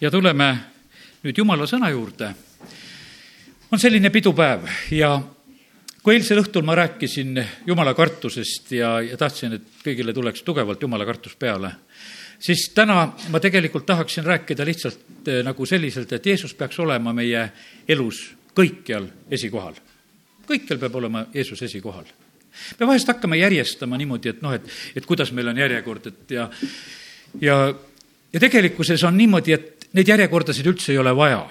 ja 0.00 0.10
tuleme 0.10 0.48
nüüd 1.24 1.38
Jumala 1.38 1.66
sõna 1.66 1.90
juurde. 1.90 2.34
on 3.72 3.78
selline 3.78 4.10
pidupäev 4.10 4.68
ja 4.90 5.16
kui 6.02 6.14
eilsel 6.14 6.38
õhtul 6.42 6.62
ma 6.62 6.74
rääkisin 6.74 7.40
Jumala 7.66 7.94
kartusest 7.94 8.72
ja, 8.72 9.00
ja 9.00 9.16
tahtsin, 9.16 9.56
et 9.56 9.62
kõigile 9.84 10.14
tuleks 10.14 10.42
tugevalt 10.42 10.82
Jumala 10.82 11.06
kartus 11.06 11.34
peale, 11.36 11.70
siis 12.38 12.68
täna 12.74 13.08
ma 13.32 13.40
tegelikult 13.40 13.86
tahaksin 13.86 14.24
rääkida 14.24 14.66
lihtsalt 14.66 15.28
eh, 15.28 15.42
nagu 15.44 15.66
selliselt, 15.66 16.12
et 16.12 16.26
Jeesus 16.26 16.54
peaks 16.54 16.78
olema 16.78 17.12
meie 17.12 17.48
elus 17.88 18.28
kõikjal 18.56 19.08
esikohal. 19.30 19.74
kõikjal 20.46 20.78
peab 20.78 20.94
olema 20.94 21.26
Jeesus 21.34 21.62
esikohal. 21.62 22.04
me 22.80 22.86
vahest 22.86 23.08
hakkame 23.08 23.38
järjestama 23.38 23.96
niimoodi, 23.96 24.28
et 24.28 24.42
noh, 24.42 24.52
et, 24.52 24.68
et 24.94 25.06
kuidas 25.06 25.32
meil 25.32 25.48
on 25.48 25.58
järjekord, 25.58 26.06
et 26.06 26.30
ja, 26.30 26.50
ja, 27.40 27.74
ja 28.32 28.40
tegelikkuses 28.40 29.02
on 29.04 29.16
niimoodi, 29.16 29.52
et 29.52 29.75
neid 29.96 30.08
järjekordasid 30.12 30.66
üldse 30.68 30.92
ei 30.92 31.00
ole 31.00 31.14
vaja 31.16 31.44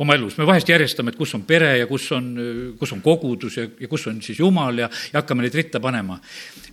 oma 0.00 0.16
elus, 0.16 0.38
me 0.40 0.46
vahest 0.48 0.70
järjestame, 0.70 1.12
et 1.12 1.18
kus 1.18 1.34
on 1.36 1.42
pere 1.44 1.74
ja 1.76 1.86
kus 1.88 2.06
on, 2.16 2.30
kus 2.80 2.94
on 2.96 3.02
kogudus 3.04 3.58
ja, 3.58 3.66
ja 3.80 3.88
kus 3.88 4.06
on 4.08 4.22
siis 4.24 4.38
Jumal 4.40 4.80
ja, 4.80 4.88
ja 5.12 5.20
hakkame 5.20 5.44
neid 5.44 5.58
ritta 5.58 5.80
panema. 5.80 6.16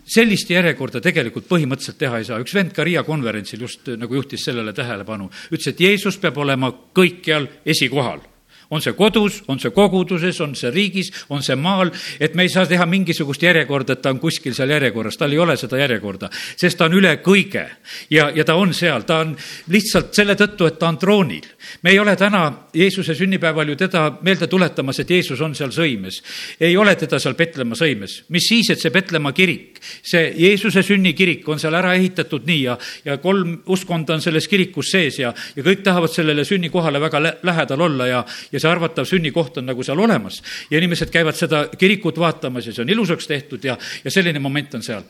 sellist 0.07 0.49
järjekorda 0.49 1.01
tegelikult 1.03 1.49
põhimõtteliselt 1.49 1.99
teha 1.99 2.21
ei 2.21 2.29
saa, 2.29 2.39
üks 2.39 2.55
vend 2.55 2.71
ka 2.75 2.85
Riia 2.87 3.03
konverentsil 3.03 3.67
just 3.67 3.91
nagu 3.99 4.15
juhtis 4.15 4.47
sellele 4.47 4.71
tähelepanu, 4.73 5.27
ütles, 5.51 5.67
et 5.73 5.83
Jeesus 5.83 6.17
peab 6.23 6.39
olema 6.39 6.71
kõikjal 6.95 7.49
esikohal 7.67 8.23
on 8.69 8.81
see 8.81 8.93
kodus, 8.97 9.41
on 9.47 9.59
see 9.59 9.71
koguduses, 9.71 10.39
on 10.43 10.55
see 10.55 10.71
riigis, 10.73 11.11
on 11.29 11.43
see 11.43 11.55
maal, 11.59 11.91
et 12.19 12.35
me 12.35 12.43
ei 12.45 12.51
saa 12.51 12.65
teha 12.67 12.85
mingisugust 12.89 13.43
järjekorda, 13.43 13.95
et 13.95 14.03
ta 14.03 14.11
on 14.13 14.19
kuskil 14.19 14.55
seal 14.57 14.71
järjekorras, 14.75 15.17
tal 15.17 15.31
ei 15.31 15.39
ole 15.39 15.57
seda 15.59 15.79
järjekorda, 15.79 16.29
sest 16.59 16.79
ta 16.79 16.87
on 16.89 16.97
üle 16.99 17.17
kõige. 17.23 17.65
ja, 18.09 18.29
ja 18.35 18.45
ta 18.45 18.55
on 18.59 18.73
seal, 18.73 19.05
ta 19.07 19.21
on 19.23 19.35
lihtsalt 19.73 20.13
selle 20.15 20.35
tõttu, 20.39 20.67
et 20.67 20.79
ta 20.79 20.89
on 20.89 20.97
troonil. 20.97 21.45
me 21.83 21.91
ei 21.91 21.99
ole 21.99 22.15
täna 22.15 22.67
Jeesuse 22.73 23.15
sünnipäeval 23.15 23.69
ju 23.69 23.75
teda 23.75 24.17
meelde 24.21 24.47
tuletamas, 24.47 24.99
et 24.99 25.09
Jeesus 25.09 25.41
on 25.41 25.55
seal 25.55 25.71
sõimes. 25.71 26.21
ei 26.59 26.77
ole 26.77 26.95
teda 26.95 27.19
seal 27.19 27.35
Petlemma 27.35 27.75
sõimes, 27.75 28.23
mis 28.29 28.47
siis, 28.47 28.69
et 28.69 28.81
see 28.81 28.91
Petlemma 28.91 29.31
kirik, 29.31 29.79
see 30.03 30.33
Jeesuse 30.37 30.83
sünnikirik 30.83 31.47
on 31.47 31.59
seal 31.59 31.75
ära 31.75 31.93
ehitatud 31.95 32.45
nii 32.47 32.61
ja, 32.63 32.77
ja 33.05 33.17
kolm 33.17 33.61
uskonda 33.65 34.13
on 34.13 34.21
selles 34.21 34.47
kirikus 34.47 34.91
sees 34.91 35.19
ja, 35.19 35.33
ja 35.55 35.63
kõik 35.63 35.83
tahavad 35.85 36.11
sellele 36.11 36.45
sünnikohale 36.45 37.01
väga 37.01 37.21
lähedal 37.43 37.81
olla 37.87 38.07
ja, 38.07 38.23
ja 38.51 38.56
ja 38.57 38.63
see 38.63 38.71
arvatav 38.71 39.05
sünnikoht 39.05 39.61
on 39.61 39.69
nagu 39.69 39.85
seal 39.85 39.99
olemas 40.01 40.41
ja 40.71 40.81
inimesed 40.81 41.13
käivad 41.13 41.37
seda 41.37 41.67
kirikut 41.77 42.17
vaatamas 42.19 42.67
ja 42.67 42.73
see 42.73 42.83
on 42.85 42.95
ilusaks 42.95 43.29
tehtud 43.29 43.63
ja, 43.63 43.77
ja 44.03 44.13
selline 44.13 44.41
moment 44.41 44.73
on 44.79 44.83
seal. 44.83 45.05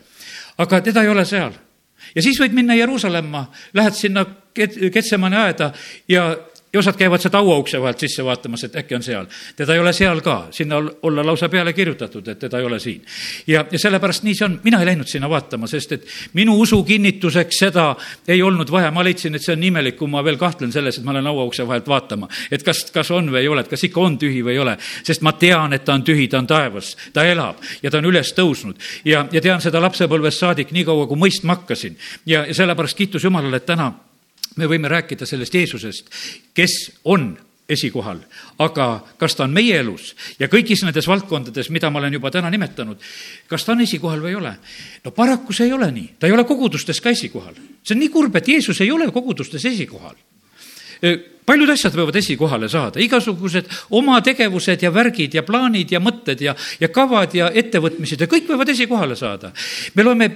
aga 0.58 0.82
teda 0.82 1.06
ei 1.06 1.14
ole 1.14 1.26
seal. 1.26 1.56
ja 2.16 2.22
siis 2.22 2.40
võid 2.42 2.54
minna 2.58 2.76
Jeruusalemma, 2.76 3.48
lähed 3.74 3.96
sinna 3.96 4.26
Ketsemani 4.58 5.38
aeda 5.38 5.72
ja 6.10 6.30
ja 6.78 6.80
osad 6.80 6.98
käivad 6.98 7.22
seda 7.22 7.40
auaukse 7.42 7.82
vahelt 7.82 8.00
sisse 8.00 8.26
vaatamas, 8.26 8.64
et 8.68 8.76
äkki 8.78 8.96
on 8.96 9.04
seal. 9.04 9.26
teda 9.56 9.74
ei 9.74 9.80
ole 9.80 9.94
seal 9.94 10.22
ka, 10.22 10.48
sinna 10.52 10.78
olla 10.78 11.26
lausa 11.26 11.50
peale 11.50 11.74
kirjutatud, 11.74 12.28
et 12.28 12.40
teda 12.40 12.60
ei 12.60 12.66
ole 12.66 12.80
siin. 12.80 13.02
ja, 13.48 13.66
ja 13.72 13.80
sellepärast 13.80 14.24
nii 14.24 14.36
see 14.36 14.46
on, 14.46 14.60
mina 14.64 14.80
ei 14.80 14.86
läinud 14.86 15.08
sinna 15.08 15.30
vaatama, 15.30 15.68
sest 15.68 15.92
et 15.92 16.06
minu 16.34 16.60
usu 16.60 16.84
kinnituseks 16.84 17.60
seda 17.66 17.88
ei 18.28 18.42
olnud 18.42 18.72
vaja, 18.72 18.92
ma 18.92 19.04
leidsin, 19.04 19.36
et 19.36 19.44
see 19.44 19.56
on 19.56 19.64
imelik, 19.64 19.98
kui 19.98 20.10
ma 20.12 20.24
veel 20.24 20.38
kahtlen 20.38 20.72
selles, 20.72 21.00
et 21.00 21.08
ma 21.08 21.16
lähen 21.16 21.28
auaukse 21.28 21.68
vahelt 21.68 21.88
vaatama. 21.88 22.30
et 22.52 22.64
kas, 22.64 22.86
kas 22.94 23.12
on 23.12 23.32
või 23.32 23.42
ei 23.42 23.48
ole, 23.48 23.66
et 23.66 23.72
kas 23.74 23.84
ikka 23.84 24.02
on 24.02 24.18
tühi 24.22 24.44
või 24.46 24.58
ei 24.58 24.64
ole, 24.66 24.78
sest 25.04 25.26
ma 25.26 25.34
tean, 25.34 25.74
et 25.74 25.86
ta 25.86 25.98
on 25.98 26.04
tühi, 26.06 26.28
ta 26.28 26.42
on 26.44 26.48
taevas, 26.48 26.96
ta 27.14 27.26
elab 27.26 27.64
ja 27.84 27.92
ta 27.92 27.98
on 27.98 28.12
üles 28.12 28.34
tõusnud. 28.38 28.78
ja, 29.06 29.26
ja 29.32 29.42
tean 29.42 29.62
seda 29.62 29.82
lapsepõlvest 29.82 30.46
saadik, 30.46 30.72
nii 30.72 30.86
kaua 30.86 31.08
kui 31.08 31.18
mõistma 31.18 31.58
hakkasin. 31.58 31.98
ja, 32.26 32.46
ja 32.46 32.54
sellepärast 32.54 32.98
kiitus 32.98 33.24
Jumalale, 33.24 33.58
et 33.58 33.66
täna 33.66 33.94
me 34.58 34.70
võime 34.70 34.90
rääkida 34.92 35.26
sellest 35.26 35.54
Jeesusest, 35.54 36.10
kes 36.54 36.78
on 37.06 37.36
esikohal, 37.70 38.20
aga 38.64 38.88
kas 39.20 39.36
ta 39.36 39.44
on 39.44 39.56
meie 39.56 39.76
elus 39.82 40.14
ja 40.40 40.48
kõigis 40.52 40.86
nendes 40.86 41.08
valdkondades, 41.08 41.70
mida 41.76 41.92
ma 41.92 42.00
olen 42.00 42.16
juba 42.16 42.32
täna 42.32 42.52
nimetanud, 42.54 43.02
kas 43.52 43.66
ta 43.66 43.74
on 43.76 43.84
esikohal 43.84 44.24
või 44.24 44.32
ei 44.32 44.40
ole? 44.40 44.54
no 45.04 45.12
paraku 45.12 45.54
see 45.54 45.68
ei 45.68 45.76
ole 45.76 45.92
nii, 45.92 46.14
ta 46.20 46.30
ei 46.30 46.36
ole 46.36 46.48
kogudustes 46.48 47.02
ka 47.04 47.12
esikohal. 47.12 47.58
see 47.84 47.96
on 47.96 48.04
nii 48.06 48.14
kurb, 48.14 48.36
et 48.36 48.48
Jeesus 48.48 48.82
ei 48.82 48.92
ole 48.92 49.12
kogudustes 49.12 49.66
esikohal 49.66 50.16
paljud 51.48 51.70
asjad 51.72 51.96
võivad 51.96 52.18
esikohale 52.20 52.68
saada, 52.72 53.00
igasugused 53.00 53.70
oma 53.96 54.20
tegevused 54.26 54.82
ja 54.84 54.92
värgid 54.94 55.38
ja 55.38 55.44
plaanid 55.48 55.94
ja 55.94 56.02
mõtted 56.04 56.42
ja, 56.44 56.56
ja 56.82 56.90
kavad 56.94 57.36
ja 57.38 57.48
ettevõtmised 57.54 58.24
ja 58.24 58.28
kõik 58.30 58.50
võivad 58.50 58.74
esikohale 58.74 59.16
saada. 59.16 59.54
me 59.96 60.04
loeme 60.04 60.30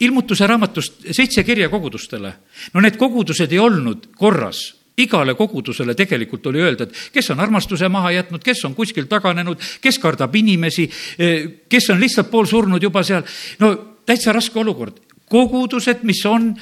ilmutuse 0.00 0.46
raamatust 0.46 1.06
seitse 1.10 1.44
kirja 1.44 1.68
kogudustele. 1.68 2.32
no 2.74 2.80
need 2.80 2.96
kogudused 2.96 3.52
ei 3.52 3.58
olnud 3.58 4.10
korras 4.16 4.78
igale 4.98 5.34
kogudusele 5.34 5.94
tegelikult 5.94 6.46
oli 6.50 6.62
öelda, 6.62 6.88
et 6.88 7.12
kes 7.14 7.30
on 7.30 7.40
armastuse 7.40 7.88
maha 7.88 8.10
jätnud, 8.16 8.42
kes 8.44 8.64
on 8.66 8.74
kuskil 8.74 9.06
taganenud, 9.10 9.60
kes 9.80 9.98
kardab 10.02 10.34
inimesi, 10.34 10.88
kes 11.68 11.90
on 11.94 12.00
lihtsalt 12.00 12.30
poolsurnud 12.30 12.82
juba 12.82 13.02
seal. 13.06 13.22
no 13.58 13.74
täitsa 14.06 14.32
raske 14.32 14.58
olukord. 14.58 14.98
kogudused, 15.28 16.02
mis 16.02 16.24
on 16.26 16.54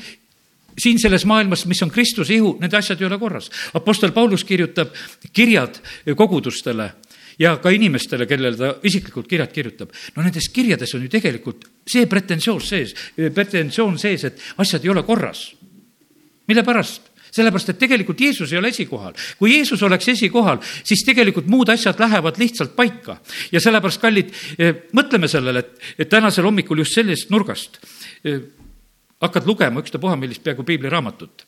siin 0.78 0.98
selles 0.98 1.25
maailmas, 1.25 1.66
mis 1.66 1.82
on 1.82 1.91
Kristuse 1.91 2.34
ihu, 2.34 2.56
need 2.60 2.75
asjad 2.75 3.00
ei 3.00 3.06
ole 3.06 3.19
korras. 3.19 3.50
Apostel 3.75 4.12
Paulus 4.12 4.44
kirjutab 4.44 4.92
kirjad 5.32 5.80
kogudustele 6.16 6.91
ja 7.38 7.56
ka 7.62 7.70
inimestele, 7.74 8.26
kellele 8.26 8.56
ta 8.56 8.72
isiklikult 8.86 9.28
kirjad 9.28 9.52
kirjutab. 9.52 9.92
no 10.16 10.22
nendes 10.22 10.48
kirjades 10.48 10.94
on 10.94 11.02
ju 11.02 11.08
tegelikult 11.12 11.66
see 11.86 12.06
pretensioon 12.06 12.60
sees, 12.60 12.94
pretensioon 13.16 13.98
sees, 13.98 14.24
et 14.24 14.41
asjad 14.56 14.84
ei 14.84 14.91
ole 14.91 15.02
korras. 15.02 15.52
mille 16.48 16.64
pärast? 16.64 17.12
sellepärast, 17.36 17.69
et 17.75 17.78
tegelikult 17.78 18.20
Jeesus 18.20 18.52
ei 18.52 18.58
ole 18.58 18.69
esikohal. 18.72 19.14
kui 19.38 19.56
Jeesus 19.56 19.82
oleks 19.82 20.08
esikohal, 20.08 20.60
siis 20.84 21.04
tegelikult 21.04 21.46
muud 21.46 21.69
asjad 21.69 21.98
lähevad 22.00 22.38
lihtsalt 22.38 22.76
paika. 22.76 23.20
ja 23.52 23.60
sellepärast, 23.60 24.00
kallid, 24.00 24.32
eh, 24.58 24.86
mõtleme 24.92 25.28
sellele, 25.28 25.64
et, 25.64 25.82
et 25.98 26.08
tänasel 26.08 26.44
hommikul 26.44 26.78
just 26.84 26.94
sellest 26.94 27.30
nurgast 27.30 27.80
eh, 28.25 28.41
hakkad 29.20 29.46
lugema 29.46 29.80
ükstapuha 29.80 30.16
millist 30.16 30.44
peaaegu 30.44 30.64
piibliraamatut 30.64 31.46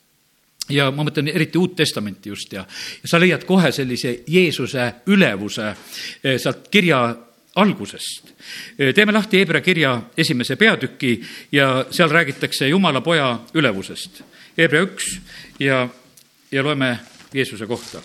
ja 0.68 0.90
ma 0.90 1.04
mõtlen 1.06 1.30
eriti 1.32 1.58
Uut 1.58 1.76
Testamenti 1.76 2.28
just 2.32 2.52
ja, 2.52 2.64
ja 3.02 3.08
sa 3.08 3.20
leiad 3.20 3.44
kohe 3.48 3.70
sellise 3.72 4.20
Jeesuse 4.26 4.92
ülevuse 5.06 5.70
eh, 5.70 6.38
sealt 6.38 6.68
kirja 6.70 7.00
algusest. 7.58 8.34
Eh, 8.78 8.92
teeme 8.94 9.12
lahti 9.12 9.40
Hebra 9.40 9.60
kirja 9.60 9.96
esimese 10.16 10.56
peatüki 10.56 11.18
ja 11.52 11.86
seal 11.90 12.10
räägitakse 12.10 12.68
Jumala 12.68 13.00
poja 13.00 13.38
ülevusest. 13.54 14.22
Hebra 14.58 14.84
üks 14.86 15.16
ja, 15.60 15.88
ja 16.52 16.64
loeme 16.64 16.98
Jeesuse 17.34 17.66
kohta. 17.66 18.02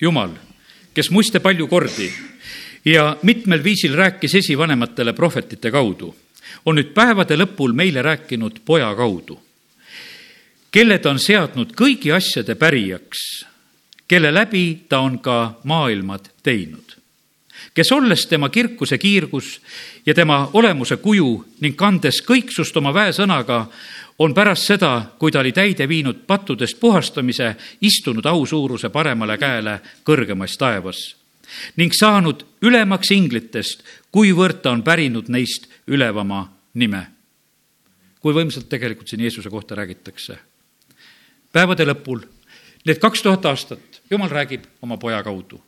Jumal, 0.00 0.30
kes 0.94 1.08
muiste 1.10 1.40
palju 1.42 1.66
kordi 1.66 2.06
ja 2.92 3.16
mitmel 3.22 3.64
viisil 3.64 3.94
rääkis 3.94 4.34
esivanematele 4.34 5.12
prohvetite 5.12 5.70
kaudu, 5.70 6.14
on 6.64 6.78
nüüd 6.78 6.94
päevade 6.96 7.36
lõpul 7.36 7.74
meile 7.76 8.02
rääkinud 8.02 8.62
poja 8.64 8.88
kaudu, 8.96 9.38
kelle 10.70 10.98
ta 10.98 11.12
on 11.12 11.20
seadnud 11.20 11.74
kõigi 11.76 12.12
asjade 12.14 12.54
pärijaks, 12.54 13.24
kelle 14.08 14.32
läbi 14.34 14.86
ta 14.88 15.00
on 15.04 15.18
ka 15.18 15.60
maailmad 15.64 16.32
teinud. 16.42 16.96
Kes 17.74 17.92
olles 17.92 18.26
tema 18.26 18.48
kirkuse 18.48 18.98
kiirgus 18.98 19.60
ja 20.06 20.14
tema 20.14 20.50
olemuse 20.52 20.96
kuju 20.96 21.44
ning 21.60 21.76
kandes 21.76 22.22
kõiksust 22.24 22.76
oma 22.78 22.94
väesõnaga, 22.94 23.66
on 24.18 24.34
pärast 24.34 24.66
seda, 24.66 24.92
kui 25.18 25.30
ta 25.30 25.42
oli 25.42 25.52
täide 25.52 25.88
viinud 25.88 26.24
pattudest 26.26 26.80
puhastamise, 26.80 27.54
istunud 27.80 28.26
ausuuruse 28.26 28.88
paremale 28.88 29.38
käele 29.38 29.80
kõrgemas 30.06 30.56
taevas 30.58 31.17
ning 31.76 31.92
saanud 31.94 32.44
ülemaks 32.62 33.10
inglitest, 33.10 33.84
kuivõrd 34.12 34.62
ta 34.62 34.70
on 34.70 34.82
pärinud 34.82 35.28
neist 35.28 35.68
ülevama 35.86 36.46
nime. 36.74 37.06
kui 38.20 38.34
võimsalt 38.34 38.66
tegelikult 38.68 39.08
siin 39.08 39.20
Jeesuse 39.20 39.50
kohta 39.50 39.74
räägitakse. 39.74 40.38
päevade 41.52 41.84
lõpul, 41.84 42.24
need 42.84 42.98
kaks 42.98 43.22
tuhat 43.22 43.46
aastat, 43.46 44.02
Jumal 44.10 44.30
räägib 44.30 44.64
oma 44.82 44.96
poja 44.96 45.22
kaudu 45.22 45.62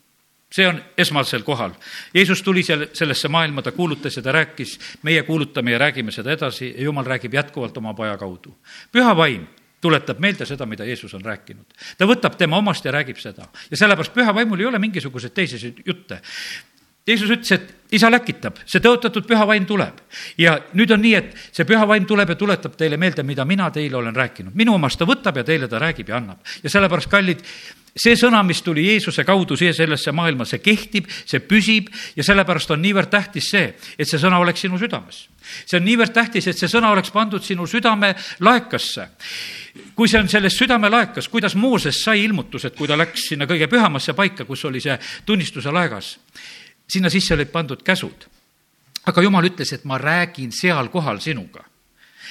see 0.51 0.67
on 0.67 0.81
esmasel 0.99 1.43
kohal. 1.47 1.71
Jeesus 2.15 2.43
tuli 2.43 2.63
seal, 2.67 2.89
sellesse 2.93 3.29
maailma, 3.29 3.63
ta 3.63 3.73
kuulutas 3.73 4.17
ja 4.17 4.23
ta 4.23 4.33
rääkis, 4.33 4.79
meie 5.03 5.23
kuulutame 5.23 5.71
ja 5.71 5.79
räägime 5.79 6.13
seda 6.13 6.33
edasi 6.33 6.75
ja 6.77 6.83
Jumal 6.83 7.07
räägib 7.07 7.35
jätkuvalt 7.35 7.77
oma 7.77 7.95
poja 7.95 8.17
kaudu. 8.19 8.57
püha 8.93 9.17
vaim 9.17 9.47
tuletab 9.81 10.19
meelde 10.21 10.47
seda, 10.47 10.67
mida 10.67 10.85
Jeesus 10.85 11.15
on 11.15 11.25
rääkinud. 11.25 11.79
ta 11.99 12.09
võtab 12.09 12.37
tema 12.37 12.59
omast 12.59 12.85
ja 12.85 12.93
räägib 12.93 13.19
seda. 13.19 13.49
ja 13.71 13.77
sellepärast 13.77 14.15
püha 14.15 14.35
vaimul 14.35 14.61
ei 14.61 14.67
ole 14.67 14.79
mingisuguseid 14.79 15.33
teisi 15.35 15.75
jutte. 15.87 16.21
Jeesus 17.07 17.31
ütles, 17.33 17.53
et 17.57 17.95
isa 17.97 18.11
läkitab, 18.13 18.61
see 18.69 18.83
tõotatud 18.83 19.25
püha 19.27 19.47
vaim 19.49 19.65
tuleb. 19.67 20.03
ja 20.39 20.59
nüüd 20.77 20.93
on 20.93 21.01
nii, 21.03 21.15
et 21.15 21.35
see 21.51 21.65
püha 21.65 21.87
vaim 21.89 22.07
tuleb 22.07 22.29
ja 22.29 22.37
tuletab 22.37 22.77
teile 22.77 22.97
meelde, 23.01 23.23
mida 23.23 23.45
mina 23.45 23.71
teile 23.71 23.97
olen 23.97 24.17
rääkinud. 24.17 24.55
minu 24.55 24.75
omast 24.75 24.99
ta 24.99 25.09
võtab 25.09 25.37
ja 25.37 25.45
teile 25.45 25.69
ta 25.69 25.79
räägib 25.79 26.09
ja 26.09 26.17
annab. 26.17 26.39
ja 26.63 26.71
sellepärast, 26.71 27.11
kallid, 27.11 27.41
see 27.97 28.17
sõna, 28.19 28.43
mis 28.47 28.63
tuli 28.63 28.85
Jeesuse 28.87 29.25
kaudu 29.27 29.57
siia 29.59 29.73
sellesse 29.75 30.13
maailma, 30.15 30.47
see 30.49 30.61
kehtib, 30.63 31.09
see 31.09 31.41
püsib 31.43 31.91
ja 32.17 32.25
sellepärast 32.27 32.71
on 32.75 32.83
niivõrd 32.83 33.11
tähtis 33.11 33.51
see, 33.53 33.73
et 33.99 34.09
see 34.09 34.21
sõna 34.21 34.41
oleks 34.41 34.65
sinu 34.67 34.79
südames. 34.79 35.29
see 35.67 35.79
on 35.79 35.85
niivõrd 35.85 36.13
tähtis, 36.15 36.47
et 36.47 36.59
see 36.59 36.69
sõna 36.69 36.93
oleks 36.95 37.11
pandud 37.11 37.43
sinu 37.43 37.67
südame 37.67 38.15
laekasse. 38.41 39.09
kui 39.95 40.09
see 40.09 40.21
on 40.21 40.29
selles 40.29 40.57
südamelaekas, 40.57 41.29
kuidas 41.29 41.55
Mooses 41.55 42.03
sai 42.05 42.25
ilmutused, 42.25 42.75
kui 42.77 42.89
ta 42.89 42.97
läks 42.97 43.29
sinna 43.29 43.47
kõige 43.47 43.69
pühamasse 43.69 44.13
paika, 44.15 44.45
kus 44.45 44.65
oli 44.65 44.81
see 44.81 44.99
tunnistuse 45.27 45.71
laegas, 45.71 46.19
sinna 46.89 47.11
sisse 47.11 47.35
olid 47.35 47.51
pandud 47.51 47.83
käsud. 47.83 48.29
aga 49.07 49.23
jumal 49.23 49.45
ütles, 49.45 49.73
et 49.73 49.85
ma 49.85 49.99
räägin 49.99 50.53
seal 50.53 50.89
kohal 50.89 51.19
sinuga 51.21 51.70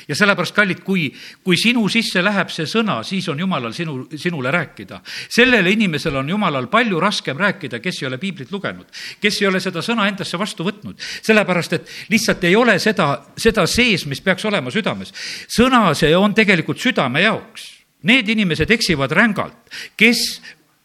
ja 0.08 0.16
sellepärast, 0.16 0.56
kallid, 0.56 0.84
kui, 0.86 1.08
kui 1.44 1.58
sinu 1.58 1.88
sisse 1.90 2.24
läheb 2.24 2.52
see 2.54 2.68
sõna, 2.70 3.00
siis 3.08 3.28
on 3.30 3.40
jumalal 3.40 3.74
sinu, 3.74 4.08
sinule 4.16 4.52
rääkida. 4.52 5.02
sellele 5.30 5.72
inimesele 5.72 6.18
on 6.18 6.30
jumalal 6.30 6.68
palju 6.68 7.00
raskem 7.00 7.38
rääkida, 7.38 7.80
kes 7.80 8.02
ei 8.04 8.08
ole 8.08 8.18
piiblit 8.18 8.52
lugenud, 8.52 8.88
kes 9.22 9.42
ei 9.42 9.48
ole 9.48 9.60
seda 9.60 9.82
sõna 9.86 10.08
endasse 10.08 10.40
vastu 10.40 10.64
võtnud, 10.64 11.00
sellepärast 11.22 11.74
et 11.74 11.90
lihtsalt 12.10 12.44
ei 12.44 12.56
ole 12.56 12.80
seda, 12.80 13.10
seda 13.38 13.68
sees, 13.68 14.06
mis 14.06 14.22
peaks 14.22 14.46
olema 14.46 14.72
südames. 14.72 15.14
sõna, 15.48 15.94
see 15.94 16.16
on 16.16 16.34
tegelikult 16.34 16.80
südame 16.80 17.22
jaoks 17.22 17.80
Need 18.08 18.30
inimesed 18.32 18.70
eksivad 18.72 19.12
rängalt, 19.12 19.58
kes 20.00 20.40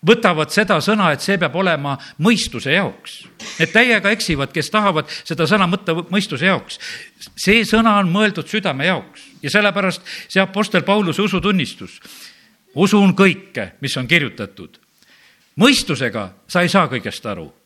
võtavad 0.07 0.53
seda 0.53 0.79
sõna, 0.85 1.11
et 1.13 1.25
see 1.25 1.39
peab 1.41 1.57
olema 1.57 1.97
mõistuse 2.23 2.75
jaoks. 2.75 3.23
Need 3.59 3.73
täiega 3.73 4.13
eksivad, 4.15 4.53
kes 4.55 4.71
tahavad 4.71 5.11
seda 5.25 5.49
sõna 5.51 5.69
mõtta 5.71 5.97
mõistuse 6.11 6.47
jaoks. 6.47 6.79
see 7.37 7.65
sõna 7.65 7.99
on 7.99 8.13
mõeldud 8.13 8.49
südame 8.49 8.87
jaoks 8.87 9.25
ja 9.43 9.51
sellepärast 9.51 10.03
see 10.29 10.43
Apostel 10.43 10.83
Pauluse 10.83 11.23
usutunnistus. 11.23 12.01
usun 12.75 13.15
kõike, 13.15 13.73
mis 13.81 13.97
on 13.97 14.07
kirjutatud. 14.07 14.79
mõistusega 15.57 16.31
sa 16.49 16.63
ei 16.63 16.69
saa 16.69 16.89
kõigest 16.89 17.27
aru 17.27 17.64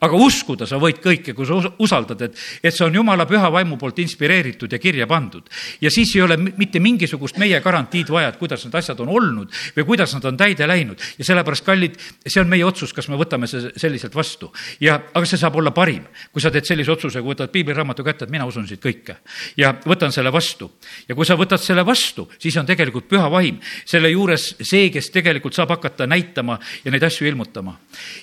aga 0.00 0.16
uskuda 0.16 0.66
sa 0.68 0.78
võid 0.80 1.00
kõike, 1.02 1.34
kui 1.36 1.46
sa 1.48 1.58
usaldad, 1.82 2.22
et, 2.24 2.38
et 2.64 2.74
see 2.74 2.86
on 2.86 2.94
jumala 3.00 3.26
püha 3.28 3.50
vaimu 3.52 3.76
poolt 3.80 4.00
inspireeritud 4.00 4.72
ja 4.72 4.80
kirja 4.80 5.06
pandud. 5.10 5.48
ja 5.80 5.90
siis 5.92 6.14
ei 6.16 6.22
ole 6.24 6.38
mitte 6.40 6.80
mingisugust 6.80 7.38
meie 7.38 7.60
garantiid 7.60 8.08
vaja, 8.08 8.32
et 8.32 8.38
kuidas 8.40 8.64
need 8.64 8.78
asjad 8.80 9.00
on 9.04 9.12
olnud 9.12 9.52
või 9.76 9.86
kuidas 9.92 10.14
nad 10.16 10.24
on 10.24 10.40
täide 10.40 10.66
läinud. 10.68 11.00
ja 11.18 11.28
sellepärast, 11.28 11.64
kallid, 11.66 12.00
see 12.26 12.40
on 12.40 12.48
meie 12.48 12.64
otsus, 12.64 12.94
kas 12.96 13.08
me 13.12 13.20
võtame 13.20 13.48
see 13.50 13.72
selliselt 13.76 14.16
vastu. 14.16 14.52
ja, 14.80 14.96
aga 15.12 15.26
see 15.26 15.40
saab 15.40 15.60
olla 15.60 15.74
parim, 15.76 16.06
kui 16.32 16.40
sa 16.40 16.50
teed 16.50 16.64
sellise 16.64 16.92
otsuse, 16.92 17.20
kui 17.20 17.34
võtad 17.34 17.52
piibliraamatu 17.52 18.04
kätte, 18.04 18.24
et 18.24 18.32
mina 18.32 18.48
usun 18.48 18.68
siit 18.68 18.80
kõike 18.80 19.20
ja 19.60 19.74
võtan 19.84 20.12
selle 20.12 20.32
vastu. 20.32 20.72
ja 21.08 21.14
kui 21.14 21.28
sa 21.28 21.36
võtad 21.36 21.60
selle 21.60 21.84
vastu, 21.86 22.30
siis 22.38 22.56
on 22.56 22.66
tegelikult 22.66 23.08
püha 23.08 23.28
vaim 23.30 23.60
selle 23.84 24.10
juures 24.10 24.54
see, 24.60 24.88
kes 24.90 25.12
tegelikult 25.12 25.54
saab 25.54 25.76
hakata 25.76 26.08
näitama 26.08 26.58
ja 26.84 26.90
neid 26.90 27.04
asju 27.04 27.28
ilmutama. 27.28 27.76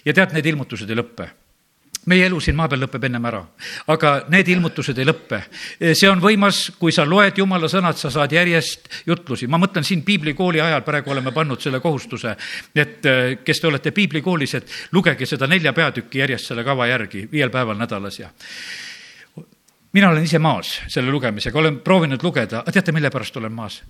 ja 0.06 0.14
tead, 0.14 0.34
need 0.34 0.56
ilmutused 0.56 0.90
ei 0.90 0.98
lõppe 0.98 1.30
meie 2.08 2.26
elu 2.28 2.40
siin 2.44 2.56
maa 2.58 2.70
peal 2.72 2.82
lõpeb 2.86 3.04
ennem 3.08 3.28
ära, 3.30 3.42
aga 3.94 4.14
need 4.32 4.48
ilmutused 4.54 4.98
ei 4.98 5.08
lõppe. 5.08 5.42
see 5.94 6.10
on 6.10 6.22
võimas, 6.24 6.72
kui 6.80 6.92
sa 6.96 7.06
loed 7.06 7.38
jumala 7.38 7.70
sõnad, 7.72 8.00
sa 8.00 8.12
saad 8.14 8.32
järjest 8.32 8.90
jutlusi. 9.08 9.48
ma 9.48 9.58
mõtlen 9.58 9.84
siin 9.84 10.04
piiblikooli 10.08 10.62
ajal, 10.62 10.82
praegu 10.88 11.12
oleme 11.12 11.32
pannud 11.32 11.62
selle 11.62 11.80
kohustuse, 11.80 12.36
et 12.76 13.06
eh, 13.06 13.38
kes 13.44 13.62
te 13.62 13.68
olete 13.68 13.92
piiblikoolis, 13.92 14.54
et 14.56 14.76
lugege 14.92 15.26
seda 15.26 15.48
nelja 15.48 15.74
peatükki 15.74 16.24
järjest 16.24 16.54
selle 16.54 16.64
kava 16.64 16.88
järgi, 16.88 17.28
viiel 17.32 17.50
päeval 17.50 17.78
nädalas 17.78 18.20
ja 18.20 18.32
mina 19.94 20.10
olen 20.10 20.24
ise 20.24 20.40
maas 20.40 20.82
selle 20.88 21.12
lugemisega, 21.12 21.60
olen 21.60 21.80
proovinud 21.80 22.24
lugeda, 22.24 22.62
aga 22.62 22.72
teate, 22.72 22.92
mille 22.96 23.10
pärast 23.10 23.38
olen 23.38 23.52
maas? 23.52 23.82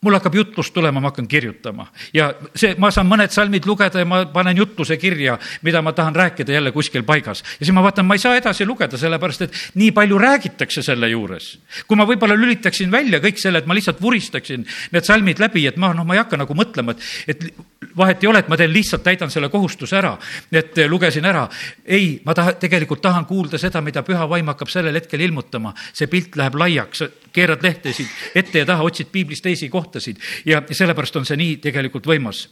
Mul 0.00 0.16
hakkab 0.16 0.34
jutlus 0.34 0.70
tulema, 0.72 1.00
ma 1.00 1.10
hakkan 1.10 1.28
kirjutama 1.28 1.86
ja 2.16 2.30
see, 2.54 2.72
ma 2.80 2.90
saan 2.94 3.08
mõned 3.10 3.32
salmid 3.34 3.66
lugeda 3.68 4.00
ja 4.00 4.08
ma 4.08 4.22
panen 4.32 4.56
jutluse 4.56 4.96
kirja, 5.00 5.36
mida 5.66 5.82
ma 5.84 5.92
tahan 5.96 6.16
rääkida 6.16 6.52
jälle 6.56 6.72
kuskil 6.72 7.02
paigas. 7.04 7.42
ja 7.60 7.66
siis 7.66 7.74
ma 7.76 7.82
vaatan, 7.84 8.06
ma 8.08 8.16
ei 8.16 8.22
saa 8.22 8.36
edasi 8.36 8.66
lugeda, 8.66 8.98
sellepärast 9.00 9.46
et 9.46 9.58
nii 9.74 9.92
palju 9.96 10.18
räägitakse 10.18 10.82
selle 10.82 11.10
juures. 11.12 11.58
kui 11.86 12.00
ma 12.00 12.08
võib-olla 12.08 12.38
lülitaksin 12.38 12.90
välja 12.90 13.20
kõik 13.20 13.40
selle, 13.40 13.60
et 13.60 13.66
ma 13.66 13.76
lihtsalt 13.76 14.00
vuristaksin 14.00 14.64
need 14.92 15.04
salmid 15.04 15.42
läbi, 15.42 15.66
et 15.68 15.76
ma 15.76 15.92
noh, 15.94 16.06
ma 16.08 16.16
ei 16.16 16.24
hakka 16.24 16.40
nagu 16.40 16.56
mõtlema, 16.56 16.96
et, 16.96 17.36
et 17.36 17.96
vahet 17.96 18.24
ei 18.24 18.28
ole, 18.28 18.40
et 18.40 18.48
ma 18.48 18.56
teen 18.56 18.72
lihtsalt 18.72 19.04
täidan 19.04 19.30
selle 19.32 19.48
kohustuse 19.52 19.96
ära, 20.00 20.14
et 20.52 20.80
lugesin 20.88 21.24
ära. 21.28 21.48
ei, 21.84 22.20
ma 22.24 22.34
tahan, 22.34 22.56
tegelikult 22.60 23.02
tahan 23.02 23.26
kuulda 23.28 23.58
seda, 23.58 23.80
mida 23.84 24.02
püha 24.06 24.28
vaim 24.28 24.48
hakkab 24.52 24.68
sellel 24.72 24.96
hetkel 24.96 25.20
ilmutama. 25.20 25.74
see 25.92 26.06
pilt 26.06 26.36
läheb 26.36 26.54
laiaks, 26.54 27.04
keerad 27.32 27.62
lehtesid 27.62 28.06
ette 28.34 28.58
ja 28.62 28.66
taha, 28.66 28.82
otsid 28.82 29.10
piiblis 29.12 29.42
teisi 29.42 29.68
kohtasid 29.68 30.16
ja 30.44 30.62
sellepärast 30.70 31.16
on 31.16 31.26
see 31.26 31.36
nii 31.36 31.56
tegelikult 31.56 32.06
võimas. 32.06 32.48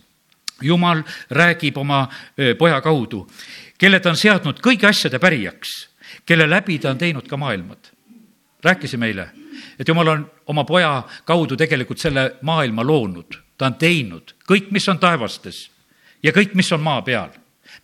jumal 0.62 1.02
räägib 1.30 1.76
oma 1.78 2.08
poja 2.58 2.80
kaudu, 2.80 3.26
kelle 3.78 4.00
ta 4.00 4.10
on 4.10 4.16
seadnud 4.16 4.58
kõigi 4.60 4.88
asjade 4.88 5.18
pärijaks, 5.18 5.88
kelle 6.26 6.50
läbi 6.50 6.78
ta 6.78 6.90
on 6.90 6.98
teinud 6.98 7.28
ka 7.28 7.36
maailmad. 7.36 7.78
rääkisime 8.64 9.06
eile, 9.06 9.30
et 9.78 9.88
jumal 9.88 10.08
on 10.08 10.30
oma 10.46 10.64
poja 10.64 11.02
kaudu 11.24 11.56
tegelikult 11.56 11.98
selle 11.98 12.32
maailma 12.42 12.84
loonud 12.84 13.48
ta 13.58 13.66
on 13.66 13.76
teinud 13.78 14.34
kõik, 14.48 14.70
mis 14.74 14.86
on 14.88 15.00
taevastes 15.02 15.66
ja 16.22 16.32
kõik, 16.34 16.54
mis 16.58 16.70
on 16.72 16.82
maa 16.82 17.02
peal 17.02 17.34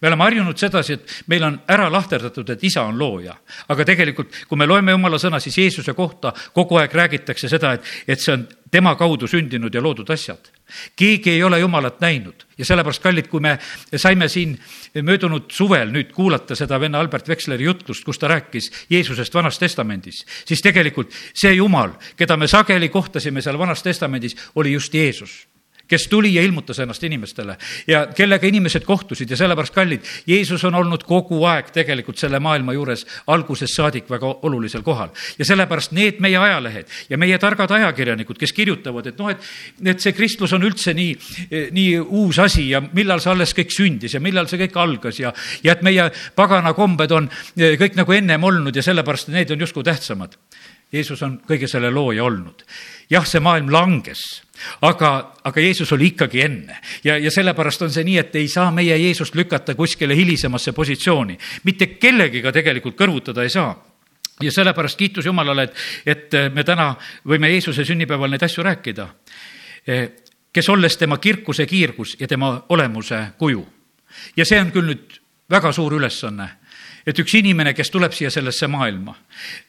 me 0.00 0.08
oleme 0.08 0.24
harjunud 0.24 0.58
sedasi, 0.58 0.92
et 0.92 1.14
meil 1.26 1.44
on 1.46 1.60
ära 1.68 1.90
lahterdatud, 1.92 2.50
et 2.50 2.64
isa 2.64 2.82
on 2.82 2.98
looja. 2.98 3.36
aga 3.68 3.84
tegelikult, 3.84 4.34
kui 4.48 4.58
me 4.58 4.66
loeme 4.66 4.92
jumala 4.92 5.18
sõna, 5.18 5.40
siis 5.40 5.58
Jeesuse 5.58 5.94
kohta 5.94 6.32
kogu 6.52 6.76
aeg 6.80 6.94
räägitakse 6.94 7.48
seda, 7.48 7.72
et, 7.72 7.84
et 8.08 8.20
see 8.20 8.32
on 8.34 8.46
tema 8.70 8.94
kaudu 8.98 9.28
sündinud 9.30 9.74
ja 9.74 9.82
loodud 9.82 10.10
asjad. 10.10 10.50
keegi 10.96 11.30
ei 11.30 11.42
ole 11.42 11.60
Jumalat 11.60 12.00
näinud 12.00 12.46
ja 12.58 12.64
sellepärast, 12.64 13.02
kallid, 13.02 13.28
kui 13.28 13.40
me 13.40 13.58
saime 13.96 14.28
siin 14.28 14.58
möödunud 15.02 15.50
suvel 15.52 15.92
nüüd 15.94 16.12
kuulata 16.12 16.56
seda 16.58 16.80
venna 16.80 17.00
Albert 17.00 17.28
Veksleri 17.28 17.64
jutlust, 17.64 18.04
kus 18.04 18.18
ta 18.18 18.28
rääkis 18.28 18.70
Jeesusest 18.90 19.34
Vanas 19.34 19.58
Testamendis, 19.58 20.24
siis 20.44 20.62
tegelikult 20.62 21.12
see 21.34 21.54
Jumal, 21.54 21.94
keda 22.16 22.36
me 22.36 22.48
sageli 22.50 22.88
kohtasime 22.88 23.42
seal 23.42 23.58
Vanas 23.58 23.82
Testamendis, 23.82 24.36
oli 24.54 24.72
just 24.72 24.94
Jeesus 24.94 25.44
kes 25.88 26.06
tuli 26.08 26.34
ja 26.34 26.42
ilmutas 26.42 26.78
ennast 26.78 27.02
inimestele 27.04 27.56
ja 27.86 28.06
kellega 28.16 28.46
inimesed 28.46 28.84
kohtusid 28.84 29.30
ja 29.30 29.36
sellepärast 29.36 29.74
kallid, 29.74 30.04
Jeesus 30.26 30.64
on 30.64 30.74
olnud 30.74 31.04
kogu 31.04 31.42
aeg 31.44 31.70
tegelikult 31.74 32.18
selle 32.18 32.40
maailma 32.40 32.72
juures 32.72 33.04
algusest 33.26 33.76
saadik 33.76 34.10
väga 34.10 34.34
olulisel 34.42 34.82
kohal. 34.82 35.08
ja 35.38 35.44
sellepärast 35.44 35.92
need 35.92 36.20
meie 36.24 36.38
ajalehed 36.38 36.88
ja 37.08 37.18
meie 37.18 37.38
targad 37.38 37.70
ajakirjanikud, 37.70 38.38
kes 38.38 38.52
kirjutavad, 38.52 39.06
et 39.06 39.18
noh, 39.18 39.30
et, 39.30 39.44
et 39.84 40.00
see 40.00 40.12
kristlus 40.12 40.52
on 40.52 40.64
üldse 40.64 40.94
nii, 40.94 41.16
nii 41.70 41.98
uus 42.00 42.38
asi 42.38 42.68
ja 42.70 42.82
millal 42.92 43.20
see 43.20 43.32
alles 43.32 43.54
kõik 43.56 43.74
sündis 43.74 44.14
ja 44.14 44.22
millal 44.24 44.48
see 44.50 44.60
kõik 44.64 44.78
algas 44.80 45.20
ja, 45.20 45.32
ja 45.64 45.76
et 45.76 45.84
meie 45.84 46.08
pagana 46.36 46.74
kombed 46.74 47.12
on 47.12 47.28
kõik 47.54 47.98
nagu 47.98 48.16
ennem 48.16 48.44
olnud 48.44 48.76
ja 48.76 48.84
sellepärast 48.84 49.32
need 49.34 49.52
on 49.52 49.66
justkui 49.66 49.84
tähtsamad. 49.84 50.36
Jeesus 50.94 51.22
on 51.26 51.40
kõige 51.48 51.68
selle 51.70 51.90
looja 51.90 52.24
olnud. 52.24 52.64
jah, 53.10 53.26
see 53.26 53.42
maailm 53.42 53.72
langes 53.72 54.22
aga, 54.80 55.10
aga 55.44 55.60
Jeesus 55.60 55.92
oli 55.92 56.12
ikkagi 56.12 56.40
enne 56.44 56.78
ja, 57.04 57.16
ja 57.18 57.30
sellepärast 57.30 57.82
on 57.82 57.92
see 57.92 58.04
nii, 58.06 58.18
et 58.22 58.36
ei 58.38 58.48
saa 58.48 58.70
meie 58.74 58.96
Jeesust 58.98 59.34
lükata 59.34 59.74
kuskile 59.74 60.16
hilisemasse 60.16 60.72
positsiooni. 60.72 61.38
mitte 61.64 61.86
kellegiga 61.98 62.52
tegelikult 62.52 62.96
kõrvutada 62.98 63.42
ei 63.42 63.52
saa 63.52 63.74
ja 64.42 64.52
sellepärast 64.52 64.98
kiitus 64.98 65.26
Jumalale, 65.26 65.62
et, 65.62 65.76
et 66.06 66.54
me 66.54 66.64
täna 66.64 66.94
võime 67.26 67.50
Jeesuse 67.52 67.84
sünnipäeval 67.84 68.30
neid 68.30 68.42
asju 68.42 68.64
rääkida. 68.64 69.08
kes 70.52 70.68
olles 70.68 70.96
tema 70.96 71.18
kirkuse 71.18 71.66
kiirgus 71.66 72.16
ja 72.20 72.28
tema 72.28 72.64
olemuse 72.68 73.26
kuju. 73.38 73.66
ja 74.36 74.44
see 74.44 74.60
on 74.60 74.72
küll 74.72 74.90
nüüd 74.92 75.20
väga 75.50 75.72
suur 75.72 75.94
ülesanne, 75.94 76.48
et 77.06 77.18
üks 77.18 77.34
inimene, 77.38 77.74
kes 77.74 77.90
tuleb 77.90 78.12
siia 78.12 78.30
sellesse 78.30 78.66
maailma, 78.66 79.14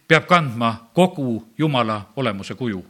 peab 0.07 0.27
kandma 0.27 0.75
kogu 0.93 1.53
Jumala 1.57 2.01
olemuse 2.15 2.55
kuju 2.55 2.83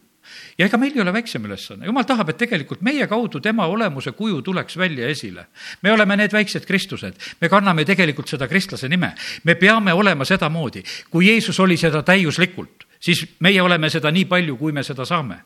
ja 0.57 0.65
ega 0.65 0.77
meil 0.79 0.95
ei 0.95 1.01
ole 1.03 1.13
väiksem 1.13 1.45
ülesanne, 1.47 1.85
jumal 1.89 2.05
tahab, 2.07 2.31
et 2.31 2.39
tegelikult 2.39 2.81
meie 2.85 3.07
kaudu 3.11 3.41
tema 3.43 3.67
olemuse 3.71 4.13
kuju 4.17 4.41
tuleks 4.45 4.77
välja 4.77 5.09
esile. 5.09 5.47
me 5.81 5.91
oleme 5.91 6.17
need 6.17 6.33
väiksed 6.33 6.65
Kristused, 6.65 7.19
me 7.41 7.49
kanname 7.49 7.85
tegelikult 7.85 8.29
seda 8.29 8.47
kristlase 8.47 8.89
nime, 8.89 9.13
me 9.43 9.55
peame 9.55 9.93
olema 9.93 10.25
sedamoodi, 10.25 10.83
kui 11.09 11.27
Jeesus 11.27 11.59
oli 11.59 11.77
seda 11.77 12.03
täiuslikult, 12.03 12.87
siis 12.99 13.25
meie 13.39 13.61
oleme 13.61 13.89
seda 13.89 14.11
nii 14.11 14.25
palju, 14.25 14.57
kui 14.57 14.71
me 14.71 14.83
seda 14.83 15.05
saame. 15.05 15.39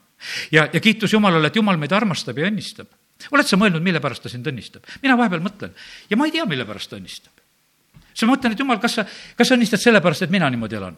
ja, 0.51 0.69
ja 0.73 0.79
kiitus 0.79 1.13
Jumalale, 1.13 1.47
et 1.47 1.55
Jumal 1.55 1.77
meid 1.77 1.91
armastab 1.91 2.37
ja 2.37 2.47
õnnistab. 2.47 2.87
oled 3.31 3.47
sa 3.47 3.57
mõelnud, 3.57 3.83
mille 3.83 3.99
pärast 3.99 4.23
ta 4.23 4.29
sind 4.29 4.47
õnnistab? 4.47 4.85
mina 5.01 5.17
vahepeal 5.17 5.41
mõtlen 5.41 5.75
ja 6.09 6.17
ma 6.17 6.25
ei 6.25 6.31
tea, 6.31 6.45
mille 6.45 6.65
pärast 6.65 6.89
ta 6.89 6.97
õnnistab. 6.97 7.38
Siis 8.13 8.27
ma 8.27 8.35
mõtlen, 8.35 8.55
et 8.55 8.59
Jumal, 8.59 8.81
kas 8.83 8.99
sa, 8.99 9.07
kas 9.37 9.51
sa 9.51 9.57
õnnistad 9.57 9.81
sellepärast, 9.83 10.27
et 10.27 10.33
mina 10.33 10.49
niimoodi 10.49 10.79
elan? 10.81 10.97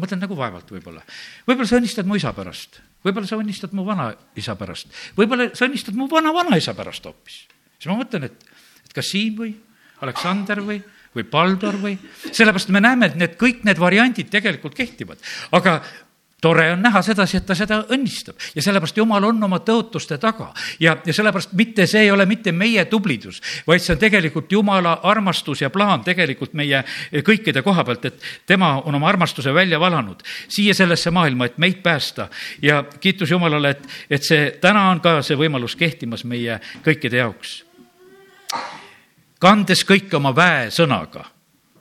mõtlen 0.00 0.20
nagu 0.22 0.36
vaevalt 0.36 0.70
võib-olla. 0.72 1.02
võib-olla 1.44 1.68
sa 1.68 1.76
õnnistad 1.76 2.06
mu 2.08 2.16
isa 2.16 2.32
pärast 2.32 2.80
võib-olla 3.04 3.28
sa 3.28 3.38
õnnistad 3.40 3.74
mu 3.76 3.84
vanaisa 3.86 4.56
pärast, 4.60 4.92
võib-olla 5.16 5.50
sa 5.56 5.66
õnnistad 5.68 5.96
mu 5.96 6.08
vana-vanaisa 6.10 6.74
pärast 6.76 7.06
hoopis. 7.08 7.42
siis 7.78 7.90
ma 7.90 7.98
mõtlen, 8.00 8.28
et, 8.28 8.48
et 8.84 8.94
kas 8.96 9.12
Siim 9.12 9.38
või 9.40 9.54
Aleksander 10.04 10.62
või, 10.64 10.78
või 11.16 11.24
Paldor 11.28 11.76
või, 11.80 11.96
sellepärast 12.28 12.72
me 12.72 12.82
näeme, 12.84 13.10
et 13.10 13.18
need 13.20 13.36
kõik 13.40 13.64
need 13.68 13.80
variandid 13.80 14.30
tegelikult 14.32 14.76
kehtivad, 14.76 15.20
aga 15.56 15.80
tore 16.40 16.72
on 16.72 16.82
näha 16.82 17.02
sedasi, 17.02 17.36
et 17.36 17.46
ta 17.46 17.54
seda 17.54 17.82
õnnistab. 17.92 18.38
Ja 18.54 18.62
sellepärast 18.62 18.96
Jumal 18.96 19.24
on 19.28 19.44
oma 19.44 19.60
tõotuste 19.64 20.18
taga. 20.20 20.50
Ja, 20.80 20.96
ja 21.06 21.14
sellepärast 21.14 21.52
mitte, 21.58 21.86
see 21.90 22.06
ei 22.06 22.10
ole 22.10 22.26
mitte 22.26 22.52
meie 22.52 22.84
tublidus, 22.90 23.40
vaid 23.66 23.84
see 23.84 23.94
on 23.94 24.00
tegelikult 24.00 24.52
Jumala 24.52 24.98
armastus 25.02 25.62
ja 25.62 25.70
plaan 25.70 26.04
tegelikult 26.06 26.54
meie 26.58 26.82
kõikide 27.26 27.62
koha 27.66 27.84
pealt, 27.84 28.04
et 28.10 28.28
tema 28.46 28.74
on 28.84 28.94
oma 28.94 29.08
armastuse 29.08 29.54
välja 29.54 29.80
valanud 29.80 30.22
siia 30.48 30.74
sellesse 30.74 31.10
maailma, 31.10 31.50
et 31.50 31.58
meid 31.58 31.82
päästa. 31.82 32.28
Ja 32.62 32.82
kiitus 33.00 33.30
Jumalale, 33.30 33.70
et, 33.76 33.88
et 34.10 34.24
see 34.24 34.50
täna 34.60 34.88
on 34.90 35.00
ka 35.00 35.20
see 35.26 35.38
võimalus 35.38 35.76
kehtimas 35.76 36.24
meie 36.24 36.60
kõikide 36.84 37.20
jaoks. 37.22 37.64
kandes 39.40 39.84
kõike 39.88 40.16
oma 40.16 40.34
väesõnaga 40.36 41.24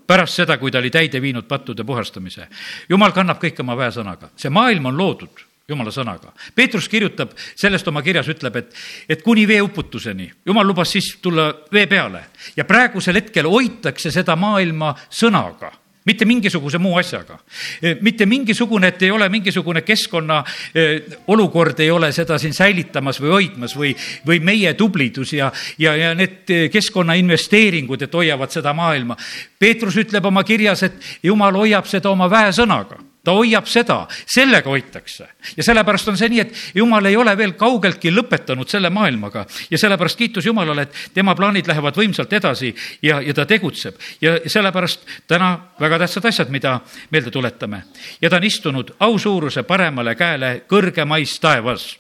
pärast 0.10 0.42
seda, 0.42 0.58
kui 0.58 0.74
ta 0.74 0.82
oli 0.82 0.90
täide 0.90 1.22
viinud 1.22 1.46
pattude 1.48 1.86
puhastamise. 1.86 2.48
jumal 2.90 3.14
kannab 3.14 3.42
kõike 3.42 3.62
oma 3.62 3.78
väesõnaga, 3.78 4.34
see 4.36 4.50
maailm 4.50 4.90
on 4.90 4.98
loodud 4.98 5.46
jumala 5.70 5.92
sõnaga. 5.94 6.32
Peetrus 6.56 6.90
kirjutab 6.90 7.36
sellest 7.38 7.88
oma 7.88 8.02
kirjas, 8.02 8.30
ütleb, 8.32 8.56
et, 8.58 8.74
et 9.10 9.22
kuni 9.22 9.46
veeuputuseni, 9.48 10.32
jumal 10.46 10.66
lubas 10.68 10.96
siis 10.96 11.12
tulla 11.22 11.52
vee 11.74 11.86
peale 11.88 12.24
ja 12.58 12.66
praegusel 12.66 13.22
hetkel 13.22 13.50
hoitakse 13.50 14.12
seda 14.12 14.36
maailma 14.40 14.96
sõnaga 15.10 15.72
mitte 16.10 16.26
mingisuguse 16.26 16.80
muu 16.82 16.98
asjaga. 17.00 17.38
Eh, 17.82 17.98
mitte 18.02 18.26
mingisugune, 18.26 18.90
et 18.94 19.04
ei 19.06 19.12
ole 19.12 19.30
mingisugune 19.30 19.84
keskkonna 19.86 20.42
eh, 20.74 21.20
olukord 21.28 21.80
ei 21.80 21.92
ole 21.92 22.12
seda 22.16 22.40
siin 22.42 22.56
säilitamas 22.58 23.22
või 23.22 23.34
hoidmas 23.36 23.76
või, 23.78 23.94
või 24.28 24.42
meie 24.44 24.74
tublidus 24.80 25.34
ja, 25.38 25.52
ja, 25.78 25.96
ja 25.96 26.16
need 26.18 26.50
eh, 26.50 26.66
keskkonna 26.74 27.18
investeeringud, 27.20 28.08
et 28.08 28.18
hoiavad 28.22 28.54
seda 28.54 28.74
maailma. 28.74 29.18
Peetrus 29.60 30.00
ütleb 30.02 30.26
oma 30.26 30.44
kirjas, 30.48 30.88
et 30.88 31.14
jumal 31.24 31.62
hoiab 31.62 31.88
seda 31.90 32.10
oma 32.14 32.30
väesõnaga 32.32 33.09
ta 33.24 33.36
hoiab 33.36 33.68
seda, 33.68 34.08
sellega 34.26 34.70
hoitakse. 34.70 35.28
ja 35.58 35.64
sellepärast 35.64 36.08
on 36.08 36.18
see 36.18 36.30
nii, 36.30 36.40
et 36.40 36.56
jumal 36.76 37.06
ei 37.06 37.18
ole 37.18 37.36
veel 37.38 37.54
kaugeltki 37.60 38.12
lõpetanud 38.14 38.70
selle 38.70 38.90
maailmaga 38.90 39.46
ja 39.72 39.78
sellepärast 39.78 40.18
kiitus 40.18 40.46
Jumalale, 40.46 40.88
et 40.88 41.14
tema 41.14 41.36
plaanid 41.36 41.68
lähevad 41.68 41.98
võimsalt 42.00 42.34
edasi 42.34 42.74
ja, 43.02 43.22
ja 43.22 43.34
ta 43.34 43.46
tegutseb. 43.46 43.96
ja 44.22 44.38
sellepärast 44.46 45.06
täna 45.28 45.52
väga 45.80 46.00
tähtsad 46.00 46.26
asjad, 46.26 46.50
mida 46.50 46.80
meelde 47.12 47.32
tuletame. 47.32 47.84
ja 48.22 48.30
ta 48.30 48.38
on 48.38 48.44
istunud 48.44 48.96
ausuuruse 49.00 49.64
paremale 49.64 50.16
käele 50.16 50.62
kõrgemais 50.68 51.40
taevas 51.40 51.98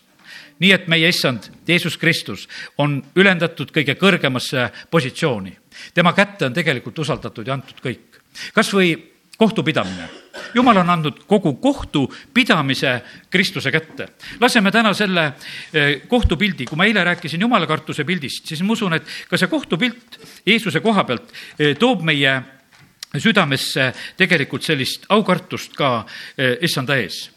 nii 0.60 0.72
et 0.76 0.88
meie 0.92 1.08
issand 1.08 1.50
Jeesus 1.68 1.98
Kristus 1.98 2.48
on 2.78 3.00
ülendatud 3.16 3.72
kõige 3.72 3.96
kõrgemasse 3.96 4.70
positsiooni. 4.92 5.58
tema 5.94 6.14
kätte 6.14 6.46
on 6.46 6.54
tegelikult 6.54 7.00
usaldatud 7.00 7.48
ja 7.48 7.54
antud 7.54 7.80
kõik. 7.84 8.20
kas 8.54 8.74
või 8.74 9.09
kohtupidamine. 9.40 10.10
jumal 10.54 10.78
on 10.78 10.90
andnud 10.90 11.24
kogu 11.28 11.54
kohtupidamise 11.54 13.02
Kristuse 13.30 13.72
kätte. 13.72 14.08
laseme 14.40 14.72
täna 14.72 14.94
selle 14.94 15.34
eh, 15.74 16.02
kohtupildi, 16.08 16.66
kui 16.66 16.78
ma 16.78 16.86
eile 16.86 17.04
rääkisin 17.04 17.42
jumalakartuse 17.42 18.04
pildist, 18.04 18.46
siis 18.46 18.62
ma 18.62 18.74
usun, 18.74 18.94
et 18.94 19.08
ka 19.30 19.38
see 19.38 19.48
kohtupilt 19.48 20.20
Jeesuse 20.46 20.80
koha 20.80 21.04
pealt 21.04 21.32
eh, 21.60 21.76
toob 21.78 22.04
meie 22.04 22.42
südamesse 23.18 23.94
tegelikult 24.18 24.64
sellist 24.64 25.08
aukartust 25.10 25.76
ka 25.78 26.06
eh, 26.38 26.58
issanda 26.62 27.00
ees 27.00 27.30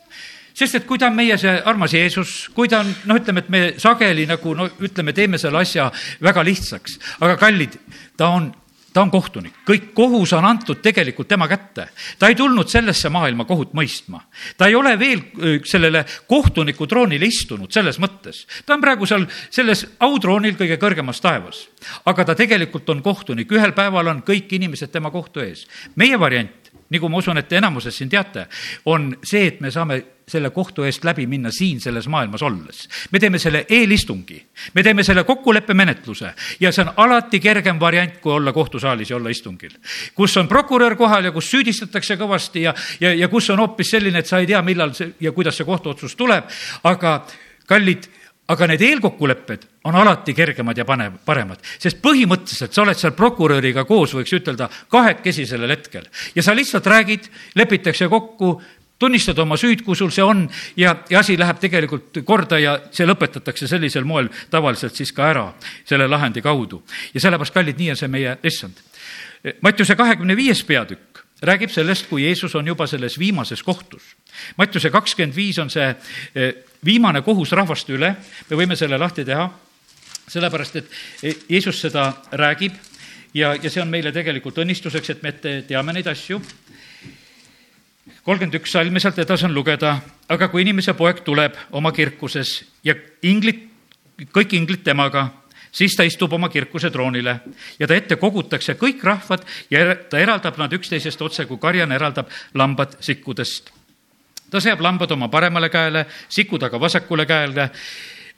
sest 0.54 0.74
et 0.74 0.86
kui 0.86 0.98
ta 1.00 1.08
on 1.08 1.16
meie 1.16 1.38
see 1.40 1.52
armas 1.64 1.94
Jeesus, 1.94 2.50
kui 2.54 2.68
ta 2.68 2.82
on, 2.82 2.90
noh, 3.08 3.20
ütleme, 3.20 3.40
et 3.40 3.48
me 3.48 3.62
sageli 3.80 4.26
nagu 4.28 4.52
no 4.56 4.66
ütleme, 4.84 5.14
teeme 5.16 5.38
selle 5.40 5.62
asja 5.62 5.86
väga 6.22 6.44
lihtsaks, 6.44 6.98
aga 7.20 7.38
kallid, 7.40 7.78
ta 8.16 8.28
on 8.36 8.50
ta 8.92 9.02
on 9.02 9.10
kohtunik, 9.10 9.62
kõik 9.66 9.90
kohus 9.96 10.32
on 10.36 10.44
antud 10.44 10.82
tegelikult 10.84 11.28
tema 11.28 11.48
kätte. 11.48 11.88
ta 12.18 12.28
ei 12.28 12.34
tulnud 12.34 12.68
sellesse 12.68 13.08
maailma 13.08 13.44
kohut 13.44 13.72
mõistma. 13.74 14.20
ta 14.56 14.66
ei 14.66 14.74
ole 14.74 14.98
veel 14.98 15.22
sellele 15.64 16.04
kohtuniku 16.28 16.86
troonile 16.86 17.26
istunud 17.26 17.72
selles 17.72 17.98
mõttes. 17.98 18.46
ta 18.66 18.74
on 18.74 18.80
praegu 18.80 19.06
seal 19.06 19.26
selles 19.50 19.86
autroonil 20.00 20.54
kõige 20.54 20.78
kõrgemas 20.78 21.20
taevas. 21.20 21.68
aga 22.04 22.24
ta 22.24 22.34
tegelikult 22.34 22.88
on 22.88 23.02
kohtunik, 23.02 23.52
ühel 23.52 23.72
päeval 23.72 24.06
on 24.06 24.22
kõik 24.22 24.52
inimesed 24.52 24.90
tema 24.90 25.10
kohtu 25.10 25.40
ees. 25.40 25.66
meie 25.96 26.18
variant 26.18 26.61
nagu 26.92 27.08
ma 27.08 27.20
usun, 27.22 27.40
et 27.40 27.52
enamuses 27.52 27.96
siin 27.96 28.10
teate, 28.12 28.46
on 28.86 29.12
see, 29.24 29.46
et 29.46 29.60
me 29.60 29.70
saame 29.70 30.02
selle 30.28 30.50
kohtu 30.54 30.84
eest 30.86 31.04
läbi 31.04 31.26
minna 31.26 31.50
siin 31.52 31.80
selles 31.80 32.06
maailmas 32.08 32.42
olles. 32.42 32.88
me 33.10 33.20
teeme 33.20 33.38
selle 33.38 33.64
eelistungi, 33.68 34.38
me 34.74 34.82
teeme 34.82 35.04
selle 35.04 35.24
kokkuleppemenetluse 35.24 36.32
ja 36.60 36.72
see 36.72 36.84
on 36.84 36.92
alati 37.04 37.40
kergem 37.40 37.80
variant, 37.80 38.18
kui 38.22 38.32
olla 38.32 38.52
kohtusaalis 38.52 39.10
ja 39.10 39.16
olla 39.16 39.30
istungil. 39.30 39.74
kus 40.14 40.36
on 40.36 40.48
prokurör 40.48 40.96
kohal 40.96 41.24
ja 41.24 41.32
kus 41.32 41.50
süüdistatakse 41.50 42.16
kõvasti 42.16 42.66
ja, 42.68 42.74
ja, 43.00 43.14
ja 43.14 43.28
kus 43.28 43.50
on 43.50 43.58
hoopis 43.58 43.90
selline, 43.96 44.22
et 44.22 44.30
sa 44.30 44.38
ei 44.38 44.46
tea, 44.46 44.62
millal 44.62 44.94
see 44.94 45.14
ja 45.20 45.32
kuidas 45.32 45.56
see 45.56 45.68
kohtuotsus 45.68 46.16
tuleb, 46.16 46.48
aga 46.84 47.20
kallid 47.66 48.08
aga 48.50 48.66
need 48.66 48.82
eelkokkulepped 48.82 49.66
on 49.86 49.96
alati 49.96 50.34
kergemad 50.34 50.78
ja 50.78 50.84
panev, 50.86 51.18
paremad, 51.24 51.62
sest 51.78 52.00
põhimõtteliselt 52.02 52.74
sa 52.74 52.82
oled 52.82 52.98
seal 52.98 53.14
prokuröriga 53.16 53.84
koos, 53.88 54.14
võiks 54.18 54.34
ütelda, 54.34 54.68
kahekesi 54.90 55.46
sellel 55.48 55.70
hetkel 55.76 56.08
ja 56.34 56.42
sa 56.42 56.54
lihtsalt 56.56 56.86
räägid, 56.90 57.28
lepitakse 57.58 58.08
kokku, 58.10 58.56
tunnistad 59.02 59.38
oma 59.42 59.58
süüd, 59.58 59.82
kui 59.86 59.98
sul 59.98 60.12
see 60.14 60.24
on 60.24 60.44
ja, 60.78 60.94
ja 61.10 61.22
asi 61.22 61.36
läheb 61.38 61.58
tegelikult 61.62 62.22
korda 62.26 62.58
ja 62.62 62.76
see 62.94 63.06
lõpetatakse 63.08 63.66
sellisel 63.70 64.06
moel 64.06 64.30
tavaliselt 64.50 64.98
siis 64.98 65.10
ka 65.14 65.26
ära 65.32 65.48
selle 65.88 66.06
lahendi 66.10 66.42
kaudu. 66.42 66.82
ja 67.14 67.20
sellepärast, 67.20 67.54
kallid, 67.54 67.78
nii 67.78 67.94
on 67.94 67.98
see 67.98 68.10
meie 68.12 68.36
issand. 68.46 68.78
Mattiuse 69.60 69.96
kahekümne 69.98 70.36
viies 70.38 70.62
peatükk 70.64 71.11
räägib 71.42 71.70
sellest, 71.70 72.06
kui 72.08 72.22
Jeesus 72.24 72.54
on 72.54 72.66
juba 72.66 72.86
selles 72.86 73.18
viimases 73.18 73.62
kohtus. 73.62 74.02
Mattiuse 74.56 74.90
kakskümmend 74.90 75.36
viis 75.36 75.58
on 75.58 75.70
see 75.70 75.88
eh, 75.88 76.54
viimane 76.84 77.22
kohus 77.22 77.52
rahvaste 77.56 77.94
üle, 77.96 78.14
me 78.50 78.58
võime 78.58 78.76
selle 78.78 78.98
lahti 78.98 79.24
teha, 79.26 79.48
sellepärast 80.28 80.80
et 80.80 80.96
eh, 81.22 81.44
Jeesus 81.48 81.80
seda 81.82 82.12
räägib 82.32 82.78
ja, 83.34 83.54
ja 83.54 83.70
see 83.70 83.82
on 83.82 83.90
meile 83.90 84.12
tegelikult 84.14 84.62
õnnistuseks, 84.62 85.14
et 85.14 85.22
me 85.22 85.34
teame 85.66 85.92
neid 85.92 86.06
asju. 86.06 86.40
kolmkümmend 88.22 88.60
üks 88.60 88.72
salmi 88.72 89.00
sealt 89.00 89.18
edasi 89.18 89.46
on 89.48 89.54
lugeda, 89.54 89.96
aga 90.28 90.48
kui 90.48 90.62
inimese 90.62 90.94
poeg 90.94 91.24
tuleb 91.26 91.58
oma 91.70 91.92
kirkuses 91.92 92.62
ja 92.84 92.94
inglid, 93.22 93.66
kõik 94.30 94.54
inglid 94.54 94.84
temaga 94.84 95.28
siis 95.72 95.96
ta 95.96 96.04
istub 96.06 96.32
oma 96.32 96.48
kirkuse 96.48 96.90
troonile 96.90 97.36
ja 97.78 97.88
ta 97.88 97.96
ette 97.96 98.16
kogutakse 98.16 98.76
kõik 98.80 99.04
rahvad 99.04 99.44
ja 99.70 99.94
ta 100.10 100.20
eraldab 100.20 100.58
nad 100.60 100.72
üksteisest 100.72 101.22
otse, 101.22 101.46
kui 101.46 101.58
karjane 101.58 101.94
eraldab 101.94 102.30
lambad 102.54 102.96
sikkudest. 103.00 103.70
ta 104.50 104.60
seab 104.60 104.80
lambad 104.80 105.10
oma 105.10 105.28
paremale 105.28 105.68
käele, 105.68 106.06
sikud 106.28 106.62
aga 106.62 106.80
vasakule 106.80 107.26
käele. 107.26 107.70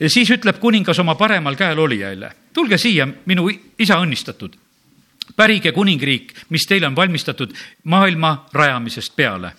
siis 0.06 0.30
ütleb 0.30 0.58
kuningas 0.58 0.98
oma 0.98 1.14
paremal 1.14 1.56
käel 1.56 1.78
olijaile, 1.78 2.30
tulge 2.52 2.78
siia, 2.78 3.08
minu 3.26 3.50
isa 3.78 3.98
õnnistatud 3.98 4.56
pärige 5.36 5.72
kuningriik, 5.72 6.34
mis 6.48 6.66
teile 6.66 6.86
on 6.86 6.96
valmistatud 6.96 7.54
maailma 7.84 8.46
rajamisest 8.52 9.16
peale 9.16 9.52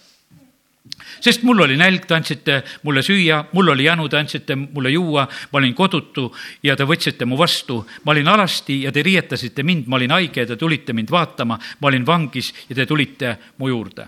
sest 1.20 1.44
mul 1.44 1.62
oli 1.66 1.78
nälg, 1.80 2.06
te 2.08 2.16
andsite 2.16 2.58
mulle 2.84 3.04
süüa, 3.06 3.42
mul 3.54 3.72
oli 3.74 3.88
janu, 3.88 4.08
te 4.10 4.20
andsite 4.20 4.56
mulle 4.56 4.92
juua, 4.94 5.26
ma 5.52 5.60
olin 5.60 5.76
kodutu 5.76 6.28
ja 6.64 6.76
te 6.76 6.88
võtsite 6.88 7.26
mu 7.26 7.38
vastu. 7.38 7.86
ma 8.04 8.12
olin 8.12 8.28
alasti 8.28 8.82
ja 8.84 8.92
te 8.92 9.04
riietasite 9.04 9.64
mind, 9.64 9.88
ma 9.88 9.96
olin 9.96 10.12
haige 10.12 10.42
ja 10.42 10.48
te 10.48 10.56
tulite 10.56 10.94
mind 10.94 11.12
vaatama, 11.12 11.60
ma 11.80 11.88
olin 11.88 12.06
vangis 12.06 12.54
ja 12.70 12.76
te 12.76 12.86
tulite 12.86 13.38
mu 13.58 13.70
juurde. 13.70 14.08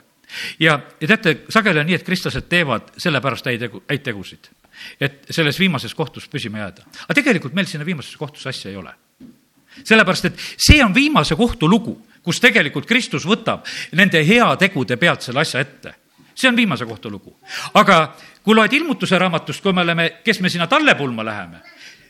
ja, 0.60 0.80
ja 1.02 1.08
teate, 1.08 1.38
sageli 1.50 1.80
on 1.80 1.86
nii, 1.86 1.96
et 1.96 2.06
kristlased 2.06 2.50
teevad 2.50 2.94
sellepärast 2.98 3.46
häid 3.46 3.60
tegu, 3.60 3.84
häid 3.90 4.04
tegusid, 4.04 4.50
et 5.00 5.26
selles 5.30 5.60
viimases 5.60 5.94
kohtus 5.96 6.28
püsima 6.28 6.66
jääda. 6.66 6.88
aga 7.06 7.14
tegelikult 7.14 7.54
meil 7.54 7.68
sinna 7.68 7.86
viimasesse 7.86 8.18
kohtusse 8.18 8.50
asja 8.50 8.72
ei 8.72 8.78
ole 8.78 8.94
sellepärast, 9.84 10.26
et 10.26 10.40
see 10.58 10.84
on 10.84 10.94
viimase 10.94 11.36
kohtu 11.36 11.70
lugu, 11.70 12.00
kus 12.26 12.40
tegelikult 12.42 12.88
Kristus 12.90 13.28
võtab 13.30 13.68
nende 13.96 14.24
heategude 14.26 14.98
pealt 14.98 15.22
selle 15.22 15.44
asja 15.46 15.62
ette 15.62 15.94
see 16.38 16.50
on 16.50 16.56
viimase 16.56 16.86
kohta 16.86 17.10
lugu. 17.10 17.38
aga 17.74 18.16
kui 18.44 18.56
loed 18.56 18.74
ilmutuse 18.74 19.20
raamatust, 19.20 19.64
kui 19.64 19.74
me 19.74 19.82
oleme, 19.82 20.10
kes 20.24 20.42
me 20.42 20.50
sinna 20.50 20.68
tallepulma 20.68 21.26
läheme, 21.26 21.64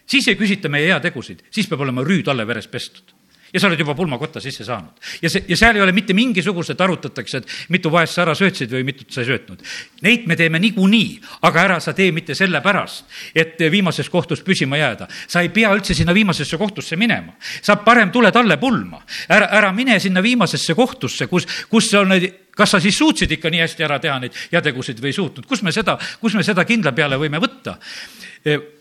siis 0.05 0.27
ei 0.27 0.35
küsita 0.35 0.69
meie 0.69 0.91
heategusid, 0.91 1.47
siis 1.51 1.67
peab 1.67 1.81
olema 1.87 2.03
rüü 2.03 2.23
talle 2.23 2.47
veres 2.47 2.67
pestud 2.67 3.16
ja 3.53 3.59
sa 3.59 3.67
oled 3.69 3.79
juba 3.79 3.95
pulmakotta 3.95 4.41
sisse 4.43 4.65
saanud. 4.67 4.97
ja 5.21 5.29
see, 5.29 5.45
ja 5.47 5.57
seal 5.57 5.75
ei 5.75 5.81
ole 5.81 5.91
mitte 5.95 6.13
mingisugust, 6.17 6.73
et 6.73 6.81
arutatakse, 6.81 7.41
et 7.41 7.53
mitu 7.73 7.91
vaest 7.91 8.15
sa 8.15 8.23
ära 8.25 8.35
söötsid 8.37 8.71
või 8.71 8.85
mitut 8.87 9.11
sa 9.13 9.23
ei 9.23 9.29
söötnud. 9.29 9.63
Neid 10.05 10.27
me 10.27 10.35
teeme 10.39 10.59
niikuinii, 10.63 11.11
aga 11.47 11.63
ära 11.63 11.79
sa 11.83 11.93
tee 11.97 12.11
mitte 12.15 12.35
sellepärast, 12.37 13.05
et 13.35 13.61
viimases 13.71 14.09
kohtus 14.09 14.43
püsima 14.45 14.79
jääda. 14.79 15.07
sa 15.27 15.41
ei 15.41 15.49
pea 15.49 15.71
üldse 15.75 15.93
sinna 15.93 16.13
viimasesse 16.13 16.57
kohtusse 16.57 16.95
minema. 16.95 17.33
sa 17.61 17.75
parem 17.75 18.11
tule 18.11 18.31
talle 18.31 18.57
pulma. 18.57 19.01
ära, 19.29 19.47
ära 19.51 19.71
mine 19.71 19.99
sinna 19.99 20.21
viimasesse 20.23 20.73
kohtusse, 20.75 21.27
kus, 21.27 21.47
kus 21.69 21.93
on 21.93 22.09
need 22.09 22.33
kas 22.57 22.71
sa 22.73 22.79
siis 22.81 22.97
suutsid 22.97 23.31
ikka 23.31 23.51
nii 23.53 23.61
hästi 23.61 23.85
ära 23.85 23.99
teha 24.01 24.17
neid 24.19 24.37
heategusid 24.51 24.97
või 25.01 25.11
ei 25.11 25.13
suutnud, 25.13 25.45
kus 25.45 25.61
me 25.61 25.71
seda, 25.71 25.97
kus 26.21 26.33
me 26.33 26.43
seda 26.43 26.65
kindla 26.65 26.91
peale 26.91 27.19
võime 27.21 27.41
võtta? 27.43 27.77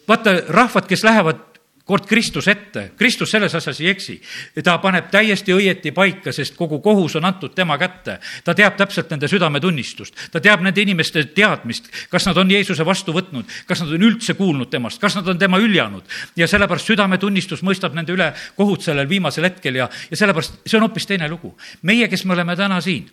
vaata, 0.09 0.33
rahvad, 0.49 0.87
kes 0.87 1.03
lähevad 1.05 1.56
kord 1.87 2.07
Kristus 2.07 2.49
ette, 2.51 2.91
Kristus 2.99 3.31
selles 3.31 3.55
asjas 3.55 3.81
ei 3.81 3.89
eksi. 3.93 4.17
ta 4.65 4.79
paneb 4.83 5.07
täiesti 5.11 5.55
õieti 5.55 5.93
paika, 5.95 6.33
sest 6.35 6.57
kogu 6.59 6.81
kohus 6.83 7.15
on 7.17 7.25
antud 7.25 7.55
tema 7.55 7.79
kätte. 7.79 8.19
ta 8.45 8.55
teab 8.55 8.77
täpselt 8.77 9.11
nende 9.11 9.29
südametunnistust, 9.29 10.15
ta 10.33 10.41
teab 10.41 10.65
nende 10.67 10.83
inimeste 10.83 11.25
teadmist, 11.35 11.91
kas 12.11 12.27
nad 12.27 12.37
on 12.37 12.51
Jeesuse 12.51 12.87
vastu 12.87 13.15
võtnud, 13.15 13.47
kas 13.67 13.81
nad 13.85 13.93
on 13.95 14.03
üldse 14.03 14.35
kuulnud 14.35 14.71
temast, 14.71 15.01
kas 15.01 15.15
nad 15.15 15.29
on 15.29 15.39
tema 15.39 15.61
hüljanud. 15.63 16.03
ja 16.37 16.49
sellepärast 16.49 16.91
südametunnistus 16.91 17.63
mõistab 17.63 17.95
nende 17.95 18.13
üle 18.13 18.33
kohut 18.57 18.83
sellel 18.83 19.09
viimasel 19.09 19.45
hetkel 19.45 19.75
ja, 19.75 19.89
ja 20.11 20.17
sellepärast 20.17 20.67
see 20.67 20.79
on 20.79 20.89
hoopis 20.89 21.07
teine 21.07 21.29
lugu. 21.31 21.57
meie, 21.83 22.09
kes 22.09 22.25
me 22.25 22.35
oleme 22.35 22.57
täna 22.57 22.81
siin 22.81 23.07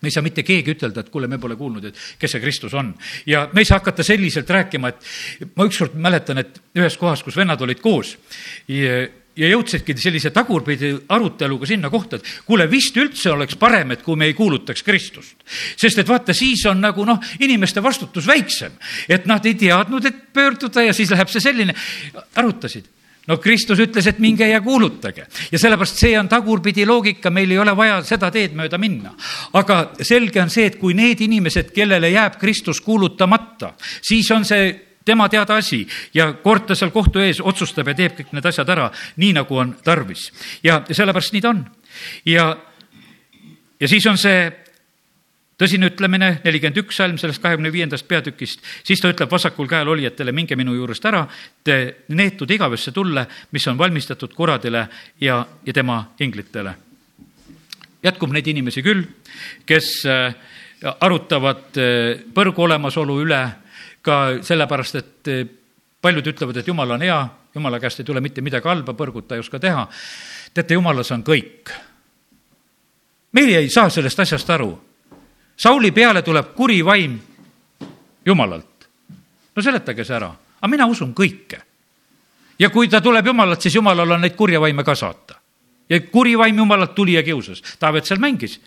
me 0.00 0.08
ei 0.08 0.14
saa 0.14 0.24
mitte 0.24 0.44
keegi 0.46 0.74
ütelda, 0.76 1.02
et 1.02 1.12
kuule, 1.12 1.28
me 1.30 1.40
pole 1.42 1.56
kuulnud, 1.58 1.88
et 1.90 2.02
kes 2.18 2.36
see 2.36 2.42
Kristus 2.42 2.74
on. 2.78 2.92
ja 3.26 3.48
me 3.52 3.62
ei 3.62 3.68
saa 3.68 3.80
hakata 3.80 4.06
selliselt 4.06 4.50
rääkima, 4.50 4.92
et 4.92 5.54
ma 5.56 5.66
ükskord 5.68 5.96
mäletan, 5.98 6.42
et 6.44 6.60
ühes 6.78 6.98
kohas, 7.00 7.22
kus 7.26 7.36
vennad 7.36 7.60
olid 7.64 7.80
koos 7.82 8.14
ja, 8.70 9.00
ja 9.38 9.50
jõudsidki 9.52 9.96
sellise 9.98 10.30
tagurpidi 10.34 10.92
aruteluga 11.14 11.66
sinna 11.70 11.90
kohta, 11.90 12.18
et 12.18 12.30
kuule, 12.46 12.68
vist 12.70 12.96
üldse 12.98 13.32
oleks 13.32 13.58
parem, 13.58 13.94
et 13.94 14.04
kui 14.06 14.18
me 14.18 14.28
ei 14.30 14.36
kuulutaks 14.38 14.84
Kristust. 14.86 15.36
sest 15.76 15.98
et 15.98 16.08
vaata, 16.08 16.34
siis 16.34 16.64
on 16.70 16.80
nagu 16.82 17.06
noh, 17.06 17.18
inimeste 17.40 17.82
vastutus 17.82 18.26
väiksem, 18.26 18.78
et 19.08 19.26
nad 19.26 19.46
ei 19.46 19.54
teadnud, 19.58 20.06
et 20.06 20.22
pöörduda 20.32 20.88
ja 20.88 20.94
siis 20.94 21.10
läheb 21.14 21.30
see 21.32 21.42
selline, 21.42 21.74
arutasid 22.36 22.86
no 23.28 23.36
Kristus 23.42 23.80
ütles, 23.84 24.08
et 24.08 24.18
minge 24.22 24.48
ja 24.48 24.60
kuulutage 24.64 25.26
ja 25.52 25.60
sellepärast 25.60 26.00
see 26.00 26.16
on 26.18 26.28
tagurpidi 26.28 26.86
loogika, 26.88 27.30
meil 27.30 27.52
ei 27.52 27.60
ole 27.60 27.74
vaja 27.76 28.00
seda 28.06 28.30
teed 28.34 28.56
mööda 28.58 28.80
minna. 28.80 29.14
aga 29.52 29.80
selge 30.00 30.42
on 30.42 30.50
see, 30.50 30.66
et 30.70 30.78
kui 30.80 30.96
need 30.96 31.20
inimesed, 31.24 31.72
kellele 31.76 32.10
jääb 32.10 32.38
Kristus 32.40 32.80
kuulutamata, 32.84 33.74
siis 34.02 34.30
on 34.34 34.44
see 34.48 34.70
tema 35.08 35.28
teada 35.28 35.56
asi 35.56 35.86
ja 36.14 36.32
kord 36.42 36.66
ta 36.68 36.76
seal 36.76 36.92
kohtu 36.92 37.22
ees 37.24 37.40
otsustab 37.40 37.88
ja 37.88 37.96
teeb 37.96 38.16
kõik 38.18 38.32
need 38.36 38.48
asjad 38.50 38.68
ära 38.68 38.88
nii, 39.16 39.34
nagu 39.40 39.60
on 39.60 39.74
tarvis. 39.84 40.28
ja 40.62 40.82
sellepärast 40.90 41.32
nii 41.36 41.44
ta 41.44 41.52
on. 41.54 41.64
ja, 42.28 42.48
ja 43.80 43.88
siis 43.88 44.06
on 44.06 44.18
see 44.20 44.57
tõsine 45.58 45.90
ütlemine, 45.90 46.30
nelikümmend 46.44 46.78
üks 46.84 47.00
salm 47.00 47.18
sellest 47.18 47.42
kahekümne 47.42 47.72
viiendast 47.74 48.06
peatükist, 48.08 48.62
siis 48.86 49.00
ta 49.02 49.10
ütleb 49.10 49.30
vasakul 49.30 49.68
käel 49.70 49.90
olijatele, 49.90 50.32
minge 50.32 50.56
minu 50.56 50.74
juurest 50.76 51.04
ära, 51.10 51.24
te 51.64 51.78
neetud 52.14 52.50
igavesse 52.54 52.94
tulle, 52.94 53.26
mis 53.52 53.66
on 53.70 53.78
valmistatud 53.78 54.34
kuradile 54.38 54.86
ja, 55.20 55.40
ja 55.66 55.74
tema 55.74 56.04
inglitele. 56.20 56.74
jätkub 58.02 58.30
neid 58.32 58.46
inimesi 58.46 58.82
küll, 58.82 59.02
kes 59.66 59.90
äh, 60.06 60.34
arutavad 61.00 61.74
äh, 61.76 62.22
põrgu 62.34 62.62
olemasolu 62.62 63.18
üle 63.24 63.42
ka 64.02 64.38
sellepärast, 64.42 64.94
et 64.94 65.28
äh, 65.34 65.44
paljud 66.00 66.26
ütlevad, 66.26 66.56
et 66.56 66.68
jumal 66.70 66.94
on 66.94 67.02
hea, 67.02 67.18
jumala 67.54 67.80
käest 67.82 67.98
ei 67.98 68.06
tule 68.06 68.22
mitte 68.22 68.40
midagi 68.40 68.70
halba, 68.70 68.94
põrgut 68.94 69.26
ta 69.26 69.34
ei 69.34 69.42
oska 69.42 69.58
teha. 69.58 69.88
teate, 70.54 70.74
jumalas 70.74 71.10
on 71.10 71.24
kõik. 71.26 71.74
meie 73.32 73.58
ei 73.58 73.68
saa 73.68 73.90
sellest 73.90 74.20
asjast 74.20 74.50
aru 74.50 74.87
Sauli 75.58 75.90
peale 75.90 76.22
tuleb 76.22 76.54
kuri 76.54 76.84
vaim 76.84 77.18
Jumalalt. 78.26 78.88
no 79.56 79.62
seletage 79.62 80.04
see 80.04 80.14
ära, 80.14 80.28
aga 80.60 80.70
mina 80.70 80.86
usun 80.86 81.14
kõike. 81.14 81.60
ja 82.58 82.70
kui 82.70 82.88
ta 82.88 83.00
tuleb 83.00 83.26
Jumalalt, 83.26 83.62
siis 83.62 83.74
Jumalal 83.74 84.10
on 84.10 84.20
neid 84.20 84.36
kurja 84.36 84.60
vaime 84.60 84.84
ka 84.84 84.94
saata. 84.94 85.34
ja 85.88 86.00
kuri 86.00 86.38
vaim 86.38 86.56
Jumalalt 86.56 86.94
tuli 86.94 87.12
ja 87.12 87.22
kiusas, 87.22 87.62
Taavet 87.78 88.06
seal 88.06 88.20
mängis, 88.20 88.60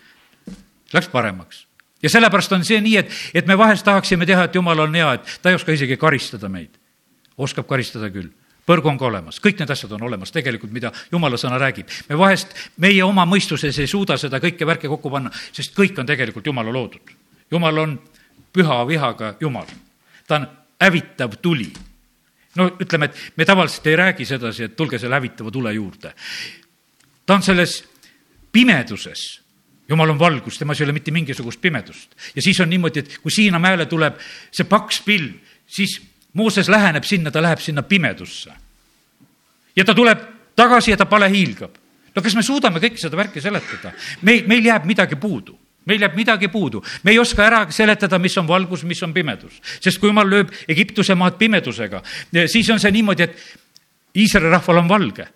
läks 0.92 1.08
paremaks 1.08 1.66
ja 2.02 2.10
sellepärast 2.10 2.52
on 2.52 2.64
see 2.64 2.80
nii, 2.80 2.96
et, 2.96 3.10
et 3.34 3.46
me 3.46 3.58
vahest 3.58 3.84
tahaksime 3.84 4.26
teha, 4.26 4.44
et 4.44 4.54
Jumal 4.54 4.78
on 4.78 4.94
hea, 4.94 5.12
et 5.12 5.38
ta 5.42 5.50
ei 5.50 5.54
oska 5.54 5.72
isegi 5.72 5.96
karistada 5.96 6.48
meid. 6.48 6.76
oskab 7.38 7.66
karistada 7.66 8.10
küll 8.10 8.28
põrg 8.66 8.86
on 8.86 8.98
ka 8.98 9.06
olemas, 9.08 9.40
kõik 9.42 9.60
need 9.60 9.70
asjad 9.74 9.92
on 9.96 10.06
olemas 10.06 10.32
tegelikult, 10.34 10.72
mida 10.72 10.92
jumala 11.12 11.38
sõna 11.40 11.58
räägib. 11.58 11.88
me 12.08 12.18
vahest, 12.18 12.54
meie 12.76 13.02
oma 13.04 13.26
mõistuses 13.26 13.78
ei 13.78 13.86
suuda 13.86 14.16
seda 14.16 14.40
kõike 14.40 14.66
värke 14.66 14.88
kokku 14.88 15.10
panna, 15.10 15.30
sest 15.52 15.74
kõik 15.76 15.98
on 15.98 16.06
tegelikult 16.06 16.46
jumala 16.46 16.72
loodud. 16.72 17.14
jumal 17.50 17.78
on 17.78 17.98
püha 18.52 18.86
vihaga 18.86 19.34
jumal, 19.40 19.66
ta 20.26 20.36
on 20.36 20.46
hävitav 20.80 21.36
tuli. 21.42 21.72
no 22.56 22.70
ütleme, 22.80 23.04
et 23.04 23.32
me 23.36 23.44
tavaliselt 23.44 23.86
ei 23.86 23.96
räägi 23.96 24.24
sedasi, 24.24 24.64
et 24.64 24.76
tulge 24.76 24.98
selle 24.98 25.14
hävitava 25.14 25.50
tule 25.50 25.72
juurde. 25.72 26.14
ta 27.26 27.34
on 27.34 27.42
selles 27.42 27.84
pimeduses 28.52 29.42
jumal 29.88 30.10
on 30.10 30.18
valgus, 30.18 30.58
temas 30.58 30.80
ei 30.80 30.84
ole 30.84 30.92
mitte 30.92 31.10
mingisugust 31.10 31.60
pimedust. 31.60 32.14
ja 32.36 32.42
siis 32.42 32.60
on 32.60 32.70
niimoodi, 32.70 32.98
et 32.98 33.18
kui 33.18 33.30
Siina 33.30 33.58
mäele 33.58 33.86
tuleb 33.86 34.18
see 34.50 34.64
paks 34.64 35.02
pilv, 35.02 35.34
siis 35.66 36.00
Mooses 36.34 36.68
läheneb 36.68 37.04
sinna, 37.04 37.30
ta 37.30 37.42
läheb 37.42 37.60
sinna 37.60 37.82
pimedusse. 37.82 38.52
ja 39.76 39.84
ta 39.84 39.94
tuleb 39.94 40.18
tagasi 40.56 40.90
ja 40.90 40.96
ta 40.96 41.06
palehiilgab. 41.06 41.70
no 42.16 42.22
kas 42.22 42.34
me 42.34 42.42
suudame 42.42 42.80
kõike 42.80 43.00
seda 43.00 43.16
värki 43.16 43.40
seletada? 43.40 43.92
meil, 44.22 44.46
meil 44.46 44.64
jääb 44.64 44.84
midagi 44.84 45.16
puudu 45.16 45.58
meil 45.86 46.00
jääb 46.00 46.14
midagi 46.14 46.48
puudu, 46.48 46.82
me 47.02 47.10
ei 47.10 47.18
oska 47.18 47.42
ära 47.44 47.66
seletada, 47.70 48.18
mis 48.18 48.36
on 48.38 48.46
valgus, 48.46 48.84
mis 48.84 49.02
on 49.02 49.12
pimedus, 49.12 49.58
sest 49.80 49.98
kui 49.98 50.08
jumal 50.08 50.28
lööb 50.30 50.52
Egiptuse 50.68 51.14
maad 51.14 51.34
pimedusega, 51.38 52.02
siis 52.46 52.70
on 52.70 52.78
see 52.78 52.92
niimoodi, 52.94 53.22
et 53.22 53.36
Iisraeli 54.14 54.50
rahval 54.52 54.78
on 54.78 54.88
valge 54.88 55.26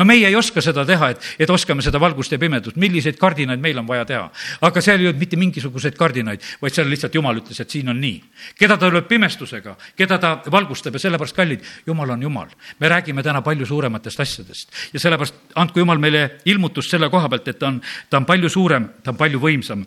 no 0.00 0.06
meie 0.08 0.28
ei 0.28 0.36
oska 0.36 0.62
seda 0.64 0.84
teha, 0.88 1.10
et, 1.12 1.26
et 1.44 1.50
oskame 1.52 1.84
seda 1.84 2.00
valgust 2.00 2.32
ja 2.32 2.38
pimedust, 2.40 2.78
milliseid 2.80 3.18
kardinaid 3.20 3.60
meil 3.60 3.78
on 3.82 3.88
vaja 3.88 4.06
teha. 4.08 4.24
aga 4.64 4.82
seal 4.84 5.02
ei 5.02 5.10
olnud 5.10 5.20
mitte 5.20 5.36
mingisuguseid 5.40 5.98
kardinaid, 5.98 6.44
vaid 6.62 6.76
seal 6.76 6.88
lihtsalt 6.88 7.14
Jumal 7.14 7.42
ütles, 7.42 7.60
et 7.60 7.70
siin 7.70 7.92
on 7.92 8.00
nii. 8.00 8.16
keda 8.58 8.78
ta 8.80 8.88
lööb 8.88 9.08
pimestusega, 9.10 9.76
keda 9.98 10.18
ta 10.22 10.32
valgustab 10.50 10.96
ja 10.96 11.04
sellepärast, 11.04 11.36
kallid, 11.36 11.64
Jumal 11.86 12.16
on 12.16 12.22
Jumal. 12.24 12.48
me 12.80 12.88
räägime 12.88 13.22
täna 13.22 13.42
palju 13.44 13.66
suurematest 13.66 14.20
asjadest 14.20 14.72
ja 14.94 15.00
sellepärast 15.00 15.54
andku 15.54 15.84
Jumal 15.84 15.98
meile 15.98 16.40
ilmutust 16.44 16.90
selle 16.90 17.10
koha 17.10 17.28
pealt, 17.28 17.48
et 17.48 17.58
ta 17.58 17.68
on, 17.68 17.80
ta 18.10 18.16
on 18.16 18.26
palju 18.26 18.48
suurem, 18.48 18.88
ta 19.04 19.12
on 19.12 19.20
palju 19.20 19.40
võimsam 19.40 19.84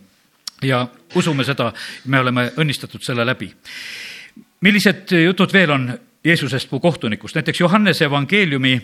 ja 0.62 0.86
usume 1.15 1.43
seda, 1.43 1.71
me 2.06 2.19
oleme 2.19 2.52
õnnistatud 2.58 3.02
selle 3.04 3.26
läbi. 3.26 3.52
millised 4.62 5.12
jutud 5.12 5.54
veel 5.54 5.71
on 5.71 5.93
Jeesusest 6.23 6.69
kui 6.69 6.80
kohtunikust, 6.80 7.36
näiteks 7.36 7.60
Johannese 7.60 8.06
evangeeliumi 8.06 8.78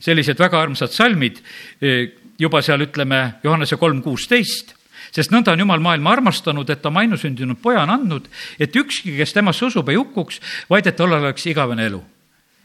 sellised 0.00 0.38
väga 0.38 0.60
armsad 0.60 0.92
salmid 0.92 1.40
eh, 1.80 2.12
juba 2.38 2.62
seal 2.62 2.86
ütleme 2.86 3.40
Johannese 3.44 3.76
kolm 3.76 4.02
kuusteist 4.02 4.76
sest 5.14 5.32
nõnda 5.34 5.54
on 5.54 5.64
Jumal 5.64 5.82
maailma 5.82 6.14
armastanud, 6.14 6.70
et 6.70 6.82
ta 6.82 6.90
oma 6.90 7.04
ainusündinud 7.04 7.60
poja 7.62 7.84
on 7.84 7.94
andnud, 7.96 8.28
et 8.60 8.76
ükski, 8.76 9.16
kes 9.18 9.34
temasse 9.34 9.66
usub, 9.66 9.88
ei 9.90 9.98
hukkuks, 9.98 10.40
vaid 10.70 10.86
et 10.86 10.96
tal 10.96 11.18
oleks 11.18 11.46
igavene 11.50 11.88
elu. 11.90 12.02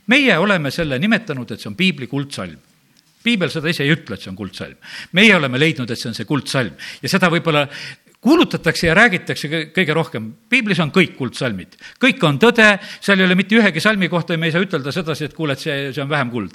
meie 0.07 0.37
oleme 0.37 0.69
selle 0.71 0.99
nimetanud, 1.01 1.51
et 1.51 1.59
see 1.59 1.69
on 1.69 1.75
piibli 1.75 2.07
kuldsalm. 2.07 2.57
piibel 3.23 3.49
seda 3.49 3.69
ise 3.69 3.83
ei 3.83 3.93
ütle, 3.93 4.15
et 4.15 4.21
see 4.21 4.29
on 4.29 4.35
kuldsalm. 4.35 4.75
meie 5.13 5.35
oleme 5.35 5.59
leidnud, 5.59 5.91
et 5.91 5.99
see 5.99 6.09
on 6.09 6.15
see 6.15 6.25
kuldsalm 6.25 6.73
ja 7.01 7.09
seda 7.09 7.29
võib-olla 7.29 7.67
kuulutatakse 8.21 8.87
ja 8.87 8.93
räägitakse 8.93 9.49
kõige 9.73 9.93
rohkem. 9.93 10.33
piiblis 10.49 10.79
on 10.79 10.91
kõik 10.91 11.15
kuldsalmid, 11.17 11.75
kõik 12.01 12.23
on 12.23 12.39
tõde, 12.39 12.77
seal 13.01 13.19
ei 13.19 13.25
ole 13.25 13.35
mitte 13.35 13.55
ühegi 13.55 13.81
salmi 13.81 14.09
kohta, 14.09 14.37
me 14.37 14.47
ei 14.47 14.51
saa 14.51 14.61
ütelda 14.61 14.91
sedasi, 14.91 15.25
et 15.25 15.33
kuule, 15.33 15.53
et 15.53 15.59
see, 15.59 15.93
see 15.93 16.03
on 16.03 16.09
vähem 16.09 16.29
kuld 16.29 16.53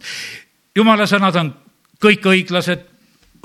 jumala 0.76 1.06
sõnad 1.10 1.36
on 1.40 1.52
kõik 2.00 2.26
õiglased, 2.32 2.86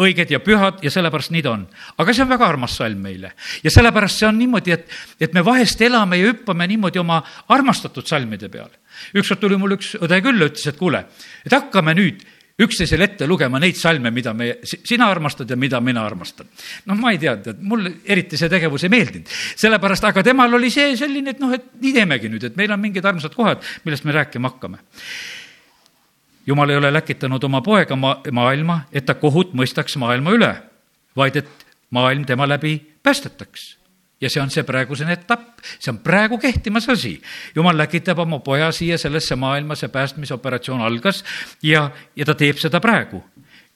õiged 0.01 0.31
ja 0.33 0.41
pühad 0.43 0.81
ja 0.83 0.91
sellepärast 0.91 1.31
nii 1.31 1.43
ta 1.43 1.53
on. 1.55 1.65
aga 1.97 2.13
see 2.13 2.23
on 2.25 2.31
väga 2.33 2.47
armas 2.47 2.75
salm 2.75 2.99
meile 2.99 3.31
ja 3.63 3.71
sellepärast 3.71 4.19
see 4.19 4.27
on 4.27 4.37
niimoodi, 4.39 4.75
et, 4.75 4.89
et 5.19 5.33
me 5.33 5.43
vahest 5.45 5.81
elame 5.81 6.19
ja 6.19 6.31
hüppame 6.31 6.67
niimoodi 6.67 6.99
oma 6.99 7.21
armastatud 7.47 8.07
salmide 8.07 8.49
peal. 8.51 8.69
ükskord 9.15 9.39
tuli 9.39 9.57
mul 9.57 9.77
üks 9.77 9.95
õde 9.95 10.21
külla, 10.21 10.49
ütles, 10.51 10.67
et 10.67 10.79
kuule, 10.79 11.05
et 11.45 11.55
hakkame 11.55 11.95
nüüd 11.95 12.25
üksteisele 12.59 13.03
ette 13.03 13.27
lugema 13.27 13.59
neid 13.59 13.75
salme, 13.75 14.11
mida 14.15 14.31
me, 14.33 14.53
sina 14.63 15.09
armastad 15.11 15.49
ja 15.51 15.57
mida 15.59 15.79
mina 15.83 16.05
armastan. 16.07 16.47
noh, 16.85 16.99
ma 16.99 17.11
ei 17.11 17.19
tea, 17.19 17.35
tead, 17.43 17.63
mulle 17.63 17.97
eriti 18.05 18.39
see 18.39 18.51
tegevus 18.51 18.83
ei 18.87 18.93
meeldinud. 18.93 19.31
sellepärast, 19.55 20.11
aga 20.11 20.23
temal 20.23 20.59
oli 20.59 20.71
see 20.71 20.95
selline, 20.99 21.35
et 21.35 21.43
noh, 21.43 21.51
et 21.55 21.71
nii 21.81 21.95
teemegi 21.95 22.31
nüüd, 22.31 22.47
et 22.47 22.55
meil 22.59 22.71
on 22.71 22.79
mingid 22.79 23.05
armsad 23.05 23.35
kohad, 23.35 23.63
millest 23.87 24.07
me 24.07 24.15
rääkima 24.15 24.55
hakkame 24.55 24.83
jumal 26.47 26.69
ei 26.69 26.77
ole 26.77 26.93
läkitanud 26.93 27.43
oma 27.43 27.61
poega 27.61 27.95
ma-, 27.95 28.19
maailma, 28.31 28.81
et 28.91 29.05
ta 29.05 29.15
kohut 29.19 29.53
mõistaks 29.53 29.97
maailma 29.99 30.35
üle, 30.35 30.51
vaid 31.15 31.41
et 31.41 31.65
maailm 31.89 32.25
tema 32.25 32.47
läbi 32.47 32.77
päästetaks. 33.03 33.77
ja 34.21 34.29
see 34.31 34.39
on 34.41 34.49
see 34.49 34.63
praegusene 34.63 35.11
etapp, 35.13 35.59
see 35.79 35.91
on 35.91 35.99
praegu 35.99 36.37
kehtimas 36.39 36.89
asi. 36.89 37.21
jumal 37.55 37.77
läkitab 37.77 38.19
oma 38.19 38.39
poja 38.39 38.71
siia 38.71 38.97
sellesse 38.97 39.35
maailma, 39.35 39.75
see 39.75 39.89
päästmisoperatsioon 39.89 40.81
algas 40.81 41.23
ja, 41.63 41.89
ja 42.15 42.25
ta 42.25 42.35
teeb 42.35 42.57
seda 42.57 42.79
praegu. 42.79 43.23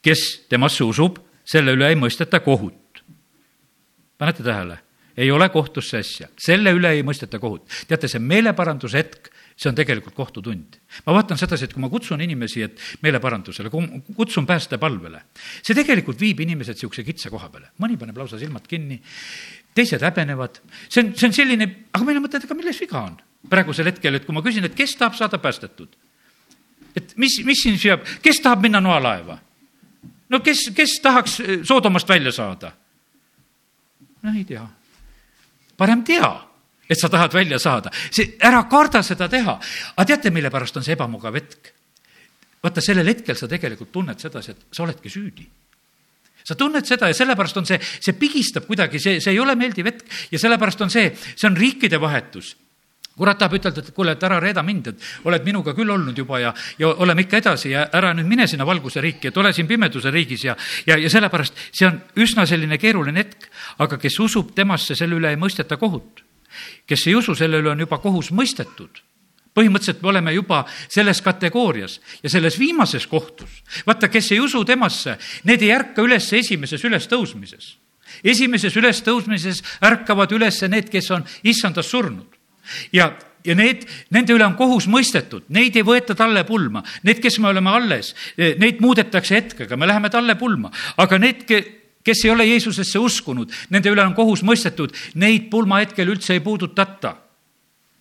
kes 0.01 0.45
temasse 0.49 0.83
usub, 0.83 1.17
selle 1.45 1.73
üle 1.73 1.89
ei 1.89 1.95
mõisteta 1.95 2.39
kohut. 2.39 3.03
panete 4.17 4.43
tähele? 4.43 4.79
ei 5.17 5.31
ole 5.31 5.49
kohtusse 5.49 5.97
asja, 5.99 6.27
selle 6.39 6.71
üle 6.71 6.91
ei 6.95 7.03
mõisteta 7.03 7.39
kohut. 7.39 7.67
teate, 7.87 8.07
see 8.07 8.19
meeleparanduse 8.19 8.97
hetk 8.97 9.29
see 9.59 9.69
on 9.69 9.75
tegelikult 9.75 10.15
kohtutund. 10.15 10.77
ma 11.05 11.13
vaatan 11.13 11.37
sedasi, 11.37 11.67
et 11.67 11.73
kui 11.75 11.83
ma 11.83 11.89
kutsun 11.91 12.21
inimesi, 12.23 12.63
et 12.63 12.79
meeleparandusele, 13.03 13.71
kutsun 14.15 14.47
päästepalvele, 14.47 15.23
see 15.61 15.75
tegelikult 15.75 16.19
viib 16.19 16.39
inimesed 16.45 16.77
niisuguse 16.77 17.03
kitsa 17.03 17.31
koha 17.33 17.49
peale. 17.51 17.73
mõni 17.83 17.99
paneb 17.99 18.17
lausa 18.17 18.39
silmad 18.39 18.67
kinni, 18.67 19.01
teised 19.75 20.03
häbenevad, 20.05 20.61
see 20.87 21.03
on, 21.03 21.11
see 21.15 21.27
on 21.27 21.35
selline, 21.35 21.67
aga 21.91 22.07
meil 22.07 22.21
on 22.21 22.27
mõte, 22.27 22.39
et 22.39 22.47
aga 22.47 22.55
milles 22.55 22.79
viga 22.79 23.03
on 23.03 23.19
praegusel 23.49 23.87
hetkel, 23.91 24.15
et 24.15 24.25
kui 24.25 24.35
ma 24.35 24.43
küsin, 24.43 24.65
et 24.67 24.75
kes 24.75 24.95
tahab 24.99 25.15
saada 25.15 25.39
päästetud, 25.39 25.95
et 26.95 27.13
mis, 27.19 27.39
mis 27.47 27.63
siin 27.63 27.79
peab, 27.79 28.07
kes 28.23 28.41
tahab 28.43 28.63
minna 28.63 28.81
noalaeva? 28.83 29.39
no 30.29 30.39
kes, 30.45 30.69
kes 30.75 30.99
tahaks 31.03 31.39
Soodomast 31.67 32.09
välja 32.09 32.31
saada? 32.31 32.71
no 34.21 34.35
ei 34.35 34.45
tea. 34.45 34.67
parem 35.77 36.03
tea, 36.03 36.31
et 36.89 36.99
sa 36.99 37.09
tahad 37.09 37.33
välja 37.33 37.59
saada, 37.61 37.91
see, 38.09 38.35
ära 38.41 38.63
karda 38.69 39.03
seda 39.05 39.29
teha. 39.29 39.59
aga 39.95 40.05
teate, 40.05 40.31
mille 40.33 40.49
pärast 40.49 40.77
on 40.77 40.85
see 40.85 40.97
ebamugav 40.97 41.35
hetk? 41.37 41.73
vaata, 42.63 42.81
sellel 42.83 43.07
hetkel 43.07 43.37
sa 43.39 43.47
tegelikult 43.47 43.91
tunned 43.91 44.19
sedasi, 44.19 44.51
et 44.51 44.75
sa 44.75 44.83
oledki 44.83 45.09
süüdi 45.09 45.47
sa 46.49 46.55
tunned 46.57 46.87
seda 46.87 47.11
ja 47.11 47.15
sellepärast 47.15 47.59
on 47.61 47.67
see, 47.69 47.77
see 47.79 48.15
pigistab 48.17 48.65
kuidagi, 48.65 48.99
see, 48.99 49.19
see 49.21 49.35
ei 49.35 49.39
ole 49.39 49.53
meeldiv 49.59 49.91
hetk 49.91 50.17
ja 50.33 50.41
sellepärast 50.41 50.81
on 50.81 50.91
see, 50.93 51.11
see 51.35 51.47
on 51.49 51.57
riikide 51.57 51.99
vahetus 52.01 52.55
kurat 53.19 53.35
tahab 53.39 53.57
ütelda, 53.57 53.83
et 53.83 53.91
kuule, 53.95 54.13
et 54.15 54.23
ära 54.23 54.37
reeda 54.39 54.63
mind, 54.63 54.93
et 54.93 55.07
oled 55.27 55.43
minuga 55.43 55.73
küll 55.75 55.91
olnud 55.91 56.17
juba 56.17 56.39
ja, 56.39 56.53
ja 56.79 56.93
oleme 57.03 57.25
ikka 57.25 57.41
edasi 57.41 57.73
ja 57.73 57.83
ära 57.99 58.13
nüüd 58.15 58.29
mine 58.29 58.47
sinna 58.47 58.67
valguse 58.67 59.03
riiki, 59.03 59.27
et 59.27 59.39
ole 59.41 59.51
siin 59.55 59.67
pimeduse 59.67 60.13
riigis 60.15 60.45
ja, 60.47 60.55
ja, 60.87 60.95
ja 60.95 61.11
sellepärast 61.11 61.59
see 61.67 61.89
on 61.89 61.99
üsna 62.23 62.47
selline 62.47 62.79
keeruline 62.79 63.19
hetk. 63.19 63.49
aga 63.83 63.99
kes 63.99 64.19
usub 64.23 64.53
temasse, 64.55 64.95
selle 64.95 65.19
üle 65.19 65.33
ei 65.33 65.39
mõisteta 65.39 65.77
kohut. 65.77 66.23
Kes 66.87 67.07
ei 67.07 67.15
usu, 67.15 67.35
selle 67.35 67.61
üle 67.61 67.71
on 67.73 67.85
juba 67.85 68.01
kohus 68.03 68.31
mõistetud 68.31 69.03
põhimõtteliselt 69.59 70.03
me 70.03 70.11
oleme 70.13 70.33
juba 70.33 70.63
selles 70.87 71.21
kategoorias 71.25 71.99
ja 72.23 72.29
selles 72.31 72.59
viimases 72.59 73.07
kohtus. 73.09 73.49
vaata, 73.85 74.07
kes 74.07 74.31
ei 74.31 74.39
usu 74.39 74.63
temasse, 74.65 75.17
need 75.43 75.63
ei 75.65 75.73
ärka 75.75 76.05
üles 76.05 76.31
esimeses 76.33 76.83
ülestõusmises. 76.85 77.77
esimeses 78.23 78.75
ülestõusmises 78.75 79.63
ärkavad 79.81 80.31
üles 80.31 80.61
need, 80.69 80.89
kes 80.89 81.11
on 81.11 81.25
issandas 81.43 81.89
surnud 81.89 82.37
ja 82.93 83.11
ja 83.45 83.55
need, 83.55 83.85
nende 84.11 84.33
üle 84.35 84.43
on 84.45 84.55
kohus 84.59 84.85
mõistetud, 84.91 85.45
neid 85.55 85.77
ei 85.79 85.83
võeta 85.87 86.15
talle 86.17 86.43
pulma. 86.43 86.81
Need, 87.07 87.21
kes 87.23 87.39
me 87.39 87.47
oleme 87.47 87.71
alles, 87.71 88.11
neid 88.37 88.81
muudetakse 88.83 89.37
hetkega, 89.37 89.77
me 89.79 89.87
läheme 89.87 90.11
talle 90.11 90.35
pulma, 90.35 90.71
aga 90.99 91.19
need, 91.21 91.45
kes 92.09 92.25
ei 92.25 92.33
ole 92.33 92.49
Jeesusesse 92.49 92.99
uskunud, 92.99 93.53
nende 93.69 93.93
üle 93.93 94.03
on 94.05 94.17
kohus 94.17 94.41
mõistetud, 94.45 94.95
neid 95.21 95.49
pulma 95.53 95.83
hetkel 95.83 96.09
üldse 96.09 96.33
ei 96.35 96.43
puudutata 96.45 97.15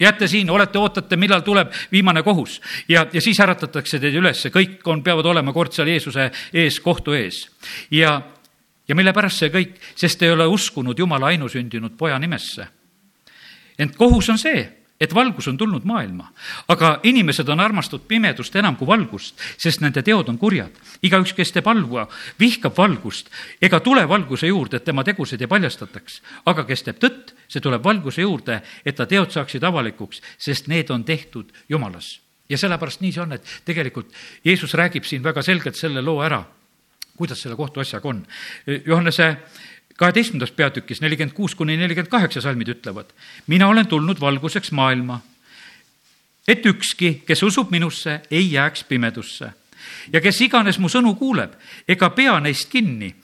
jääte 0.00 0.28
siin, 0.28 0.50
olete, 0.50 0.78
ootate, 0.78 1.16
millal 1.16 1.40
tuleb 1.40 1.72
viimane 1.92 2.22
kohus 2.22 2.60
ja, 2.88 3.06
ja 3.12 3.20
siis 3.20 3.40
äratatakse 3.40 3.98
teid 3.98 4.14
üles, 4.14 4.44
kõik 4.54 4.86
on, 4.86 5.02
peavad 5.02 5.26
olema 5.26 5.52
kord 5.52 5.74
seal 5.74 5.90
Jeesuse 5.90 6.30
ees, 6.52 6.80
kohtu 6.80 7.16
ees. 7.18 7.44
ja, 7.90 8.20
ja 8.88 8.94
mille 8.94 9.12
pärast 9.12 9.42
see 9.42 9.52
kõik, 9.54 9.78
sest 9.98 10.22
ei 10.22 10.30
ole 10.30 10.46
uskunud 10.46 10.98
Jumala 10.98 11.32
ainusündinud 11.34 11.96
poja 11.98 12.18
nimesse. 12.18 12.68
ent 13.78 13.96
kohus 13.96 14.30
on 14.30 14.38
see 14.38 14.62
et 15.00 15.14
valgus 15.14 15.48
on 15.48 15.56
tulnud 15.58 15.84
maailma, 15.86 16.26
aga 16.68 16.98
inimesed 17.06 17.48
on 17.48 17.60
armastanud 17.60 18.06
pimedust 18.10 18.56
enam 18.58 18.76
kui 18.76 18.86
valgust, 18.86 19.38
sest 19.56 19.82
nende 19.82 20.02
teod 20.02 20.28
on 20.28 20.38
kurjad. 20.38 20.74
igaüks, 21.02 21.32
kes 21.32 21.52
teeb 21.54 21.66
halba, 21.70 22.08
vihkab 22.40 22.76
valgust 22.76 23.30
ega 23.62 23.80
tule 23.80 24.08
valguse 24.08 24.46
juurde, 24.46 24.76
et 24.76 24.84
tema 24.84 25.04
tegusid 25.04 25.40
ei 25.40 25.46
paljastataks. 25.46 26.22
aga 26.46 26.64
kes 26.64 26.82
teeb 26.82 26.98
tõtt, 26.98 27.34
see 27.48 27.60
tuleb 27.60 27.84
valguse 27.84 28.22
juurde, 28.22 28.62
et 28.84 28.96
ta 28.96 29.06
teod 29.06 29.30
saaksid 29.30 29.64
avalikuks, 29.64 30.22
sest 30.38 30.68
need 30.68 30.90
on 30.90 31.04
tehtud 31.04 31.52
Jumalas. 31.68 32.20
ja 32.48 32.58
sellepärast 32.58 33.00
nii 33.00 33.12
see 33.12 33.22
on, 33.22 33.32
et 33.32 33.44
tegelikult 33.64 34.12
Jeesus 34.44 34.74
räägib 34.74 35.04
siin 35.04 35.22
väga 35.22 35.42
selgelt 35.42 35.76
selle 35.76 36.02
loo 36.02 36.22
ära, 36.22 36.44
kuidas 37.16 37.42
selle 37.42 37.56
kohtuasjaga 37.56 38.08
on. 38.08 38.26
Johannese 38.86 39.36
kaheteistkümnendas 39.98 40.54
peatükis 40.54 41.00
nelikümmend 41.02 41.34
kuus 41.34 41.54
kuni 41.58 41.76
nelikümmend 41.76 42.10
kaheksa 42.10 42.40
salmid 42.40 42.70
ütlevad, 42.70 43.10
mina 43.46 43.68
olen 43.68 43.86
tulnud 43.86 44.20
valguseks 44.20 44.72
maailma, 44.72 45.20
et 46.48 46.66
ükski, 46.66 47.22
kes 47.26 47.42
usub 47.42 47.70
minusse, 47.70 48.20
ei 48.30 48.52
jääks 48.52 48.84
pimedusse. 48.84 49.50
ja 50.12 50.20
kes 50.20 50.40
iganes 50.40 50.78
mu 50.78 50.88
sõnu 50.88 51.14
kuuleb 51.18 51.52
ega 51.88 52.10
pea 52.10 52.40
neist 52.40 52.70
kinni, 52.70 53.14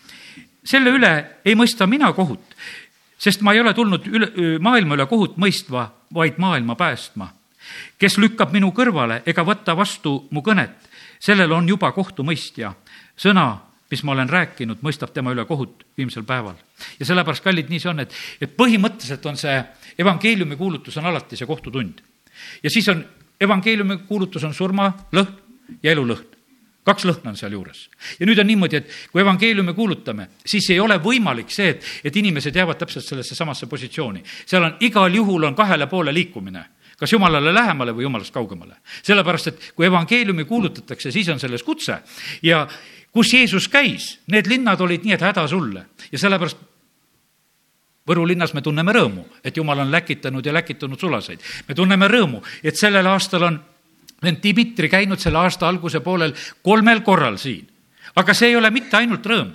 selle 0.64 0.90
üle 0.90 1.12
ei 1.44 1.54
mõista 1.54 1.86
mina 1.86 2.12
kohut, 2.12 2.54
sest 3.18 3.40
ma 3.40 3.52
ei 3.52 3.60
ole 3.60 3.74
tulnud 3.74 4.06
üle, 4.06 4.30
maailma 4.58 4.94
üle 4.94 5.06
kohut 5.06 5.36
mõistva, 5.36 5.88
vaid 6.14 6.38
maailma 6.38 6.74
päästma. 6.74 7.28
kes 7.98 8.18
lükkab 8.18 8.52
minu 8.52 8.72
kõrvale 8.72 9.22
ega 9.26 9.44
võta 9.44 9.76
vastu 9.76 10.26
mu 10.30 10.40
kõnet, 10.40 10.74
sellel 11.20 11.52
on 11.52 11.68
juba 11.68 11.92
kohtumõistja. 11.92 12.74
sõna 13.16 13.60
mis 13.90 14.02
ma 14.02 14.12
olen 14.12 14.28
rääkinud, 14.30 14.80
mõistab 14.82 15.12
tema 15.14 15.32
üle 15.34 15.44
kohut 15.44 15.84
viimsel 15.96 16.24
päeval. 16.26 16.54
ja 16.98 17.06
sellepärast, 17.06 17.44
kallid, 17.44 17.70
nii 17.70 17.80
see 17.80 17.90
on, 17.90 18.00
et, 18.00 18.14
et 18.40 18.56
põhimõtteliselt 18.56 19.26
on 19.26 19.36
see 19.36 19.56
evangeeliumi 19.98 20.56
kuulutus 20.56 20.96
on 20.96 21.06
alati 21.06 21.36
see 21.36 21.46
kohtutund. 21.46 22.00
ja 22.62 22.70
siis 22.70 22.88
on, 22.88 23.04
evangeeliumi 23.40 23.98
kuulutus 24.08 24.44
on 24.44 24.54
surmalõhn 24.54 25.82
ja 25.82 25.92
elulõhn 25.92 26.34
kaks 26.84 27.06
lõhna 27.08 27.32
on 27.32 27.36
sealjuures. 27.36 27.88
ja 28.20 28.26
nüüd 28.26 28.38
on 28.40 28.46
niimoodi, 28.46 28.76
et 28.76 28.90
kui 29.12 29.22
evangeeliumi 29.22 29.74
kuulutame, 29.74 30.28
siis 30.46 30.68
ei 30.70 30.80
ole 30.80 30.98
võimalik 31.02 31.50
see, 31.52 31.74
et, 31.74 31.90
et 32.04 32.16
inimesed 32.16 32.56
jäävad 32.56 32.80
täpselt 32.80 33.04
sellesse 33.04 33.34
samasse 33.34 33.66
positsiooni. 33.66 34.22
seal 34.46 34.64
on 34.64 34.76
igal 34.80 35.14
juhul 35.14 35.50
on 35.50 35.54
kahele 35.54 35.86
poole 35.86 36.14
liikumine 36.14 36.64
kas 36.98 37.12
jumalale 37.12 37.50
lähemale 37.54 37.92
või 37.92 38.04
jumalast 38.06 38.32
kaugemale. 38.32 38.76
sellepärast, 39.02 39.46
et 39.46 39.72
kui 39.74 39.86
evangeeliumi 39.86 40.44
kuulutatakse, 40.44 41.10
siis 41.10 41.28
on 41.28 41.40
selles 41.40 41.62
kutse 41.62 41.98
ja, 42.42 42.66
kus 43.14 43.32
Jeesus 43.32 43.68
käis, 43.70 44.18
need 44.26 44.48
linnad 44.50 44.80
olid 44.82 45.04
nii, 45.06 45.14
et 45.14 45.22
häda 45.22 45.46
sulle 45.48 45.86
ja 46.12 46.18
sellepärast 46.18 46.70
Võru 48.04 48.26
linnas 48.28 48.50
me 48.52 48.60
tunneme 48.60 48.92
rõõmu, 48.92 49.22
et 49.40 49.56
Jumal 49.56 49.80
on 49.80 49.88
läkitanud 49.88 50.44
ja 50.44 50.52
läkitunud 50.52 51.00
sulaseid. 51.00 51.40
me 51.68 51.74
tunneme 51.74 52.08
rõõmu, 52.08 52.42
et 52.62 52.76
sellel 52.76 53.06
aastal 53.06 53.42
on 53.42 53.56
vend 54.22 54.42
Dmitri 54.42 54.90
käinud 54.92 55.18
selle 55.18 55.38
aasta 55.38 55.68
alguse 55.68 56.00
poolel 56.00 56.34
kolmel 56.62 57.00
korral 57.00 57.38
siin. 57.38 57.66
aga 58.14 58.34
see 58.34 58.48
ei 58.48 58.56
ole 58.56 58.70
mitte 58.70 58.96
ainult 58.96 59.24
rõõm, 59.26 59.54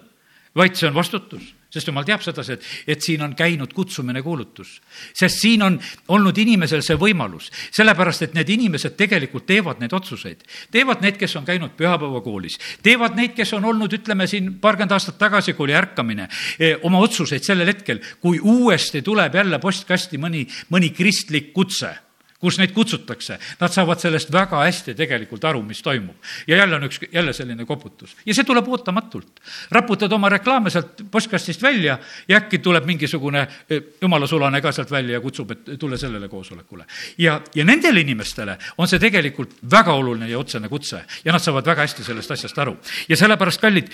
vaid 0.55 0.75
see 0.75 0.87
on 0.89 0.95
vastutus 0.95 1.53
sest 1.69 1.87
jumal 1.87 2.05
teab 2.07 2.23
sedasi, 2.25 2.57
et, 2.57 2.65
et 2.95 3.05
siin 3.05 3.21
on 3.21 3.35
käinud 3.37 3.73
kutsumine, 3.77 4.23
kuulutus. 4.25 4.79
sest 5.13 5.41
siin 5.43 5.63
on 5.65 5.79
olnud 6.15 6.37
inimesel 6.37 6.81
see 6.85 6.97
võimalus, 6.99 7.51
sellepärast 7.75 8.25
et 8.25 8.33
need 8.37 8.49
inimesed 8.49 8.97
tegelikult 8.97 9.45
teevad 9.49 9.79
neid 9.79 9.93
otsuseid. 9.93 10.43
teevad 10.71 11.05
need, 11.05 11.17
kes 11.21 11.35
on 11.37 11.45
käinud 11.45 11.77
pühapäevakoolis, 11.77 12.59
teevad 12.83 13.15
neid, 13.19 13.35
kes 13.37 13.53
on 13.53 13.65
olnud, 13.69 13.93
ütleme 13.93 14.27
siin 14.27 14.55
paarkümmend 14.61 14.97
aastat 14.97 15.17
tagasi, 15.21 15.53
kui 15.53 15.69
oli 15.69 15.77
ärkamine, 15.77 16.27
eh, 16.59 16.77
oma 16.83 16.99
otsuseid 17.05 17.45
sellel 17.45 17.69
hetkel, 17.69 18.01
kui 18.19 18.39
uuesti 18.39 19.01
tuleb 19.05 19.35
jälle 19.35 19.59
postkasti 19.59 20.17
mõni, 20.17 20.47
mõni 20.73 20.93
kristlik 20.95 21.53
kutse 21.53 22.08
kus 22.39 22.57
neid 22.59 22.71
kutsutakse, 22.71 23.37
nad 23.59 23.73
saavad 23.73 23.99
sellest 23.99 24.31
väga 24.31 24.61
hästi 24.63 24.95
tegelikult 24.97 25.43
aru, 25.45 25.61
mis 25.63 25.81
toimub. 25.83 26.15
ja 26.47 26.57
jälle 26.57 26.75
on 26.75 26.87
üks, 26.87 27.01
jälle 27.11 27.33
selline 27.33 27.65
koputus 27.65 28.15
ja 28.25 28.33
see 28.33 28.43
tuleb 28.47 28.67
ootamatult. 28.67 29.41
raputad 29.71 30.11
oma 30.11 30.29
reklaame 30.29 30.69
sealt 30.69 31.03
postkastist 31.11 31.61
välja 31.61 31.97
ja 32.27 32.37
äkki 32.37 32.59
tuleb 32.59 32.85
mingisugune 32.85 33.47
e, 33.69 33.81
jumala 34.01 34.27
sulane 34.27 34.61
ka 34.61 34.71
sealt 34.71 34.91
välja 34.91 35.17
ja 35.17 35.21
kutsub, 35.21 35.51
et 35.51 35.75
tule 35.79 35.97
sellele 35.97 36.29
koosolekule. 36.29 36.85
ja, 37.17 37.41
ja 37.55 37.65
nendele 37.65 38.01
inimestele 38.01 38.57
on 38.77 38.87
see 38.87 38.99
tegelikult 38.99 39.59
väga 39.71 39.93
oluline 39.93 40.29
ja 40.29 40.39
otsene 40.39 40.69
kutse 40.69 41.03
ja 41.25 41.33
nad 41.33 41.43
saavad 41.43 41.65
väga 41.65 41.81
hästi 41.81 42.03
sellest 42.03 42.31
asjast 42.31 42.57
aru. 42.57 42.77
ja 43.09 43.17
sellepärast, 43.17 43.61
kallid, 43.61 43.91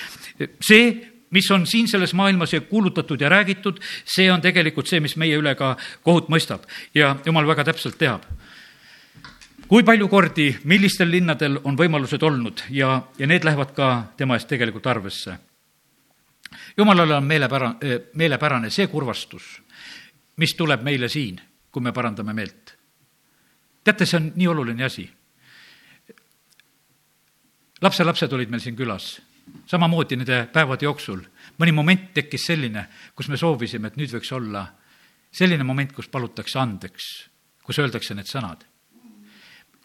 see 0.62 1.15
mis 1.36 1.52
on 1.52 1.68
siin 1.68 1.88
selles 1.92 2.14
maailmas 2.16 2.54
ja 2.54 2.62
kuulutatud 2.62 3.22
ja 3.22 3.30
räägitud, 3.30 3.82
see 4.06 4.32
on 4.32 4.42
tegelikult 4.42 4.88
see, 4.88 5.02
mis 5.04 5.18
meie 5.20 5.36
üle 5.38 5.56
ka 5.60 5.74
kohut 6.06 6.30
mõistab 6.32 6.64
ja 6.96 7.16
jumal 7.26 7.48
väga 7.48 7.68
täpselt 7.72 8.00
teab. 8.00 8.24
kui 9.68 9.84
palju 9.84 10.08
kordi, 10.08 10.48
millistel 10.64 11.10
linnadel 11.12 11.60
on 11.64 11.78
võimalused 11.78 12.24
olnud 12.24 12.62
ja, 12.70 13.02
ja 13.18 13.28
need 13.28 13.44
lähevad 13.44 13.74
ka 13.76 13.90
tema 14.18 14.38
eest 14.38 14.48
tegelikult 14.48 14.88
arvesse. 14.88 15.36
jumalale 16.78 17.16
on 17.16 17.28
meelepära-, 17.28 17.76
meelepärane 18.14 18.70
see 18.70 18.88
kurvastus, 18.88 19.62
mis 20.38 20.56
tuleb 20.56 20.84
meile 20.84 21.10
siin, 21.10 21.42
kui 21.72 21.82
me 21.82 21.92
parandame 21.92 22.34
meelt. 22.34 22.76
teate, 23.84 24.06
see 24.06 24.18
on 24.18 24.32
nii 24.36 24.48
oluline 24.48 24.84
asi 24.84 25.10
lapselapsed 27.82 28.34
olid 28.34 28.50
meil 28.50 28.64
siin 28.64 28.76
külas 28.76 29.18
samamoodi 29.70 30.18
nende 30.20 30.46
päevade 30.54 30.86
jooksul 30.86 31.22
mõni 31.60 31.74
moment 31.76 32.10
tekkis 32.16 32.48
selline, 32.50 32.88
kus 33.16 33.30
me 33.32 33.40
soovisime, 33.40 33.90
et 33.90 34.00
nüüd 34.00 34.14
võiks 34.16 34.32
olla 34.36 34.66
selline 35.36 35.66
moment, 35.68 35.92
kus 35.96 36.10
palutakse 36.12 36.60
andeks, 36.60 37.08
kus 37.64 37.80
öeldakse 37.80 38.16
need 38.16 38.30
sõnad. 38.30 38.66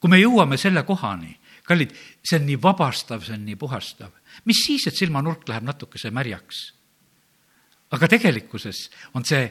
kui 0.01 0.09
me 0.09 0.16
jõuame 0.16 0.57
selle 0.57 0.81
kohani, 0.88 1.35
kallid, 1.68 1.90
see 2.25 2.38
on 2.38 2.46
nii 2.49 2.57
vabastav, 2.62 3.20
see 3.25 3.35
on 3.37 3.44
nii 3.44 3.57
puhastav. 3.57 4.11
mis 4.44 4.64
siis, 4.66 4.87
et 4.87 4.96
silmanurk 4.96 5.49
läheb 5.49 5.64
natukese 5.64 6.11
märjaks? 6.11 6.73
aga 7.90 8.09
tegelikkuses 8.09 8.88
on 9.14 9.25
see 9.25 9.51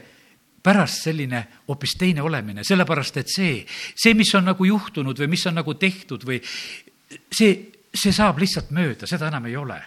pärast 0.62 1.04
selline 1.04 1.46
hoopis 1.68 1.94
teine 1.96 2.22
olemine, 2.22 2.64
sellepärast 2.64 3.16
et 3.16 3.28
see, 3.28 3.66
see, 3.96 4.14
mis 4.14 4.34
on 4.34 4.44
nagu 4.44 4.64
juhtunud 4.64 5.18
või 5.18 5.28
mis 5.28 5.46
on 5.46 5.54
nagu 5.54 5.74
tehtud 5.74 6.24
või 6.24 6.40
see, 6.44 7.72
see 7.92 8.12
saab 8.12 8.38
lihtsalt 8.38 8.70
mööda, 8.70 9.06
seda 9.06 9.28
enam 9.28 9.46
ei 9.46 9.56
ole 9.56 9.80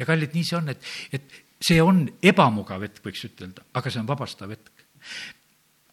ja 0.00 0.08
kallid, 0.08 0.34
nii 0.34 0.46
see 0.48 0.58
on, 0.58 0.72
et, 0.72 0.92
et 1.12 1.40
see 1.60 1.80
on 1.84 2.06
ebamugav 2.24 2.82
hetk, 2.86 3.02
võiks 3.04 3.26
ütelda, 3.28 3.66
aga 3.76 3.92
see 3.92 4.00
on 4.00 4.08
vabastav 4.08 4.52
hetk. 4.54 4.86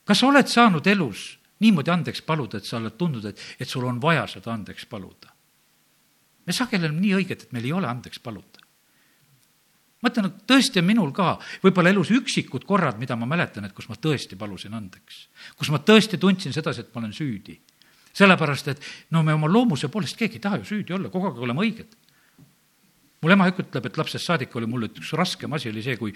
kas 0.08 0.24
sa 0.24 0.30
oled 0.32 0.48
saanud 0.48 0.88
elus 0.88 1.34
niimoodi 1.63 1.91
andeks 1.91 2.22
paluda, 2.26 2.62
et 2.62 2.70
sa 2.70 2.78
oled 2.80 2.96
tundnud, 2.98 3.26
et, 3.26 3.41
et 3.60 3.70
sul 3.70 3.86
on 3.88 4.00
vaja 4.02 4.28
seda 4.32 4.54
andeks 4.54 4.88
paluda? 4.89 5.34
me 6.48 6.56
sageli 6.56 6.88
oleme 6.88 7.04
nii 7.04 7.17
õiged, 7.17 7.43
et 7.43 7.52
meil 7.56 7.67
ei 7.67 7.76
ole 7.76 7.89
andeks 7.89 8.22
paluda. 8.24 8.63
ma 10.02 10.12
ütlen, 10.12 10.30
et 10.30 10.43
tõesti 10.48 10.80
on 10.80 10.86
minul 10.88 11.12
ka 11.12 11.34
võib-olla 11.63 11.91
elus 11.91 12.13
üksikud 12.15 12.63
korrad, 12.70 13.00
mida 13.02 13.17
ma 13.20 13.28
mäletan, 13.28 13.65
et 13.65 13.74
kus 13.76 13.89
ma 13.91 13.98
tõesti 14.00 14.39
palusin 14.39 14.74
andeks. 14.78 15.28
kus 15.60 15.72
ma 15.74 15.82
tõesti 15.84 16.20
tundsin 16.22 16.56
sedasi, 16.56 16.86
et 16.86 16.93
ma 16.96 17.04
olen 17.04 17.13
süüdi. 17.13 17.60
sellepärast, 18.13 18.67
et 18.67 18.82
no 19.12 19.24
me 19.24 19.34
oma 19.34 19.48
loomuse 19.52 19.91
poolest 19.91 20.17
keegi 20.17 20.39
ei 20.39 20.46
taha 20.48 20.58
ju 20.63 20.65
süüdi 20.72 20.93
olla, 20.93 21.10
kogu 21.10 21.28
aeg 21.28 21.43
oleme 21.43 21.65
õiged. 21.67 21.98
Mul 23.21 23.34
ema 23.34 23.47
ütleb, 23.49 23.86
et 23.89 23.97
lapsest 23.97 24.25
saadik 24.25 24.56
oli 24.56 24.69
mul 24.69 24.89
üks 24.89 25.13
raskem 25.17 25.53
asi 25.58 25.71
oli 25.71 25.84
see, 25.86 25.97
kui 25.97 26.13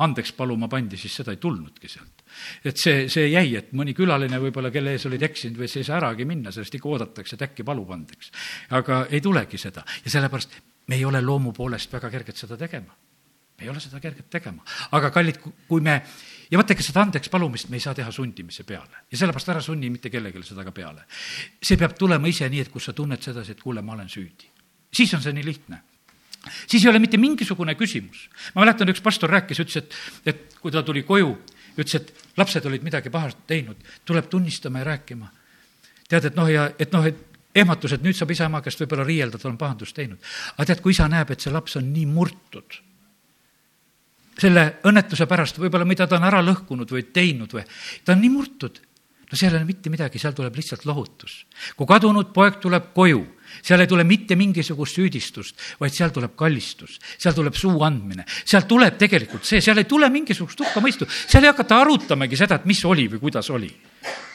andeks 0.00 0.32
paluma 0.32 0.68
pandi, 0.70 0.96
siis 1.00 1.14
seda 1.20 1.34
ei 1.34 1.40
tulnudki 1.40 1.88
sealt. 1.90 2.24
et 2.64 2.78
see, 2.80 3.04
see 3.12 3.28
jäi, 3.28 3.54
et 3.58 3.72
mõni 3.76 3.94
külaline 3.96 4.40
võib-olla, 4.40 4.70
kelle 4.72 4.94
ees 4.96 5.04
olid 5.10 5.22
eksinud 5.28 5.60
või 5.60 5.68
see 5.68 5.82
ei 5.84 5.88
saa 5.90 5.98
äragi 6.00 6.24
minna, 6.28 6.52
sellest 6.54 6.78
ikka 6.78 6.88
oodatakse, 6.88 7.36
et 7.36 7.46
äkki 7.50 7.66
palub 7.66 7.90
andeks. 7.92 8.32
aga 8.76 9.04
ei 9.10 9.20
tulegi 9.20 9.60
seda 9.60 9.84
ja 10.04 10.10
sellepärast 10.10 10.56
me 10.88 10.96
ei 10.96 11.04
ole 11.04 11.20
loomu 11.22 11.52
poolest 11.52 11.92
väga 11.92 12.10
kerged 12.10 12.36
seda 12.40 12.56
tegema. 12.56 12.96
me 13.58 13.66
ei 13.66 13.68
ole 13.68 13.80
seda 13.80 14.00
kerget 14.00 14.30
tegema, 14.30 14.64
aga 14.96 15.10
kallid, 15.12 15.42
kui 15.68 15.80
me 15.84 16.00
ja 16.50 16.58
vaadake, 16.58 16.82
seda 16.82 17.04
andeks 17.04 17.28
palumist 17.28 17.68
me 17.68 17.76
ei 17.76 17.84
saa 17.84 17.94
teha 17.94 18.12
sundimise 18.12 18.64
peale 18.64 19.04
ja 19.10 19.20
sellepärast 19.20 19.52
ära 19.52 19.60
sunni 19.60 19.90
mitte 19.90 20.10
kellelegi 20.10 20.48
seda 20.48 20.64
ka 20.64 20.72
peale. 20.72 21.04
see 21.62 21.76
peab 21.76 21.98
tulema 21.98 22.28
ise 22.28 22.48
nii, 22.48 22.64
et 22.64 22.72
kus 22.72 22.88
sa 22.88 22.96
tunned 22.96 23.20
sedasi, 23.20 23.52
et 23.52 23.60
kuule, 23.60 23.82
ma 23.82 23.92
olen 23.98 24.08
süüdi. 24.08 24.48
siis 24.92 25.12
on 25.14 25.22
see 25.22 25.36
nii 25.36 25.44
lihtne 25.44 25.82
siis 26.66 26.84
ei 26.84 26.90
ole 26.90 26.98
mitte 26.98 27.18
mingisugune 27.20 27.74
küsimus. 27.74 28.28
ma 28.54 28.64
mäletan, 28.64 28.88
üks 28.88 29.02
pastor 29.02 29.30
rääkis, 29.30 29.60
ütles, 29.60 29.76
et, 29.76 29.96
et 30.26 30.58
kui 30.60 30.72
ta 30.72 30.82
tuli 30.82 31.02
koju, 31.02 31.32
ütles, 31.76 31.96
et 32.00 32.36
lapsed 32.36 32.66
olid 32.66 32.84
midagi 32.86 33.10
pahasti 33.10 33.42
teinud, 33.46 33.76
tuleb 34.04 34.28
tunnistama 34.28 34.78
ja 34.78 34.90
rääkima. 34.92 35.32
tead, 36.08 36.24
et 36.24 36.36
noh, 36.36 36.48
ja 36.50 36.70
et 36.78 36.92
noh, 36.92 37.06
et 37.06 37.26
ehmatus, 37.54 37.92
et 37.92 38.02
nüüd 38.02 38.16
saab 38.16 38.30
isa 38.30 38.46
ema 38.46 38.60
käest 38.62 38.80
võib-olla 38.82 39.04
riielda, 39.06 39.38
ta 39.38 39.48
on 39.48 39.58
pahandust 39.58 39.96
teinud. 39.96 40.18
aga 40.56 40.66
tead, 40.66 40.80
kui 40.84 40.94
isa 40.94 41.08
näeb, 41.08 41.30
et 41.30 41.40
see 41.40 41.52
laps 41.52 41.76
on 41.80 41.92
nii 41.92 42.06
murtud, 42.06 42.78
selle 44.40 44.66
õnnetuse 44.88 45.26
pärast 45.28 45.58
võib-olla, 45.60 45.84
mida 45.84 46.06
ta 46.06 46.16
on 46.16 46.24
ära 46.24 46.40
lõhkunud 46.44 46.90
või 46.90 47.08
teinud 47.12 47.52
või, 47.52 47.66
ta 48.04 48.14
on 48.14 48.22
nii 48.22 48.32
murtud, 48.32 48.80
no 49.30 49.36
seal 49.38 49.52
ei 49.52 49.60
ole 49.60 49.68
mitte 49.68 49.92
midagi, 49.92 50.18
seal 50.18 50.34
tuleb 50.36 50.56
lihtsalt 50.56 50.86
lohutus. 50.88 51.44
kui 51.76 51.86
kadunud 51.86 52.32
poeg 52.32 52.60
tuleb 52.62 52.92
koju 52.94 53.26
seal 53.62 53.80
ei 53.80 53.90
tule 53.90 54.04
mitte 54.04 54.36
mingisugust 54.38 54.98
süüdistust, 54.98 55.56
vaid 55.80 55.94
seal 55.94 56.14
tuleb 56.14 56.36
kallistus, 56.38 56.98
seal 57.18 57.36
tuleb 57.36 57.56
suu 57.58 57.82
andmine, 57.86 58.26
sealt 58.44 58.68
tuleb 58.70 58.98
tegelikult 59.00 59.46
see, 59.46 59.62
seal 59.64 59.82
ei 59.82 59.88
tule 59.90 60.10
mingisugust 60.12 60.60
hukkamõistu, 60.64 61.08
seal 61.10 61.44
ei 61.46 61.52
hakata 61.52 61.80
arutamagi 61.84 62.38
seda, 62.38 62.60
et 62.60 62.68
mis 62.70 62.84
oli 62.88 63.08
või 63.10 63.26
kuidas 63.28 63.50
oli 63.50 63.70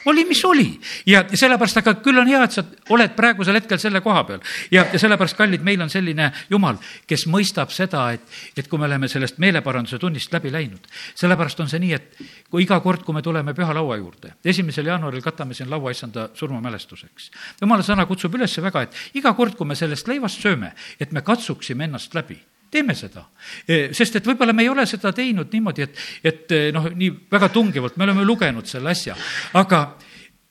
oli, 0.06 0.24
mis 0.24 0.44
oli. 0.44 0.80
ja 1.06 1.24
sellepärast, 1.34 1.80
aga 1.80 1.94
küll 2.02 2.18
on 2.20 2.28
hea, 2.30 2.40
et 2.46 2.54
sa 2.54 2.62
oled 2.94 3.14
praegusel 3.16 3.58
hetkel 3.58 3.78
selle 3.82 4.00
koha 4.04 4.22
peal. 4.28 4.40
ja, 4.70 4.86
ja 4.92 4.98
sellepärast, 5.02 5.36
kallid, 5.36 5.64
meil 5.66 5.82
on 5.82 5.90
selline 5.90 6.30
Jumal, 6.50 6.78
kes 7.06 7.26
mõistab 7.30 7.72
seda, 7.74 8.06
et, 8.14 8.22
et 8.56 8.68
kui 8.70 8.78
me 8.78 8.86
oleme 8.86 9.08
sellest 9.10 9.40
meeleparanduse 9.42 9.98
tunnist 10.02 10.32
läbi 10.32 10.52
läinud, 10.54 10.86
sellepärast 11.18 11.60
on 11.64 11.70
see 11.72 11.82
nii, 11.82 11.92
et 11.98 12.22
kui 12.50 12.62
iga 12.62 12.78
kord, 12.84 13.02
kui 13.06 13.16
me 13.16 13.22
tuleme 13.22 13.54
püha 13.56 13.74
laua 13.74 13.98
juurde, 13.98 14.36
esimesel 14.44 14.86
jaanuaril 14.92 15.24
katame 15.24 15.58
siin 15.58 15.70
laua 15.70 15.90
issanda 15.94 16.28
surmamälestuseks. 16.34 17.30
jumala 17.60 17.86
sõna 17.86 18.06
kutsub 18.06 18.34
üles 18.38 18.54
väga, 18.62 18.86
et 18.86 19.02
iga 19.14 19.32
kord, 19.34 19.56
kui 19.56 19.66
me 19.66 19.76
sellest 19.78 20.08
leivast 20.08 20.42
sööme, 20.42 20.72
et 21.00 21.12
me 21.12 21.22
katsuksime 21.22 21.84
ennast 21.84 22.14
läbi 22.14 22.38
teeme 22.70 22.96
seda. 22.98 23.22
E, 23.68 23.92
sest 23.96 24.18
et 24.18 24.26
võib-olla 24.26 24.54
me 24.56 24.64
ei 24.64 24.70
ole 24.70 24.84
seda 24.90 25.12
teinud 25.14 25.52
niimoodi, 25.54 25.86
et, 25.86 26.00
et 26.26 26.52
e, 26.52 26.60
noh, 26.74 26.88
nii 26.90 27.12
väga 27.32 27.48
tungivalt, 27.54 27.96
me 27.96 28.06
oleme 28.08 28.24
lugenud 28.26 28.66
selle 28.68 28.90
asja, 28.90 29.16
aga 29.56 29.82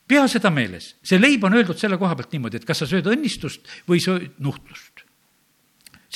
pea 0.08 0.26
seda 0.30 0.50
meeles, 0.54 0.94
see 1.06 1.20
leib 1.20 1.44
on 1.46 1.56
öeldud 1.58 1.78
selle 1.78 1.98
koha 2.00 2.16
pealt 2.18 2.32
niimoodi, 2.34 2.60
et 2.60 2.68
kas 2.68 2.82
sa 2.82 2.88
sööd 2.88 3.08
õnnistust 3.12 3.68
või 3.88 4.02
sööd 4.02 4.38
nuhtlust 4.42 5.04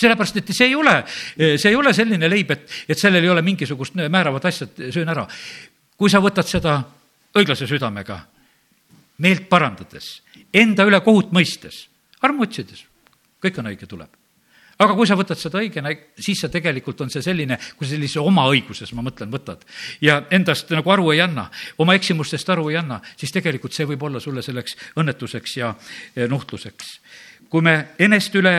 sellepärast, 0.00 0.38
et 0.40 0.52
see 0.56 0.70
ei 0.70 0.74
ole, 0.78 0.94
e, 1.36 1.56
see 1.60 1.74
ei 1.74 1.76
ole 1.76 1.92
selline 1.92 2.28
leib, 2.30 2.54
et, 2.54 2.62
et 2.88 2.98
sellel 2.98 3.26
ei 3.26 3.32
ole 3.32 3.42
mingisugust 3.44 3.98
määravat 4.00 4.46
asja, 4.48 4.68
et 4.70 4.94
söön 4.94 5.10
ära. 5.12 5.26
kui 6.00 6.08
sa 6.08 6.22
võtad 6.24 6.48
seda 6.48 6.78
õiglase 7.36 7.66
südamega, 7.68 8.16
meelt 9.20 9.48
parandades, 9.50 10.22
enda 10.54 10.86
üle 10.88 11.02
kohut 11.04 11.34
mõistes, 11.36 11.82
armu 12.22 12.46
otsides, 12.46 12.84
kõik 13.42 13.60
on 13.60 13.70
õige, 13.72 13.88
tuleb 13.90 14.20
aga 14.80 14.96
kui 14.96 15.08
sa 15.08 15.16
võtad 15.18 15.38
seda 15.40 15.60
õigena, 15.60 15.92
siis 16.18 16.40
see 16.40 16.52
tegelikult 16.52 17.02
on 17.04 17.10
see 17.12 17.22
selline, 17.24 17.58
kui 17.76 17.86
sa 17.86 17.94
sellise 17.94 18.20
oma 18.22 18.46
õiguses, 18.50 18.92
ma 18.96 19.04
mõtlen, 19.04 19.30
võtad 19.32 19.64
ja 20.04 20.20
endast 20.32 20.72
nagu 20.72 20.92
aru 20.94 21.10
ei 21.14 21.20
anna, 21.24 21.48
oma 21.82 21.96
eksimustest 21.98 22.48
aru 22.54 22.70
ei 22.72 22.78
anna, 22.80 23.00
siis 23.20 23.34
tegelikult 23.34 23.76
see 23.76 23.88
võib 23.90 24.06
olla 24.08 24.22
sulle 24.24 24.44
selleks 24.44 24.76
õnnetuseks 25.00 25.56
ja 25.58 25.74
nuhtluseks. 26.28 26.94
kui 27.50 27.62
me 27.66 27.74
enest 27.98 28.34
üle 28.38 28.54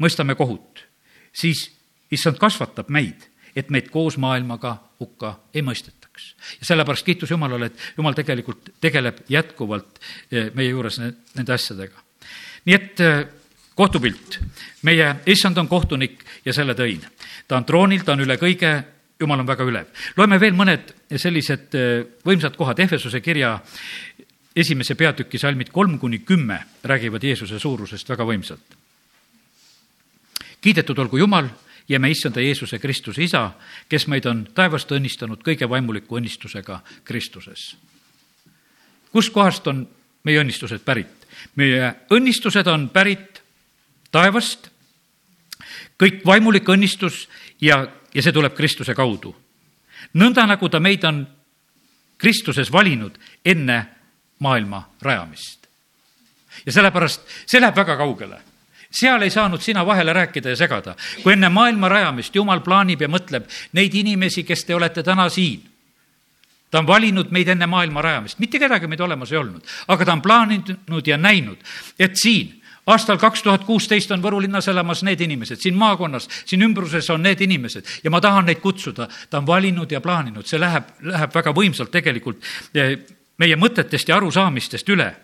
mõistame 0.00 0.36
kohut, 0.38 0.84
siis 1.32 1.66
issand 2.10 2.38
kasvatab 2.38 2.88
meid, 2.88 3.26
et 3.56 3.70
meid 3.70 3.90
koos 3.90 4.18
maailmaga 4.22 4.76
hukka 5.00 5.34
ei 5.54 5.64
mõistetaks. 5.66 6.34
ja 6.60 6.66
sellepärast 6.66 7.06
kiitus 7.06 7.30
Jumalale, 7.30 7.66
et 7.66 7.98
Jumal 7.98 8.14
tegelikult 8.14 8.70
tegeleb 8.80 9.24
jätkuvalt 9.28 9.98
eh, 10.30 10.54
meie 10.54 10.70
juures 10.70 11.00
nende 11.00 11.52
asjadega. 11.52 12.09
Nii 12.64 12.74
et 12.74 13.00
eh, 13.00 13.26
kohtupilt. 13.74 14.40
meie 14.82 15.16
issand 15.26 15.58
on 15.58 15.68
kohtunik 15.68 16.24
ja 16.44 16.52
selle 16.52 16.74
tõin. 16.74 17.00
ta 17.48 17.56
on 17.56 17.64
troonil, 17.64 18.04
ta 18.04 18.12
on 18.12 18.24
üle 18.24 18.36
kõige, 18.36 18.72
jumal 19.20 19.40
on 19.40 19.46
väga 19.46 19.64
ülev. 19.64 19.86
loeme 20.16 20.40
veel 20.40 20.54
mõned 20.54 20.92
sellised 21.16 21.74
äh, 21.74 22.04
võimsad 22.24 22.56
kohad, 22.56 22.78
Ehvesuse 22.78 23.20
kirja 23.20 23.58
esimese 24.56 24.94
peatüki 24.94 25.38
salmid 25.38 25.70
kolm 25.72 25.98
kuni 25.98 26.18
kümme 26.18 26.58
räägivad 26.84 27.24
Jeesuse 27.24 27.58
suurusest 27.58 28.08
väga 28.08 28.24
võimsalt. 28.24 28.76
kiidetud 30.60 30.98
olgu 30.98 31.18
Jumal 31.18 31.48
ja 31.88 32.00
me 32.00 32.10
issanda 32.10 32.40
Jeesuse 32.40 32.78
Kristuse 32.78 33.22
isa, 33.22 33.52
kes 33.88 34.06
meid 34.06 34.26
on 34.26 34.44
taevast 34.54 34.92
õnnistanud 34.92 35.42
kõige 35.42 35.68
vaimuliku 35.68 36.18
õnnistusega 36.18 36.80
Kristuses. 37.04 37.76
kustkohast 39.12 39.66
on 39.66 39.88
meie 40.24 40.40
õnnistused 40.40 40.84
pärit? 40.84 41.19
Meie 41.54 41.94
õnnistused 42.10 42.66
on 42.66 42.88
pärit 42.88 43.42
taevast, 44.10 44.70
kõik 46.00 46.24
vaimulik 46.26 46.68
õnnistus 46.68 47.28
ja, 47.60 47.82
ja 48.14 48.22
see 48.22 48.32
tuleb 48.32 48.54
Kristuse 48.56 48.94
kaudu. 48.94 49.34
nõnda, 50.14 50.46
nagu 50.46 50.68
ta 50.68 50.80
meid 50.80 51.04
on 51.04 51.26
Kristuses 52.18 52.72
valinud 52.72 53.18
enne 53.44 53.86
maailma 54.38 54.88
rajamist. 55.02 55.66
ja 56.66 56.72
sellepärast 56.72 57.20
see 57.46 57.60
läheb 57.60 57.76
väga 57.76 57.96
kaugele 57.96 58.40
seal 58.90 59.22
ei 59.22 59.30
saanud 59.30 59.60
sina 59.62 59.86
vahele 59.86 60.12
rääkida 60.12 60.48
ja 60.48 60.56
segada. 60.56 60.96
kui 61.22 61.32
enne 61.32 61.48
maailma 61.48 61.88
rajamist 61.88 62.34
Jumal 62.34 62.60
plaanib 62.60 63.00
ja 63.00 63.08
mõtleb 63.08 63.46
neid 63.72 63.94
inimesi, 63.94 64.44
kes 64.44 64.64
te 64.64 64.74
olete 64.74 65.02
täna 65.02 65.28
siin, 65.28 65.69
ta 66.70 66.78
on 66.78 66.86
valinud 66.86 67.30
meid 67.34 67.48
enne 67.48 67.66
maailma 67.66 68.02
rajamist, 68.02 68.38
mitte 68.38 68.58
kedagi 68.58 68.86
meid 68.86 69.00
olemas 69.00 69.32
ei 69.32 69.38
olnud, 69.38 69.66
aga 69.88 70.04
ta 70.04 70.12
on 70.12 70.22
plaaninud 70.22 71.06
ja 71.06 71.18
näinud, 71.18 71.58
et 71.98 72.16
siin 72.16 72.60
aastal 72.86 73.18
kaks 73.18 73.42
tuhat 73.42 73.64
kuusteist 73.64 74.10
on 74.14 74.22
Võru 74.22 74.40
linnas 74.42 74.68
elamas 74.70 75.02
need 75.06 75.20
inimesed, 75.20 75.60
siin 75.60 75.76
maakonnas, 75.78 76.28
siin 76.48 76.62
ümbruses 76.66 77.10
on 77.12 77.22
need 77.22 77.40
inimesed 77.44 78.00
ja 78.04 78.10
ma 78.10 78.20
tahan 78.20 78.48
neid 78.48 78.60
kutsuda. 78.62 79.08
ta 79.30 79.38
on 79.38 79.46
valinud 79.46 79.90
ja 79.90 80.00
plaaninud, 80.00 80.46
see 80.46 80.60
läheb, 80.60 80.96
läheb 81.02 81.34
väga 81.34 81.54
võimsalt 81.56 81.90
tegelikult 81.90 82.42
eh, 82.74 82.98
meie 83.38 83.56
mõtetest 83.56 84.08
ja 84.08 84.16
arusaamistest 84.16 84.88
üle. 84.88 85.14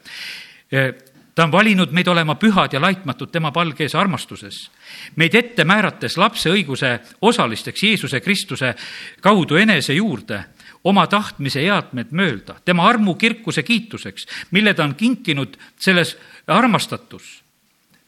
Eh, 0.72 0.92
ta 1.34 1.44
on 1.44 1.52
valinud 1.52 1.92
meid 1.92 2.08
olema 2.08 2.34
pühad 2.40 2.72
ja 2.72 2.80
laitmatud 2.80 3.30
tema 3.32 3.52
palge 3.52 3.84
ees 3.84 3.94
armastuses. 3.94 4.70
meid 5.16 5.34
ette 5.34 5.64
määrates 5.64 6.16
lapse 6.16 6.50
õiguse 6.50 6.98
osalisteks 7.20 7.82
Jeesuse 7.82 8.20
Kristuse 8.20 8.74
kaudu 9.20 9.56
enese 9.56 9.94
juurde 9.94 10.44
oma 10.86 11.06
tahtmise 11.10 11.64
headmed 11.64 12.12
mööda, 12.14 12.60
tema 12.64 12.86
armu 12.88 13.16
kirkuse 13.18 13.64
kiituseks, 13.66 14.26
mille 14.54 14.74
ta 14.74 14.84
on 14.86 14.94
kinkinud 14.94 15.58
selles 15.80 16.16
armastatus. 16.46 17.42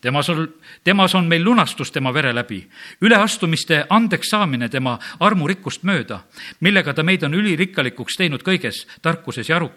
Temas 0.01 0.29
on, 0.31 0.45
temas 0.87 1.15
on 1.19 1.27
meil 1.27 1.43
lunastus 1.45 1.91
tema 1.91 2.13
vere 2.15 2.31
läbi, 2.35 2.61
üleastumiste 3.03 3.81
andeks 3.91 4.31
saamine 4.31 4.69
tema 4.71 4.95
armurikkust 5.21 5.83
mööda, 5.83 6.21
millega 6.61 6.95
ta 6.95 7.03
meid 7.03 7.27
on 7.27 7.35
ülirikkalikuks 7.35 8.21
teinud 8.21 8.47
kõiges 8.47 8.85
tarkuses 9.03 9.51
ja 9.51 9.59
aru, 9.59 9.73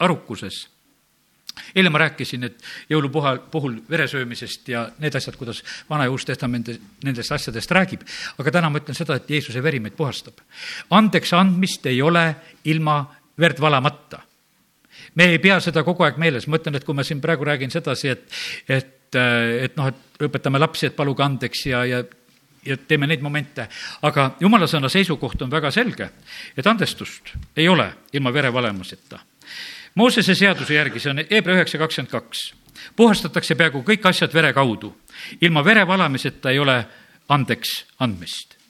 arukuses 0.00 0.64
eile 1.74 1.90
ma 1.90 2.00
rääkisin, 2.04 2.44
et 2.44 2.62
jõulupuha 2.90 3.36
puhul 3.52 3.78
veresöömisest 3.90 4.68
ja 4.68 4.86
need 4.98 5.14
asjad, 5.14 5.36
kuidas 5.38 5.62
vana 5.90 6.06
ja 6.06 6.14
uus 6.14 6.24
testament 6.28 6.70
nendest 7.04 7.32
asjadest 7.32 7.70
räägib, 7.70 8.04
aga 8.38 8.54
täna 8.58 8.70
ma 8.70 8.82
ütlen 8.82 8.96
seda, 8.96 9.18
et 9.18 9.30
Jeesuse 9.30 9.62
veri 9.62 9.80
meid 9.80 9.96
puhastab. 9.98 10.40
andeks 10.90 11.32
andmist 11.32 11.86
ei 11.86 12.02
ole 12.02 12.34
ilma 12.64 13.02
verd 13.38 13.60
valamata. 13.60 14.22
me 15.14 15.24
ei 15.24 15.38
pea 15.38 15.60
seda 15.60 15.82
kogu 15.84 16.04
aeg 16.04 16.16
meeles, 16.18 16.46
ma 16.46 16.56
ütlen, 16.56 16.76
et 16.76 16.84
kui 16.84 16.94
ma 16.94 17.02
siin 17.02 17.20
praegu 17.20 17.44
räägin 17.44 17.70
sedasi, 17.70 18.08
et, 18.08 18.24
et 18.68 19.14
äh, 19.14 19.64
et 19.64 19.76
noh, 19.76 19.86
et 19.88 20.22
õpetame 20.22 20.58
lapsi, 20.58 20.86
et 20.86 20.96
paluge 20.96 21.22
andeks 21.22 21.66
ja, 21.66 21.84
ja 21.84 22.04
ja 22.64 22.76
teeme 22.76 23.06
neid 23.06 23.22
momente, 23.24 23.64
aga 24.02 24.34
jumala 24.40 24.66
sõna 24.68 24.90
seisukoht 24.92 25.42
on 25.42 25.50
väga 25.50 25.70
selge, 25.72 26.10
et 26.56 26.66
andestust 26.66 27.32
ei 27.56 27.68
ole 27.68 27.86
ilma 28.12 28.32
verevalemuseta. 28.32 29.18
Moosese 29.94 30.34
seaduse 30.34 30.74
järgi, 30.74 31.00
see 31.00 31.10
on 31.10 31.24
Hebra 31.30 31.56
üheksa 31.58 31.78
kakskümmend 31.80 32.12
kaks, 32.12 32.44
puhastatakse 32.96 33.56
peaaegu 33.58 33.82
kõik 33.86 34.06
asjad 34.08 34.34
vere 34.34 34.52
kaudu 34.56 34.94
ilma 35.40 35.64
vere 35.64 35.86
valamiseta 35.86 36.50
ei 36.54 36.58
ole 36.62 36.78
andeks 37.28 37.74
andmist 37.98 38.60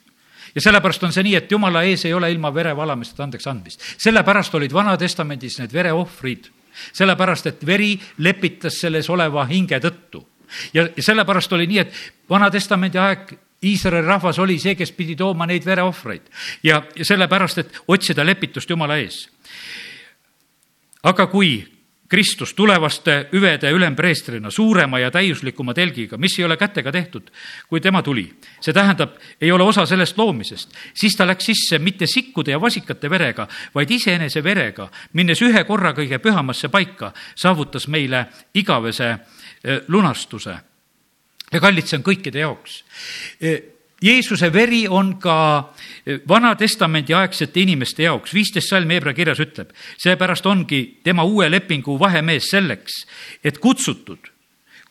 ja 0.55 0.61
sellepärast 0.61 1.03
on 1.03 1.13
see 1.13 1.23
nii, 1.23 1.35
et 1.39 1.51
jumala 1.51 1.83
ees 1.87 2.05
ei 2.05 2.13
ole 2.13 2.31
ilma 2.31 2.51
vere 2.53 2.73
valamiseta 2.75 3.23
andeks 3.23 3.47
andmist. 3.47 3.85
sellepärast 3.97 4.55
olid 4.55 4.73
Vana-testamendis 4.73 5.59
need 5.59 5.73
vereohvrid, 5.73 6.49
sellepärast 6.93 7.47
et 7.47 7.65
veri 7.65 7.93
lepitas 8.17 8.81
selles 8.81 9.09
oleva 9.09 9.45
hinge 9.45 9.79
tõttu. 9.79 10.25
ja, 10.73 10.87
ja 10.95 11.03
sellepärast 11.03 11.53
oli 11.53 11.67
nii, 11.67 11.79
et 11.79 11.93
Vana-testamendi 12.29 12.97
aeg 12.97 13.37
Iisraeli 13.61 14.07
rahvas 14.07 14.39
oli 14.39 14.57
see, 14.59 14.73
kes 14.75 14.91
pidi 14.97 15.15
tooma 15.15 15.45
neid 15.45 15.65
vereohvreid 15.65 16.21
ja, 16.63 16.81
ja 16.95 17.05
sellepärast, 17.05 17.57
et 17.61 17.81
otsida 17.87 18.25
lepitust 18.25 18.69
Jumala 18.69 18.97
ees. 18.97 19.27
Aga 21.03 21.27
kui 21.27 21.61
Kristus 22.11 22.51
tulevaste 22.53 23.29
hüvede 23.31 23.69
ülempreestrina, 23.71 24.49
suurema 24.51 24.99
ja 24.99 25.11
täiuslikuma 25.11 25.71
telgiga, 25.73 26.17
mis 26.19 26.33
ei 26.39 26.43
ole 26.45 26.57
kätega 26.59 26.91
tehtud, 26.91 27.29
kui 27.69 27.79
tema 27.81 28.01
tuli. 28.03 28.25
see 28.59 28.73
tähendab, 28.73 29.15
ei 29.41 29.51
ole 29.51 29.63
osa 29.63 29.85
sellest 29.85 30.17
loomisest. 30.17 30.75
siis 30.93 31.15
ta 31.15 31.27
läks 31.27 31.45
sisse 31.45 31.79
mitte 31.79 32.07
sikkude 32.07 32.51
ja 32.51 32.61
vasikate 32.61 33.09
verega, 33.09 33.47
vaid 33.75 33.91
iseenese 33.91 34.43
verega, 34.43 34.89
minnes 35.13 35.41
ühe 35.41 35.63
korra 35.63 35.93
kõige 35.93 36.19
pühamasse 36.19 36.69
paika, 36.69 37.13
saavutas 37.35 37.87
meile 37.87 38.25
igavese 38.53 39.09
eh, 39.63 39.81
lunastuse. 39.87 40.55
ja 41.53 41.59
kallid, 41.59 41.87
see 41.87 41.97
on 41.97 42.03
kõikide 42.03 42.43
jaoks 42.43 42.83
eh, 43.39 43.61
Jeesuse 44.01 44.49
veri 44.53 44.87
on 44.89 45.13
ka 45.21 45.37
eh, 46.05 46.19
Vana-testamendi 46.27 47.13
aegsete 47.13 47.61
inimeste 47.61 48.07
jaoks, 48.07 48.33
viisteist 48.33 48.73
salm 48.73 48.89
Hebra 48.89 49.13
kirjas 49.13 49.41
ütleb, 49.43 49.75
seepärast 50.01 50.47
ongi 50.49 50.81
tema 51.05 51.25
uue 51.27 51.49
lepingu 51.51 51.99
vahemees 52.01 52.49
selleks, 52.49 53.03
et 53.45 53.61
kutsutud 53.61 54.30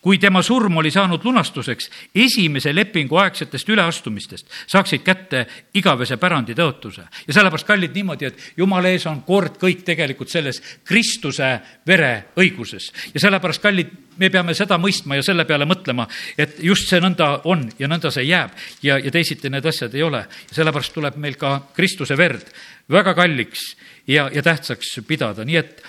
kui 0.00 0.18
tema 0.18 0.42
surm 0.42 0.76
oli 0.80 0.90
saanud 0.90 1.24
lunastuseks 1.24 1.90
esimese 2.14 2.72
lepingu 2.74 3.18
aegsetest 3.20 3.68
üleastumistest, 3.68 4.46
saaksid 4.70 5.04
kätte 5.04 5.44
igavese 5.76 6.16
pärandi 6.16 6.56
tõotuse. 6.56 7.04
ja 7.26 7.34
sellepärast, 7.34 7.66
kallid, 7.66 7.94
niimoodi, 7.94 8.24
et 8.24 8.52
jumala 8.56 8.88
ees 8.88 9.06
on 9.06 9.22
kord 9.22 9.58
kõik 9.60 9.84
tegelikult 9.84 10.28
selles 10.28 10.62
Kristuse 10.84 11.50
vere 11.86 12.32
õiguses. 12.36 12.92
ja 13.14 13.20
sellepärast, 13.20 13.62
kallid, 13.62 13.92
me 14.16 14.30
peame 14.30 14.54
seda 14.54 14.78
mõistma 14.78 15.16
ja 15.16 15.22
selle 15.22 15.44
peale 15.44 15.68
mõtlema, 15.68 16.08
et 16.38 16.56
just 16.64 16.88
see 16.88 17.00
nõnda 17.00 17.40
on 17.44 17.68
ja 17.78 17.88
nõnda 17.88 18.10
see 18.10 18.24
jääb 18.24 18.56
ja, 18.82 18.98
ja 18.98 19.10
teisiti 19.10 19.50
need 19.50 19.66
asjad 19.66 19.94
ei 19.94 20.02
ole. 20.02 20.24
sellepärast 20.52 20.94
tuleb 20.94 21.16
meil 21.16 21.36
ka 21.36 21.58
Kristuse 21.76 22.16
verd 22.16 22.48
väga 22.90 23.14
kalliks 23.14 23.76
ja, 24.06 24.30
ja 24.32 24.42
tähtsaks 24.42 25.00
pidada, 25.06 25.44
nii 25.44 25.56
et 25.56 25.84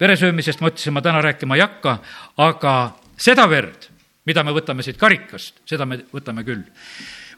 veresöömisest 0.00 0.60
ma 0.60 0.72
ütlesin, 0.72 0.92
ma 0.92 1.02
täna 1.02 1.22
rääkima 1.22 1.56
ei 1.56 1.64
hakka, 1.64 1.98
aga 2.36 2.74
seda 3.16 3.48
verd, 3.50 3.88
mida 4.26 4.44
me 4.44 4.54
võtame 4.54 4.82
siit 4.82 4.98
karikast, 5.00 5.62
seda 5.68 5.86
me 5.86 6.02
võtame 6.12 6.44
küll. 6.44 6.62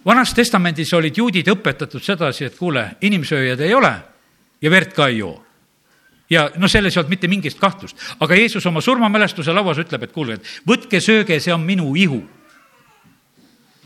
vanas 0.04 0.34
testamendis 0.34 0.92
olid 0.92 1.16
juudid 1.16 1.48
õpetatud 1.48 2.02
sedasi, 2.02 2.44
et 2.44 2.58
kuule, 2.58 2.96
inimsööjad 3.00 3.60
ei 3.60 3.74
ole 3.74 3.94
ja 4.60 4.70
verd 4.70 4.92
ka 4.92 5.08
ei 5.08 5.18
joo 5.18 5.44
ja 6.30 6.50
no 6.56 6.68
selles 6.68 6.96
ei 6.96 7.00
olnud 7.00 7.12
mitte 7.12 7.28
mingit 7.28 7.58
kahtlust, 7.60 7.98
aga 8.20 8.36
Jeesus 8.36 8.66
oma 8.66 8.80
surmamälestuse 8.80 9.52
lauas 9.52 9.78
ütleb, 9.78 10.06
et 10.06 10.12
kuulge, 10.12 10.38
et 10.38 10.68
võtke, 10.68 11.00
sööge, 11.00 11.40
see 11.40 11.52
on 11.54 11.64
minu 11.64 11.94
ihu. 11.96 12.22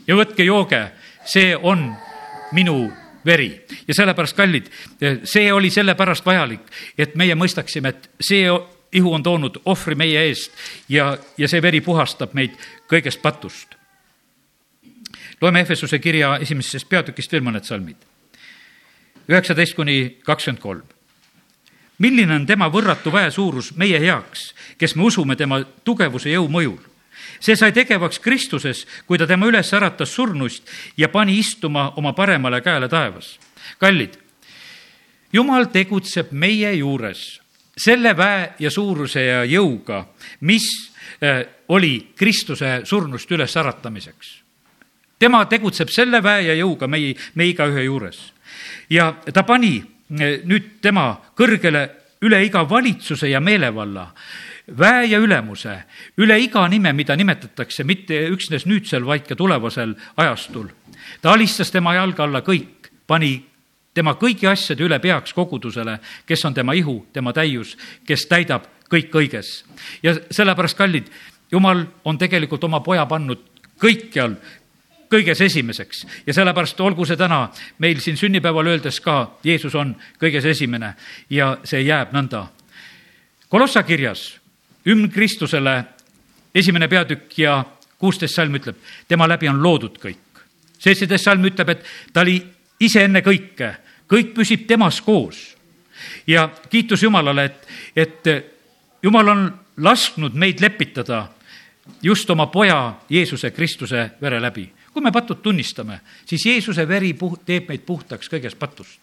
ja 0.07 0.17
võtke, 0.17 0.45
jooge, 0.45 0.81
see 1.27 1.57
on 1.57 1.91
minu 2.53 2.89
veri 3.29 3.51
ja 3.89 3.95
sellepärast, 3.95 4.37
kallid, 4.37 4.67
see 5.25 5.53
oli 5.53 5.71
sellepärast 5.71 6.27
vajalik, 6.27 6.67
et 6.99 7.15
meie 7.21 7.37
mõistaksime, 7.39 7.93
et 7.93 8.11
see 8.21 8.49
ihu 8.93 9.15
on 9.15 9.23
toonud 9.23 9.61
ohvri 9.69 9.95
meie 9.99 10.27
eest 10.29 10.53
ja, 10.89 11.13
ja 11.39 11.49
see 11.49 11.63
veri 11.63 11.81
puhastab 11.85 12.35
meid 12.35 12.57
kõigest 12.91 13.23
patust. 13.23 13.77
loeme 15.41 15.61
Ehvesuse 15.61 15.99
kirja 15.99 16.37
esimesest 16.43 16.89
peatükist 16.89 17.33
veel 17.33 17.45
mõned 17.45 17.65
salmid. 17.65 17.97
üheksateist 19.29 19.77
kuni 19.77 20.19
kakskümmend 20.25 20.63
kolm. 20.63 20.83
milline 21.99 22.35
on 22.35 22.47
tema 22.47 22.69
võrratu 22.69 23.13
väe 23.13 23.31
suurus 23.31 23.75
meie 23.77 24.01
heaks, 24.01 24.55
kes 24.79 24.97
me 24.97 25.03
usume 25.03 25.37
tema 25.37 25.65
tugevuse 25.85 26.31
jõu 26.31 26.49
mõjul 26.49 26.98
see 27.41 27.57
sai 27.57 27.73
tegevaks 27.73 28.19
Kristuses, 28.19 28.87
kui 29.07 29.19
ta 29.19 29.27
tema 29.27 29.47
üles 29.47 29.73
äratas 29.75 30.15
surnust 30.15 30.69
ja 30.97 31.09
pani 31.09 31.39
istuma 31.39 31.93
oma 31.97 32.13
paremale 32.13 32.61
käele 32.61 32.89
taevas. 32.89 33.39
kallid, 33.79 34.17
Jumal 35.33 35.67
tegutseb 35.69 36.31
meie 36.33 36.71
juures 36.73 37.41
selle 37.79 38.15
väe 38.17 38.55
ja 38.59 38.71
suuruse 38.71 39.23
ja 39.23 39.43
jõuga, 39.47 40.03
mis 40.41 40.67
äh, 41.23 41.45
oli 41.69 42.13
Kristuse 42.17 42.81
surnust 42.85 43.31
üles 43.31 43.57
äratamiseks. 43.57 44.43
tema 45.19 45.45
tegutseb 45.47 45.89
selle 45.91 46.23
väe 46.23 46.43
ja 46.43 46.55
jõuga 46.55 46.87
meie, 46.87 47.15
me 47.35 47.47
igaühe 47.47 47.85
juures. 47.85 48.33
ja 48.91 49.13
ta 49.33 49.43
pani 49.43 49.79
äh, 49.79 50.41
nüüd 50.45 50.81
tema 50.83 51.21
kõrgele 51.37 51.89
üle 52.23 52.45
iga 52.45 52.69
valitsuse 52.69 53.29
ja 53.29 53.41
meelevalla 53.41 54.13
väe 54.79 55.07
ja 55.07 55.19
ülemuse, 55.19 55.75
üle 56.19 56.39
iga 56.41 56.67
nime, 56.69 56.93
mida 56.93 57.17
nimetatakse 57.17 57.85
mitte 57.85 58.21
üksnes 58.33 58.67
nüüdsel, 58.67 59.07
vaid 59.07 59.27
ka 59.29 59.37
tulevasel 59.37 59.95
ajastul. 60.17 60.69
ta 61.23 61.33
alistas 61.33 61.71
tema 61.71 61.95
jalge 61.95 62.23
alla 62.23 62.41
kõik, 62.41 62.91
pani 63.07 63.45
tema 63.95 64.15
kõigi 64.15 64.49
asjade 64.49 64.85
üle 64.85 64.99
peaks 64.99 65.33
kogudusele, 65.33 65.99
kes 66.27 66.45
on 66.45 66.55
tema 66.55 66.73
ihu, 66.73 67.07
tema 67.13 67.33
täius, 67.33 67.77
kes 68.07 68.27
täidab 68.29 68.67
kõik 68.91 69.11
kõiges. 69.11 69.65
ja 70.03 70.15
sellepärast, 70.31 70.77
kallid, 70.77 71.11
jumal 71.51 71.87
on 72.05 72.19
tegelikult 72.19 72.65
oma 72.65 72.81
poja 72.81 73.07
pannud 73.07 73.39
kõikjal 73.81 74.37
kõiges 75.09 75.41
esimeseks 75.41 76.05
ja 76.27 76.35
sellepärast 76.35 76.81
olgu 76.81 77.07
see 77.07 77.17
täna 77.17 77.49
meil 77.79 78.01
siin 78.01 78.17
sünnipäeval 78.17 78.67
öeldes 78.67 79.01
ka, 79.01 79.39
Jeesus 79.45 79.75
on 79.75 79.97
kõiges 80.21 80.45
esimene 80.45 80.95
ja 81.31 81.59
see 81.65 81.81
jääb 81.83 82.13
nõnda. 82.13 82.47
Kolossa 83.49 83.83
kirjas 83.83 84.38
hümn 84.89 85.11
Kristusele, 85.13 85.85
esimene 86.55 86.89
peatükk 86.89 87.39
ja 87.39 87.65
kuusteist 87.99 88.35
salm 88.35 88.55
ütleb, 88.57 88.77
tema 89.09 89.29
läbi 89.29 89.49
on 89.49 89.63
loodud 89.63 89.99
kõik. 90.01 90.25
seitseteist 90.79 91.25
salm 91.25 91.45
ütleb, 91.45 91.69
et 91.69 91.85
ta 92.13 92.23
oli 92.23 92.39
ise 92.81 93.03
enne 93.05 93.21
kõike, 93.21 93.73
kõik 94.09 94.35
püsib 94.35 94.67
temas 94.67 95.01
koos. 95.01 95.57
ja 96.27 96.49
kiitus 96.71 97.03
Jumalale, 97.03 97.45
et, 97.45 97.67
et 97.97 98.45
Jumal 99.03 99.29
on 99.29 99.53
lasknud 99.77 100.35
meid 100.35 100.61
lepitada 100.61 101.29
just 102.03 102.31
oma 102.31 102.47
poja 102.47 102.95
Jeesuse 103.11 103.51
Kristuse 103.51 104.11
vere 104.21 104.41
läbi. 104.41 104.73
kui 104.93 105.03
me 105.03 105.13
patud 105.13 105.43
tunnistame, 105.43 106.01
siis 106.27 106.47
Jeesuse 106.47 106.89
veri 106.89 107.13
puh-, 107.13 107.39
teeb 107.45 107.69
meid 107.69 107.85
puhtaks 107.87 108.29
kõigest 108.29 108.59
patust 108.59 109.01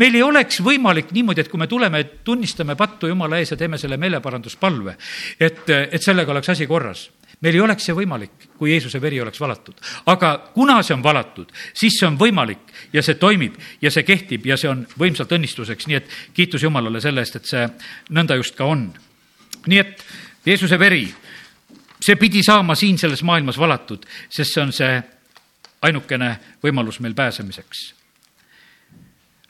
meil 0.00 0.16
ei 0.16 0.22
oleks 0.24 0.60
võimalik 0.64 1.12
niimoodi, 1.12 1.44
et 1.44 1.52
kui 1.52 1.60
me 1.60 1.68
tuleme, 1.70 2.02
tunnistame 2.24 2.76
pattu 2.76 3.10
Jumala 3.10 3.40
ees 3.40 3.52
ja 3.52 3.58
teeme 3.60 3.78
selle 3.78 4.00
meeleparanduspalve, 4.00 4.96
et, 5.40 5.64
et 5.68 6.02
sellega 6.02 6.32
oleks 6.32 6.52
asi 6.56 6.68
korras 6.70 7.08
meil 7.40 7.56
ei 7.56 7.62
oleks 7.64 7.86
see 7.88 7.96
võimalik, 7.96 8.48
kui 8.58 8.72
Jeesuse 8.74 9.00
veri 9.00 9.20
oleks 9.20 9.40
valatud. 9.40 9.74
aga 10.12 10.32
kuna 10.54 10.80
see 10.82 10.94
on 10.94 11.02
valatud, 11.02 11.52
siis 11.74 11.96
see 11.98 12.08
on 12.08 12.18
võimalik 12.20 12.72
ja 12.92 13.02
see 13.02 13.16
toimib 13.20 13.56
ja 13.80 13.90
see 13.90 14.04
kehtib 14.04 14.46
ja 14.46 14.58
see 14.60 14.68
on 14.68 14.84
võimsalt 14.98 15.32
õnnistuseks, 15.36 15.88
nii 15.88 15.96
et 15.96 16.10
kiitus 16.36 16.62
Jumalale 16.62 17.00
selle 17.00 17.24
eest, 17.24 17.36
et 17.36 17.48
see 17.48 17.68
nõnda 18.10 18.36
just 18.36 18.56
ka 18.58 18.68
on. 18.68 18.90
nii 19.66 19.78
et 19.78 20.04
Jeesuse 20.46 20.78
veri, 20.78 21.06
see 22.00 22.16
pidi 22.16 22.42
saama 22.44 22.74
siin 22.74 22.98
selles 22.98 23.22
maailmas 23.22 23.58
valatud, 23.58 24.04
sest 24.28 24.54
see 24.54 24.62
on 24.62 24.72
see 24.72 25.00
ainukene 25.82 26.36
võimalus 26.62 27.00
meil 27.00 27.16
pääsemiseks 27.16 27.99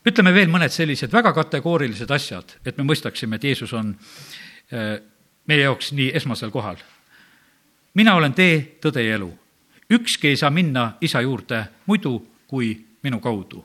ütleme 0.06 0.32
veel 0.34 0.50
mõned 0.52 0.72
sellised 0.72 1.12
väga 1.12 1.32
kategoorilised 1.36 2.10
asjad, 2.10 2.56
et 2.64 2.78
me 2.78 2.86
mõistaksime, 2.88 3.36
et 3.36 3.44
Jeesus 3.50 3.72
on 3.76 3.92
äh, 4.72 4.96
meie 5.50 5.66
jaoks 5.66 5.92
nii 5.96 6.10
esmasel 6.16 6.50
kohal. 6.50 6.76
mina 7.94 8.14
olen 8.14 8.32
tee, 8.32 8.78
tõde 8.80 9.02
ja 9.04 9.14
elu. 9.14 9.30
ükski 9.90 10.28
ei 10.28 10.36
saa 10.36 10.50
minna 10.50 10.96
isa 11.00 11.20
juurde 11.20 11.64
muidu 11.86 12.26
kui 12.46 12.86
minu 13.02 13.20
kaudu. 13.20 13.64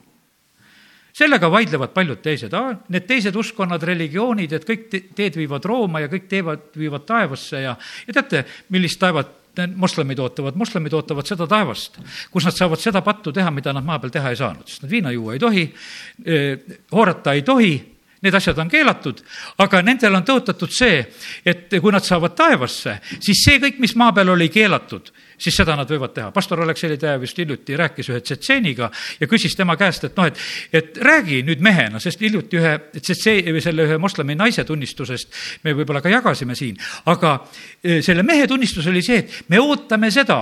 sellega 1.12 1.50
vaidlevad 1.50 1.94
paljud 1.94 2.20
teised, 2.22 2.52
need 2.88 3.06
teised 3.06 3.36
uskkonnad, 3.36 3.82
religioonid, 3.82 4.52
et 4.52 4.68
kõik 4.68 5.14
teed 5.14 5.36
viivad 5.36 5.64
Rooma 5.64 6.00
ja 6.00 6.08
kõik 6.08 6.28
teevad, 6.28 6.68
viivad 6.76 7.06
taevasse 7.06 7.60
ja, 7.60 7.76
ja 8.06 8.12
teate, 8.12 8.44
millist 8.68 9.00
taevat 9.00 9.45
moslemid 9.76 10.18
ootavad, 10.22 10.56
moslemid 10.58 10.94
ootavad 10.96 11.26
seda 11.28 11.46
taevast, 11.50 12.00
kus 12.30 12.44
nad 12.44 12.56
saavad 12.56 12.80
seda 12.82 13.02
pattu 13.06 13.32
teha, 13.32 13.50
mida 13.50 13.72
nad 13.72 13.84
maa 13.84 13.98
peal 14.02 14.12
teha 14.14 14.32
ei 14.32 14.40
saanud, 14.40 14.68
sest 14.68 14.84
nad 14.84 14.92
viina 14.92 15.12
juua 15.14 15.36
ei 15.36 15.42
tohi, 15.42 15.66
hoorata 16.92 17.36
ei 17.36 17.42
tohi 17.46 17.95
need 18.22 18.34
asjad 18.34 18.58
on 18.58 18.70
keelatud, 18.70 19.20
aga 19.62 19.82
nendel 19.84 20.16
on 20.16 20.24
tõotatud 20.26 20.72
see, 20.72 21.02
et 21.44 21.76
kui 21.82 21.92
nad 21.92 22.04
saavad 22.04 22.34
taevasse, 22.38 22.96
siis 23.20 23.42
see 23.44 23.60
kõik, 23.62 23.80
mis 23.82 23.96
maa 23.98 24.14
peal 24.16 24.32
oli 24.32 24.48
keelatud, 24.52 25.10
siis 25.36 25.56
seda 25.56 25.76
nad 25.76 25.90
võivad 25.90 26.14
teha. 26.16 26.30
pastor 26.32 26.62
Aleksei 26.64 26.96
Täev 26.96 27.26
just 27.26 27.38
hiljuti 27.38 27.76
rääkis 27.76 28.08
ühe 28.10 28.20
tsetseeniga 28.24 28.90
ja 29.20 29.28
küsis 29.28 29.56
tema 29.56 29.76
käest, 29.76 30.08
et 30.08 30.16
noh, 30.16 30.30
et, 30.30 30.40
et 30.72 30.96
räägi 30.96 31.42
nüüd 31.44 31.60
mehena, 31.64 32.00
sest 32.00 32.20
hiljuti 32.24 32.60
ühe 32.60 32.74
tsetsee- 32.96 33.44
või 33.52 33.62
selle 33.64 33.84
ühe 33.84 33.98
moslemi 34.00 34.34
naise 34.34 34.64
tunnistusest 34.64 35.32
me 35.64 35.76
võib-olla 35.76 36.00
ka 36.00 36.12
jagasime 36.12 36.56
siin, 36.56 36.78
aga 37.12 37.38
e, 37.82 38.00
selle 38.02 38.24
mehe 38.24 38.46
tunnistus 38.48 38.86
oli 38.88 39.04
see, 39.04 39.24
et 39.24 39.52
me 39.52 39.60
ootame 39.60 40.10
seda, 40.10 40.40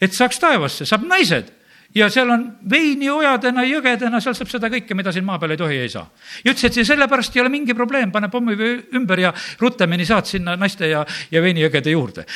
et 0.00 0.12
saaks 0.12 0.38
taevasse, 0.42 0.84
saab 0.84 1.08
naised 1.08 1.55
ja 1.96 2.08
seal 2.12 2.30
on 2.30 2.44
veini 2.70 3.08
ojadena, 3.10 3.64
jõgedena, 3.64 4.20
seal 4.20 4.36
saab 4.36 4.50
seda 4.52 4.68
kõike, 4.72 4.94
mida 4.98 5.12
siin 5.14 5.24
maa 5.24 5.40
peal 5.40 5.54
ei 5.54 5.60
tohi, 5.60 5.78
ei 5.80 5.92
saa. 5.92 6.04
ja 6.44 6.52
ütles, 6.52 6.68
et 6.68 6.88
sellepärast 6.88 7.36
ei 7.36 7.42
ole 7.42 7.52
mingi 7.52 7.74
probleem, 7.74 8.12
pane 8.12 8.28
pommi 8.32 8.56
ümber 8.98 9.22
ja 9.22 9.32
rutemini 9.60 10.06
saad 10.06 10.28
sinna 10.28 10.56
naiste 10.60 10.90
ja, 10.90 11.04
ja 11.30 11.42
veinijõgede 11.42 11.94
juurde. 11.94 12.26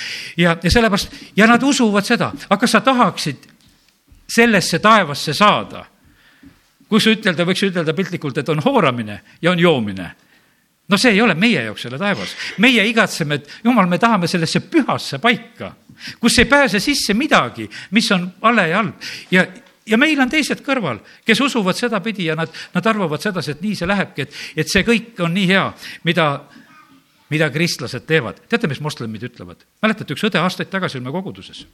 ja, 0.40 0.56
ja 0.62 0.70
sellepärast, 0.70 1.20
ja 1.36 1.48
nad 1.50 1.62
usuvad 1.62 2.08
seda, 2.08 2.32
aga 2.48 2.60
kas 2.60 2.76
sa 2.78 2.80
tahaksid 2.84 3.48
sellesse 4.30 4.78
taevasse 4.78 5.36
saada? 5.36 5.84
kus 6.90 7.06
ütelda, 7.06 7.44
võiks 7.46 7.62
ütelda 7.62 7.94
piltlikult, 7.94 8.40
et 8.40 8.48
on 8.48 8.58
hooramine 8.64 9.20
ja 9.42 9.52
on 9.52 9.60
joomine 9.62 10.08
no 10.90 10.98
see 10.98 11.12
ei 11.14 11.20
ole 11.22 11.36
meie 11.38 11.62
jaoks 11.68 11.86
selle 11.86 11.98
taevas. 11.98 12.34
meie 12.58 12.82
igatseme, 12.88 13.38
et 13.38 13.60
jumal, 13.64 13.86
me 13.86 13.98
tahame 13.98 14.26
sellesse 14.30 14.64
pühasse 14.66 15.20
paika, 15.22 15.74
kus 16.20 16.38
ei 16.38 16.48
pääse 16.50 16.80
sisse 16.80 17.14
midagi, 17.14 17.68
mis 17.90 18.10
on 18.12 18.30
vale 18.42 18.68
ja 18.68 18.80
halb 18.80 19.10
ja 19.30 19.46
ja 19.90 19.98
meil 19.98 20.20
on 20.22 20.30
teised 20.30 20.62
kõrval, 20.64 21.00
kes 21.26 21.40
usuvad 21.42 21.78
sedapidi 21.78 22.28
ja 22.28 22.36
nad, 22.38 22.52
nad 22.74 22.86
arvavad 22.86 23.22
sedasi, 23.22 23.56
et 23.56 23.64
nii 23.64 23.78
see 23.78 23.88
lähebki, 23.88 24.26
et, 24.26 24.38
et 24.62 24.70
see 24.70 24.84
kõik 24.86 25.18
on 25.24 25.34
nii 25.34 25.48
hea, 25.50 25.64
mida, 26.06 26.26
mida 27.32 27.50
kristlased 27.50 28.06
teevad. 28.06 28.42
teate, 28.48 28.70
mis 28.70 28.82
moslemid 28.84 29.26
ütlevad? 29.30 29.64
mäletate, 29.82 30.14
üks 30.14 30.28
õde 30.28 30.40
aastaid 30.42 30.70
tagasi 30.70 30.98
oli 30.98 31.08
me 31.08 31.14
koguduses. 31.16 31.64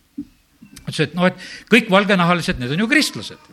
ütles, 0.87 1.03
et 1.03 1.15
noh, 1.19 1.29
et 1.29 1.47
kõik 1.73 1.93
valgenahalised, 1.93 2.61
need 2.63 2.73
on 2.77 2.87
ju 2.87 2.91
kristlased. 2.95 3.53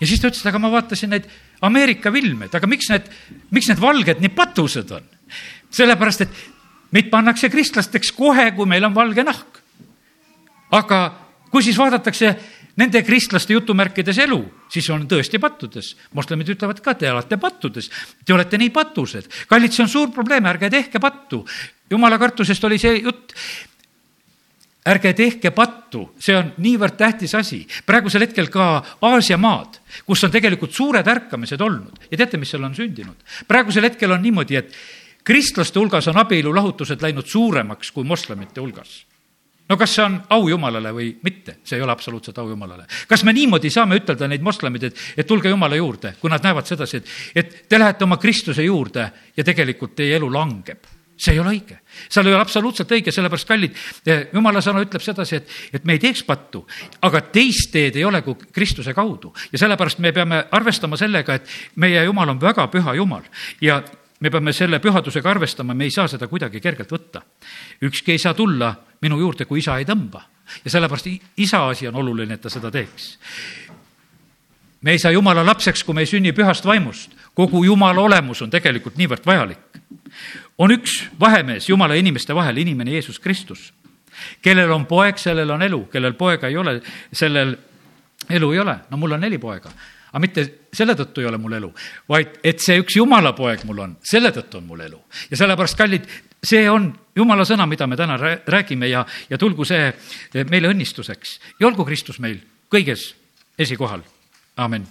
ja 0.00 0.06
siis 0.06 0.20
ta 0.20 0.28
ütles, 0.28 0.44
et 0.44 0.52
aga 0.52 0.60
ma 0.60 0.72
vaatasin 0.74 1.14
neid 1.14 1.30
Ameerika 1.64 2.12
filme, 2.12 2.50
et 2.50 2.54
aga 2.54 2.68
miks 2.68 2.90
need, 2.92 3.08
miks 3.54 3.70
need 3.70 3.80
valged 3.80 4.20
nii 4.20 4.34
patused 4.34 4.92
on? 4.92 5.12
sellepärast, 5.74 6.26
et 6.26 6.42
meid 6.94 7.08
pannakse 7.10 7.48
kristlasteks 7.50 8.12
kohe, 8.14 8.50
kui 8.54 8.68
meil 8.70 8.84
on 8.86 8.94
valge 8.94 9.24
nahk. 9.26 9.63
Aga 10.70 11.00
kui 11.50 11.62
siis 11.62 11.78
vaadatakse 11.78 12.34
nende 12.80 13.02
kristlaste 13.06 13.54
jutumärkides 13.54 14.18
elu, 14.24 14.40
siis 14.72 14.88
on 14.90 15.04
tõesti 15.10 15.38
pattudes. 15.38 15.94
moslemid 16.12 16.48
ütlevad 16.56 16.80
ka, 16.82 16.94
te 16.98 17.10
olete 17.10 17.38
pattudes, 17.38 17.90
te 18.24 18.34
olete 18.34 18.58
nii 18.58 18.70
patused. 18.70 19.28
kallid, 19.48 19.72
see 19.72 19.84
on 19.84 19.88
suur 19.88 20.10
probleem, 20.10 20.46
ärge 20.46 20.70
tehke 20.70 20.98
pattu. 20.98 21.44
jumala 21.90 22.18
kartusest 22.18 22.64
oli 22.64 22.78
see 22.78 23.02
jutt 23.02 23.32
ärge 24.84 25.14
tehke 25.14 25.50
pattu, 25.50 26.10
see 26.18 26.36
on 26.36 26.52
niivõrd 26.58 26.96
tähtis 26.98 27.34
asi. 27.34 27.66
praegusel 27.86 28.26
hetkel 28.26 28.50
ka 28.50 28.82
Aasia 29.00 29.38
maad, 29.38 29.78
kus 30.04 30.24
on 30.24 30.30
tegelikult 30.30 30.72
suured 30.72 31.06
ärkamised 31.06 31.60
olnud 31.60 32.10
ja 32.10 32.16
teate, 32.16 32.36
mis 32.36 32.50
seal 32.50 32.64
on 32.64 32.74
sündinud? 32.74 33.16
praegusel 33.46 33.84
hetkel 33.84 34.10
on 34.10 34.22
niimoodi, 34.22 34.56
et 34.56 34.74
kristlaste 35.24 35.78
hulgas 35.78 36.08
on 36.08 36.18
abielulahutused 36.18 37.00
läinud 37.02 37.26
suuremaks 37.26 37.92
kui 37.92 38.04
moslemite 38.04 38.60
hulgas 38.60 39.04
no 39.68 39.76
kas 39.80 39.94
see 39.96 40.04
on 40.04 40.16
au 40.36 40.48
Jumalale 40.48 40.92
või 40.94 41.10
mitte, 41.24 41.58
see 41.64 41.78
ei 41.78 41.84
ole 41.84 41.92
absoluutselt 41.92 42.38
au 42.38 42.48
Jumalale. 42.48 42.86
kas 43.08 43.24
me 43.24 43.32
niimoodi 43.32 43.70
saame 43.72 43.98
ütelda 44.00 44.28
neid 44.28 44.44
moslemeid, 44.44 44.90
et, 44.90 45.04
et 45.16 45.26
tulge 45.26 45.48
Jumala 45.48 45.78
juurde, 45.80 46.14
kui 46.20 46.32
nad 46.32 46.44
näevad 46.44 46.68
sedasi, 46.68 47.00
et, 47.00 47.14
et 47.34 47.56
te 47.68 47.78
lähete 47.78 48.04
oma 48.04 48.18
Kristuse 48.20 48.64
juurde 48.64 49.08
ja 49.36 49.44
tegelikult 49.44 49.96
teie 49.96 50.16
elu 50.18 50.30
langeb? 50.32 50.92
See 51.14 51.30
ei 51.30 51.38
ole 51.38 51.52
õige, 51.54 51.76
seal 52.10 52.26
ei 52.26 52.34
ole 52.34 52.42
absoluutselt 52.42 52.90
õige, 52.90 53.12
sellepärast 53.14 53.46
kallid, 53.46 53.76
eh, 54.02 54.24
jumala 54.34 54.58
sõna 54.64 54.82
ütleb 54.82 55.02
sedasi, 55.02 55.38
et, 55.38 55.52
et 55.78 55.84
me 55.86 55.94
ei 55.94 56.00
teeks 56.02 56.24
pattu, 56.26 56.64
aga 57.06 57.20
teist 57.30 57.70
teed 57.70 57.94
ei 58.00 58.04
ole 58.04 58.18
kui 58.26 58.34
Kristuse 58.50 58.90
kaudu. 58.96 59.30
Ja 59.54 59.60
sellepärast 59.62 60.02
me 60.02 60.10
peame 60.12 60.40
arvestama 60.58 60.98
sellega, 60.98 61.38
et 61.38 61.78
meie 61.78 62.02
Jumal 62.02 62.34
on 62.34 62.40
väga 62.42 62.66
püha 62.72 62.96
Jumal. 62.98 63.22
Ja 63.62 63.78
me 64.24 64.32
peame 64.32 64.54
selle 64.56 64.80
pühadusega 64.80 65.30
arvestama, 65.30 65.76
me 65.76 65.84
ei 65.84 65.92
saa 65.92 66.08
seda 66.08 66.28
kuidagi 66.30 66.62
kergelt 66.64 66.92
võtta. 66.92 67.22
ükski 67.84 68.16
ei 68.16 68.18
saa 68.18 68.34
tulla 68.34 68.72
minu 69.04 69.18
juurde, 69.20 69.44
kui 69.44 69.60
isa 69.60 69.76
ei 69.78 69.84
tõmba 69.84 70.22
ja 70.64 70.70
sellepärast 70.70 71.08
isa 71.36 71.66
asi 71.68 71.88
on 71.88 72.00
oluline, 72.00 72.34
et 72.34 72.40
ta 72.40 72.50
seda 72.50 72.70
teeks 72.72 73.18
me 74.84 74.92
ei 74.92 74.98
saa 74.98 75.12
jumala 75.12 75.44
lapseks, 75.46 75.84
kui 75.84 75.94
me 75.94 76.04
ei 76.04 76.10
sünni 76.10 76.32
pühast 76.32 76.64
vaimust. 76.64 77.12
kogu 77.34 77.64
jumala 77.64 78.00
olemus 78.00 78.42
on 78.42 78.50
tegelikult 78.50 78.96
niivõrd 78.96 79.26
vajalik 79.26 79.74
on 80.58 80.74
üks 80.74 80.98
vahemees 81.20 81.68
Jumala 81.68 81.94
ja 81.94 82.02
inimeste 82.02 82.34
vahel, 82.34 82.56
inimene 82.56 82.94
Jeesus 82.94 83.18
Kristus. 83.18 83.72
kellel 84.42 84.70
on 84.70 84.86
poeg, 84.86 85.18
sellel 85.18 85.50
on 85.50 85.62
elu, 85.62 85.80
kellel 85.90 86.14
poega 86.14 86.48
ei 86.48 86.56
ole, 86.56 86.80
sellel 87.12 87.56
elu 88.30 88.52
ei 88.52 88.58
ole. 88.58 88.76
no 88.90 88.96
mul 88.96 89.12
on 89.12 89.20
neli 89.20 89.38
poega, 89.38 89.70
aga 90.14 90.22
mitte 90.22 90.44
selle 90.70 90.94
tõttu 90.94 91.22
ei 91.22 91.26
ole 91.26 91.38
mul 91.42 91.56
elu, 91.58 91.68
vaid 92.08 92.36
et 92.46 92.62
see 92.62 92.78
üks 92.78 92.94
Jumala 93.00 93.32
poeg 93.34 93.64
mul 93.66 93.80
on, 93.82 93.96
selle 94.06 94.30
tõttu 94.34 94.60
on 94.60 94.68
mul 94.68 94.84
elu. 94.86 95.00
ja 95.30 95.38
sellepärast, 95.40 95.76
kallid, 95.78 96.06
see 96.38 96.68
on 96.70 96.92
Jumala 97.18 97.42
sõna, 97.44 97.66
mida 97.66 97.88
me 97.90 97.98
täna 97.98 98.16
räägime 98.46 98.86
ja, 98.88 99.02
ja 99.30 99.38
tulgu 99.38 99.66
see 99.66 99.90
meile 100.50 100.70
õnnistuseks 100.70 101.38
ja 101.58 101.66
olgu 101.66 101.84
Kristus 101.84 102.20
meil 102.22 102.38
kõiges 102.70 103.10
esikohal. 103.58 104.06
amin. 104.56 104.86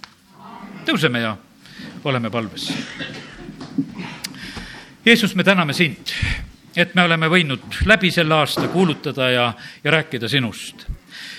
tõuseme 0.84 1.24
ja 1.24 1.36
oleme 2.04 2.30
palves 2.30 2.68
Jeesus, 5.04 5.34
me 5.34 5.44
täname 5.44 5.72
sind, 5.72 6.12
et 6.76 6.94
me 6.94 7.02
oleme 7.04 7.28
võinud 7.28 7.80
läbi 7.88 8.10
selle 8.12 8.34
aasta 8.34 8.68
kuulutada 8.68 9.30
ja, 9.30 9.48
ja 9.84 9.90
rääkida 9.90 10.28
sinust 10.28 10.84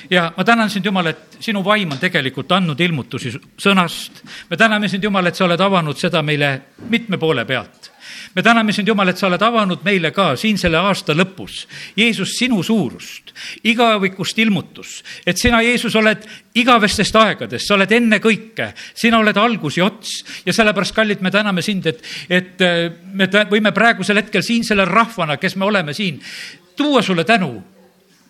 ja 0.09 0.31
ma 0.37 0.43
tänan 0.43 0.69
sind, 0.69 0.85
Jumal, 0.85 1.05
et 1.05 1.37
sinu 1.39 1.63
vaim 1.63 1.91
on 1.91 1.99
tegelikult 1.99 2.51
andnud 2.51 2.79
ilmutusi 2.79 3.33
sõnast. 3.57 4.23
me 4.49 4.57
täname 4.57 4.87
sind, 4.89 5.03
Jumal, 5.03 5.27
et 5.27 5.35
sa 5.35 5.45
oled 5.45 5.61
avanud 5.61 5.97
seda 5.97 6.21
meile 6.21 6.61
mitme 6.89 7.17
poole 7.17 7.45
pealt. 7.45 7.91
Me 8.35 8.43
täname 8.43 8.73
sind, 8.73 8.87
Jumal, 8.87 9.09
et 9.09 9.17
sa 9.17 9.27
oled 9.27 9.41
avanud 9.41 9.83
meile 9.83 10.11
ka 10.11 10.35
siin 10.35 10.57
selle 10.57 10.77
aasta 10.77 11.13
lõpus, 11.15 11.65
Jeesus, 11.97 12.35
sinu 12.37 12.61
suurust, 12.63 13.33
igavikust 13.63 14.39
ilmutus, 14.39 15.03
et 15.25 15.37
sina, 15.37 15.61
Jeesus, 15.63 15.95
oled 15.95 16.25
igavestest 16.55 17.15
aegadest, 17.15 17.67
sa 17.67 17.77
oled 17.77 17.91
enne 17.91 18.19
kõike, 18.23 18.71
sina 18.93 19.19
oled 19.19 19.37
algus 19.37 19.79
ja 19.79 19.85
ots. 19.87 20.17
Ja 20.45 20.53
sellepärast, 20.53 20.95
kallid, 20.95 21.21
me 21.21 21.31
täname 21.31 21.61
sind, 21.65 21.87
et, 21.87 22.03
et 22.29 22.61
äh, 22.61 22.89
me 23.13 23.29
võime 23.49 23.71
praegusel 23.75 24.21
hetkel 24.21 24.43
siin 24.45 24.63
selle 24.67 24.85
rahvana, 24.85 25.37
kes 25.37 25.55
me 25.55 25.65
oleme 25.65 25.93
siin, 25.93 26.21
tuua 26.75 27.01
sulle 27.01 27.23
tänu 27.23 27.74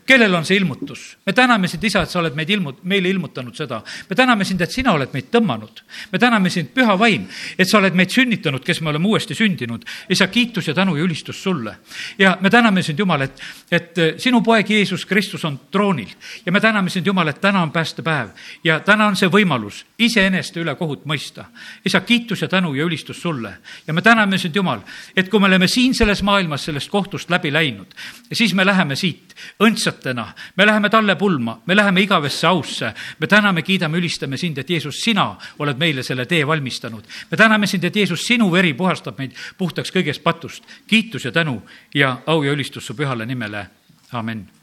kellel 0.06 0.34
on 0.36 0.46
see 0.46 0.58
ilmutus? 0.58 1.18
me 1.26 1.34
täname 1.34 1.68
sind, 1.68 1.84
isa, 1.84 2.04
et 2.06 2.10
sa 2.10 2.20
oled 2.20 2.36
meid 2.38 2.50
ilmut-, 2.54 2.84
meile 2.84 3.10
ilmutanud 3.10 3.56
seda. 3.58 3.82
me 4.10 4.16
täname 4.16 4.46
sind, 4.46 4.62
et 4.62 4.72
sina 4.72 4.94
oled 4.94 5.14
meid 5.14 5.32
tõmmanud. 5.34 5.82
me 6.12 6.20
täname 6.20 6.50
sind, 6.54 6.70
püha 6.74 6.98
vaim, 7.00 7.26
et 7.58 7.70
sa 7.70 7.80
oled 7.80 7.98
meid 7.98 8.14
sünnitanud, 8.14 8.64
kes 8.64 8.82
me 8.82 8.92
oleme 8.94 9.08
uuesti 9.08 9.36
sündinud. 9.36 9.86
isa, 10.10 10.28
kiitus 10.28 10.68
ja 10.68 10.74
tänu 10.74 10.96
ja 10.96 11.04
ülistus 11.04 11.42
sulle. 11.44 11.78
ja 12.20 12.38
me 12.42 12.50
täname 12.50 12.84
sind, 12.84 13.00
Jumal, 13.00 13.22
et, 13.22 13.42
et 13.72 13.98
eh, 13.98 14.14
sinu 14.22 14.42
poeg 14.42 14.70
Jeesus 14.70 15.06
Kristus 15.06 15.46
on 15.46 15.60
troonil 15.72 16.14
ja 16.46 16.52
me 16.52 16.62
täname 16.62 16.90
sind, 16.90 17.08
Jumal, 17.08 17.28
et 17.28 17.42
täna 17.42 17.62
on 17.62 17.72
päästepäev 17.72 18.30
ja 18.64 18.80
täna 18.80 19.08
on 19.08 19.18
see 19.18 19.30
võimalus 19.30 19.84
iseeneste 19.98 20.62
üle 20.62 20.76
kohut 20.76 21.06
mõista. 21.06 21.46
isa, 21.86 22.02
kiitus 22.02 22.42
ja 22.42 22.48
tänu 22.48 22.76
ja 22.76 22.86
ülistus 22.86 23.22
sulle. 23.22 23.58
ja 23.88 23.94
me 23.94 24.02
täname 24.02 24.38
sind, 24.38 24.56
Jumal, 24.56 24.86
et 25.16 25.30
kui 25.30 25.40
me 25.40 25.50
oleme 25.50 25.68
siin 25.68 25.96
selles 25.96 26.24
maailmas 26.24 26.66
sellest 26.66 26.90
kohtust 26.90 27.30
läbi 27.30 27.54
läinud, 27.54 27.88
siis 28.32 28.54
me 28.54 28.66
läheme 28.66 28.96
siit 28.96 29.36
õndsalt 29.60 29.95
õndsatena, 29.96 30.34
me 30.56 30.66
läheme 30.66 30.90
talle 30.90 31.16
pulma, 31.16 31.62
me 31.66 31.76
läheme 31.76 32.02
igavesse 32.02 32.48
ausse. 32.48 32.94
me 33.20 33.28
täname, 33.28 33.62
kiidame, 33.62 33.98
ülistame 33.98 34.38
sind, 34.38 34.58
et 34.58 34.70
Jeesus, 34.70 35.02
sina 35.04 35.36
oled 35.60 35.78
meile 35.78 36.04
selle 36.04 36.26
tee 36.26 36.46
valmistanud. 36.48 37.04
me 37.32 37.38
täname 37.38 37.68
sind, 37.68 37.84
et 37.84 37.96
Jeesus, 37.96 38.22
sinu 38.28 38.52
veri 38.52 38.74
puhastab 38.74 39.18
meid 39.18 39.34
puhtaks 39.58 39.92
kõigest 39.92 40.24
patust. 40.24 40.64
kiitus 40.88 41.26
ja 41.26 41.32
tänu 41.32 41.62
ja 41.94 42.22
au 42.26 42.44
ja 42.44 42.52
ülistus 42.52 42.86
su 42.86 42.94
pühale 42.94 43.26
nimele, 43.26 43.68
amin 44.12 44.48